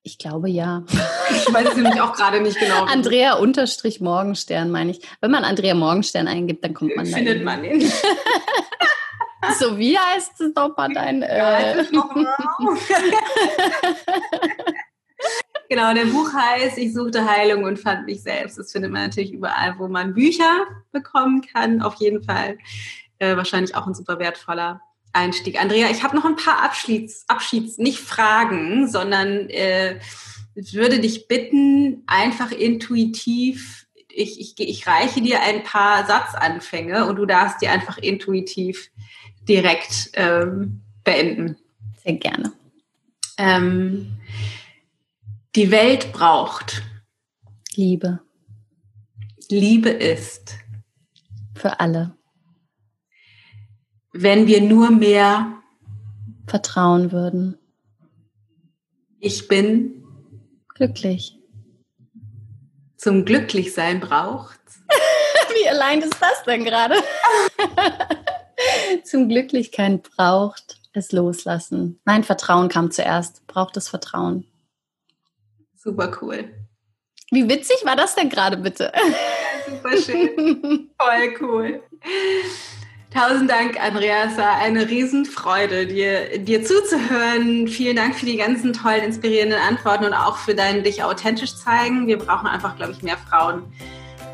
Ich 0.09 0.17
glaube 0.17 0.49
ja. 0.49 0.83
Ich 1.29 1.53
weiß 1.53 1.69
es 1.69 1.75
nämlich 1.75 2.01
auch 2.01 2.13
gerade 2.13 2.41
nicht 2.41 2.59
genau. 2.59 2.85
Andrea 2.85 3.33
unterstrich 3.33 4.01
Morgenstern 4.01 4.71
meine 4.71 4.89
ich. 4.89 5.01
Wenn 5.21 5.29
man 5.29 5.43
Andrea 5.43 5.75
Morgenstern 5.75 6.27
eingibt, 6.27 6.63
dann 6.63 6.73
kommt 6.73 6.95
man 6.95 7.05
da. 7.05 7.15
Findet 7.15 7.43
man 7.43 7.63
ihn. 7.63 7.81
so 9.59 9.77
wie 9.77 9.99
heißt 9.99 10.41
es 10.41 10.51
doch 10.55 10.75
mal 10.75 10.91
dein. 10.91 11.21
Äh... 11.21 11.83
genau, 15.69 15.93
der 15.93 16.05
Buch 16.05 16.33
heißt 16.33 16.79
Ich 16.79 16.95
suchte 16.95 17.23
Heilung 17.23 17.65
und 17.65 17.77
fand 17.77 18.07
mich 18.07 18.23
selbst. 18.23 18.57
Das 18.57 18.71
findet 18.71 18.91
man 18.91 19.03
natürlich 19.03 19.31
überall, 19.31 19.75
wo 19.77 19.87
man 19.87 20.15
Bücher 20.15 20.65
bekommen 20.91 21.43
kann. 21.53 21.83
Auf 21.83 21.93
jeden 21.95 22.23
Fall. 22.23 22.57
Äh, 23.19 23.37
wahrscheinlich 23.37 23.75
auch 23.75 23.85
ein 23.85 23.93
super 23.93 24.17
wertvoller 24.17 24.81
Einstieg. 25.13 25.61
Andrea, 25.61 25.89
ich 25.89 26.03
habe 26.03 26.15
noch 26.15 26.25
ein 26.25 26.35
paar 26.35 26.63
Abschieds, 26.63 27.25
Abschieds, 27.27 27.77
nicht 27.77 27.99
Fragen, 27.99 28.87
sondern 28.87 29.49
äh, 29.49 29.99
würde 30.55 30.99
dich 30.99 31.27
bitten, 31.27 32.03
einfach 32.07 32.51
intuitiv, 32.51 33.87
ich, 34.11 34.39
ich, 34.39 34.59
ich 34.59 34.87
reiche 34.87 35.21
dir 35.21 35.41
ein 35.41 35.63
paar 35.63 36.05
Satzanfänge 36.05 37.05
und 37.05 37.15
du 37.15 37.25
darfst 37.25 37.61
die 37.61 37.67
einfach 37.67 37.97
intuitiv 37.97 38.91
direkt 39.47 40.11
ähm, 40.13 40.81
beenden. 41.03 41.57
Sehr 42.03 42.13
gerne. 42.13 42.51
Ähm, 43.37 44.17
die 45.55 45.71
Welt 45.71 46.11
braucht 46.11 46.83
Liebe. 47.75 48.19
Liebe 49.49 49.89
ist 49.89 50.57
für 51.55 51.79
alle 51.79 52.18
wenn 54.11 54.47
wir 54.47 54.61
nur 54.61 54.91
mehr 54.91 55.53
vertrauen 56.47 57.11
würden. 57.11 57.57
Ich 59.19 59.47
bin 59.47 60.03
glücklich. 60.69 61.37
Zum 62.97 63.25
Glücklichsein 63.25 63.99
braucht's. 63.99 64.81
Wie 65.55 65.69
allein 65.69 66.01
ist 66.01 66.17
das 66.19 66.43
denn 66.45 66.65
gerade? 66.65 66.95
Zum 69.03 69.29
Glücklichkeit 69.29 70.03
braucht 70.03 70.77
es 70.93 71.11
loslassen. 71.11 71.99
Nein, 72.05 72.23
Vertrauen 72.23 72.69
kam 72.69 72.91
zuerst. 72.91 73.45
Braucht 73.47 73.77
es 73.77 73.87
Vertrauen. 73.87 74.45
Super 75.75 76.17
cool. 76.21 76.49
Wie 77.31 77.47
witzig 77.47 77.77
war 77.85 77.95
das 77.95 78.15
denn 78.15 78.29
gerade 78.29 78.57
bitte? 78.57 78.91
Ja, 78.93 79.69
super 79.69 79.97
schön. 79.97 80.89
Voll 80.99 81.35
cool. 81.41 81.83
Tausend 83.13 83.49
Dank, 83.49 83.83
Andrea. 83.83 84.25
Es 84.25 84.37
war 84.37 84.57
eine 84.57 84.87
Riesenfreude, 84.87 85.87
dir, 85.87 86.37
dir 86.37 86.63
zuzuhören. 86.63 87.67
Vielen 87.67 87.95
Dank 87.95 88.15
für 88.15 88.27
die 88.27 88.37
ganzen 88.37 88.71
tollen, 88.71 89.03
inspirierenden 89.03 89.59
Antworten 89.59 90.05
und 90.05 90.13
auch 90.13 90.37
für 90.37 90.53
dein 90.53 90.83
dich 90.83 91.03
authentisch 91.03 91.55
zeigen. 91.55 92.05
Wir 92.05 92.19
brauchen 92.19 92.45
einfach, 92.45 92.75
glaube 92.75 92.91
ich, 92.91 93.01
mehr 93.01 93.17
Frauen 93.17 93.63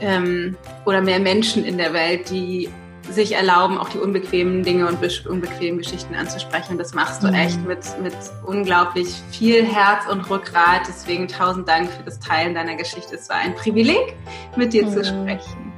ähm, 0.02 0.58
oder 0.86 1.02
mehr 1.02 1.20
Menschen 1.20 1.64
in 1.64 1.78
der 1.78 1.94
Welt, 1.94 2.30
die 2.30 2.70
sich 3.10 3.34
erlauben, 3.36 3.78
auch 3.78 3.88
die 3.90 4.00
unbequemen 4.00 4.64
Dinge 4.64 4.88
und 4.88 4.98
unbequemen 5.28 5.78
Geschichten 5.78 6.14
anzusprechen. 6.16 6.78
Das 6.78 6.94
machst 6.94 7.24
du 7.24 7.28
mhm. 7.28 7.34
echt 7.36 7.66
mit, 7.66 7.80
mit 8.02 8.16
unglaublich 8.46 9.08
viel 9.32 9.64
Herz 9.64 10.06
und 10.12 10.30
Rückgrat. 10.30 10.82
Deswegen 10.88 11.30
tausend 11.30 11.68
Dank 11.70 11.90
für 11.90 12.04
das 12.04 12.20
Teilen 12.20 12.56
deiner 12.56 12.76
Geschichte. 12.76 13.16
Es 13.16 13.30
war 13.30 13.38
ein 13.38 13.56
Privileg, 13.56 14.16
mit 14.58 14.74
dir 14.74 14.86
mhm. 14.86 14.90
zu 14.90 15.06
sprechen. 15.06 15.75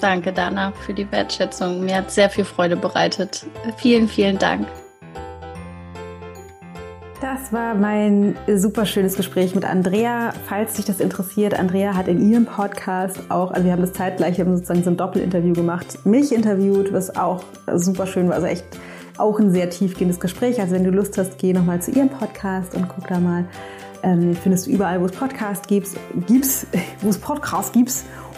Danke, 0.00 0.32
Dana, 0.32 0.72
für 0.72 0.92
die 0.92 1.10
Wertschätzung. 1.10 1.84
Mir 1.84 1.96
hat 1.96 2.10
sehr 2.10 2.28
viel 2.30 2.44
Freude 2.44 2.76
bereitet. 2.76 3.46
Vielen, 3.76 4.08
vielen 4.08 4.38
Dank. 4.38 4.66
Das 7.20 7.54
war 7.54 7.74
mein 7.74 8.36
super 8.54 8.84
schönes 8.84 9.16
Gespräch 9.16 9.54
mit 9.54 9.64
Andrea. 9.64 10.34
Falls 10.46 10.74
dich 10.74 10.84
das 10.84 11.00
interessiert, 11.00 11.58
Andrea 11.58 11.94
hat 11.94 12.06
in 12.06 12.20
ihrem 12.30 12.44
Podcast 12.44 13.18
auch, 13.30 13.50
also 13.50 13.64
wir 13.64 13.72
haben 13.72 13.80
das 13.80 13.94
zeitgleich, 13.94 14.36
wir 14.36 14.44
haben 14.44 14.56
sozusagen 14.56 14.82
so 14.82 14.90
ein 14.90 14.98
Doppelinterview 14.98 15.54
gemacht, 15.54 16.04
mich 16.04 16.34
interviewt, 16.34 16.92
was 16.92 17.16
auch 17.16 17.42
super 17.76 18.06
schön 18.06 18.28
war. 18.28 18.34
Also 18.34 18.48
echt 18.48 18.66
auch 19.16 19.38
ein 19.38 19.52
sehr 19.52 19.70
tiefgehendes 19.70 20.20
Gespräch. 20.20 20.60
Also 20.60 20.74
wenn 20.74 20.84
du 20.84 20.90
Lust 20.90 21.16
hast, 21.16 21.38
geh 21.38 21.52
nochmal 21.52 21.80
zu 21.80 21.92
ihrem 21.92 22.10
Podcast 22.10 22.74
und 22.74 22.88
guck 22.88 23.08
da 23.08 23.18
mal. 23.18 23.46
Ähm, 24.02 24.36
findest 24.36 24.66
du 24.66 24.70
überall, 24.70 25.00
wo 25.00 25.06
es 25.06 25.12
Podcasts 25.12 25.66
gibt, 25.66 25.88
gibt's, 26.26 26.66
wo 27.00 27.08
es 27.08 27.16
Podcasts 27.16 27.72
gibt 27.72 27.90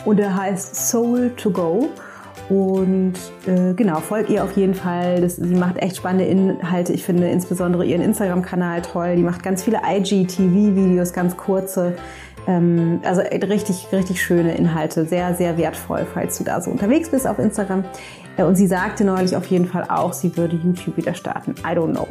und 0.07 0.19
der 0.19 0.35
heißt 0.35 0.75
Soul 0.89 1.33
to 1.37 1.51
Go. 1.51 1.91
Und 2.49 3.15
äh, 3.47 3.75
genau, 3.75 3.99
folgt 3.99 4.31
ihr 4.31 4.45
auf 4.45 4.57
jeden 4.57 4.75
Fall. 4.75 5.21
Das, 5.21 5.37
sie 5.37 5.55
macht 5.55 5.79
echt 5.79 5.97
spannende 5.97 6.27
Inhalte. 6.27 6.93
Ich 6.93 7.05
finde 7.05 7.29
insbesondere 7.29 7.85
ihren 7.85 8.03
Instagram-Kanal 8.03 8.83
toll. 8.83 9.17
Die 9.17 9.23
macht 9.23 9.43
ganz 9.43 9.65
viele 9.65 9.81
IGTV-Videos, 9.85 11.13
ganz 11.13 11.37
kurze. 11.37 11.97
Ähm, 12.47 13.01
also 13.03 13.21
richtig, 13.23 13.89
richtig 13.93 14.23
schöne 14.23 14.55
Inhalte. 14.55 15.07
Sehr, 15.07 15.35
sehr 15.35 15.59
wertvoll, 15.59 16.07
falls 16.15 16.39
du 16.39 16.45
da 16.45 16.61
so 16.61 16.71
unterwegs 16.71 17.11
bist 17.11 17.27
auf 17.27 17.41
Instagram. 17.41 17.85
Äh, 18.37 18.45
und 18.45 18.55
sie 18.55 18.69
sagte 18.69 19.05
neulich 19.05 19.35
auf 19.35 19.47
jeden 19.47 19.67
Fall 19.67 19.85
auch, 19.89 20.13
sie 20.13 20.37
würde 20.37 20.57
YouTube 20.57 20.97
wieder 20.97 21.15
starten. 21.15 21.57
I 21.65 21.77
don't 21.77 21.91
know. 21.91 22.07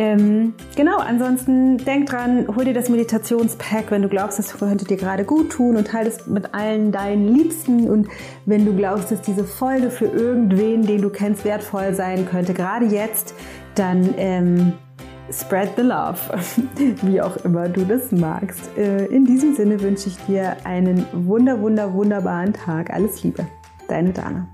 Ähm, 0.00 0.54
genau, 0.76 0.98
ansonsten 0.98 1.76
denk 1.78 2.06
dran, 2.06 2.46
hol 2.54 2.64
dir 2.64 2.72
das 2.72 2.88
Meditationspack, 2.88 3.90
wenn 3.90 4.02
du 4.02 4.08
glaubst, 4.08 4.38
das 4.38 4.56
könnte 4.56 4.84
dir 4.84 4.96
gerade 4.96 5.24
gut 5.24 5.50
tun 5.50 5.76
und 5.76 5.88
teile 5.88 6.08
es 6.08 6.24
mit 6.28 6.54
allen 6.54 6.92
deinen 6.92 7.34
Liebsten. 7.34 7.90
Und 7.90 8.06
wenn 8.46 8.64
du 8.64 8.76
glaubst, 8.76 9.10
dass 9.10 9.20
diese 9.22 9.42
Folge 9.42 9.90
für 9.90 10.06
irgendwen, 10.06 10.86
den 10.86 11.02
du 11.02 11.10
kennst, 11.10 11.44
wertvoll 11.44 11.94
sein 11.94 12.28
könnte, 12.30 12.54
gerade 12.54 12.86
jetzt, 12.86 13.34
dann 13.74 14.14
ähm, 14.16 14.72
spread 15.32 15.70
the 15.76 15.82
love, 15.82 16.18
wie 17.02 17.20
auch 17.20 17.36
immer 17.38 17.68
du 17.68 17.84
das 17.84 18.12
magst. 18.12 18.70
Äh, 18.78 19.06
in 19.06 19.24
diesem 19.24 19.56
Sinne 19.56 19.80
wünsche 19.80 20.10
ich 20.10 20.16
dir 20.26 20.56
einen 20.62 21.06
wunder, 21.12 21.60
wunder, 21.60 21.92
wunderbaren 21.92 22.52
Tag. 22.52 22.90
Alles 22.90 23.24
Liebe, 23.24 23.48
deine 23.88 24.12
Dana. 24.12 24.46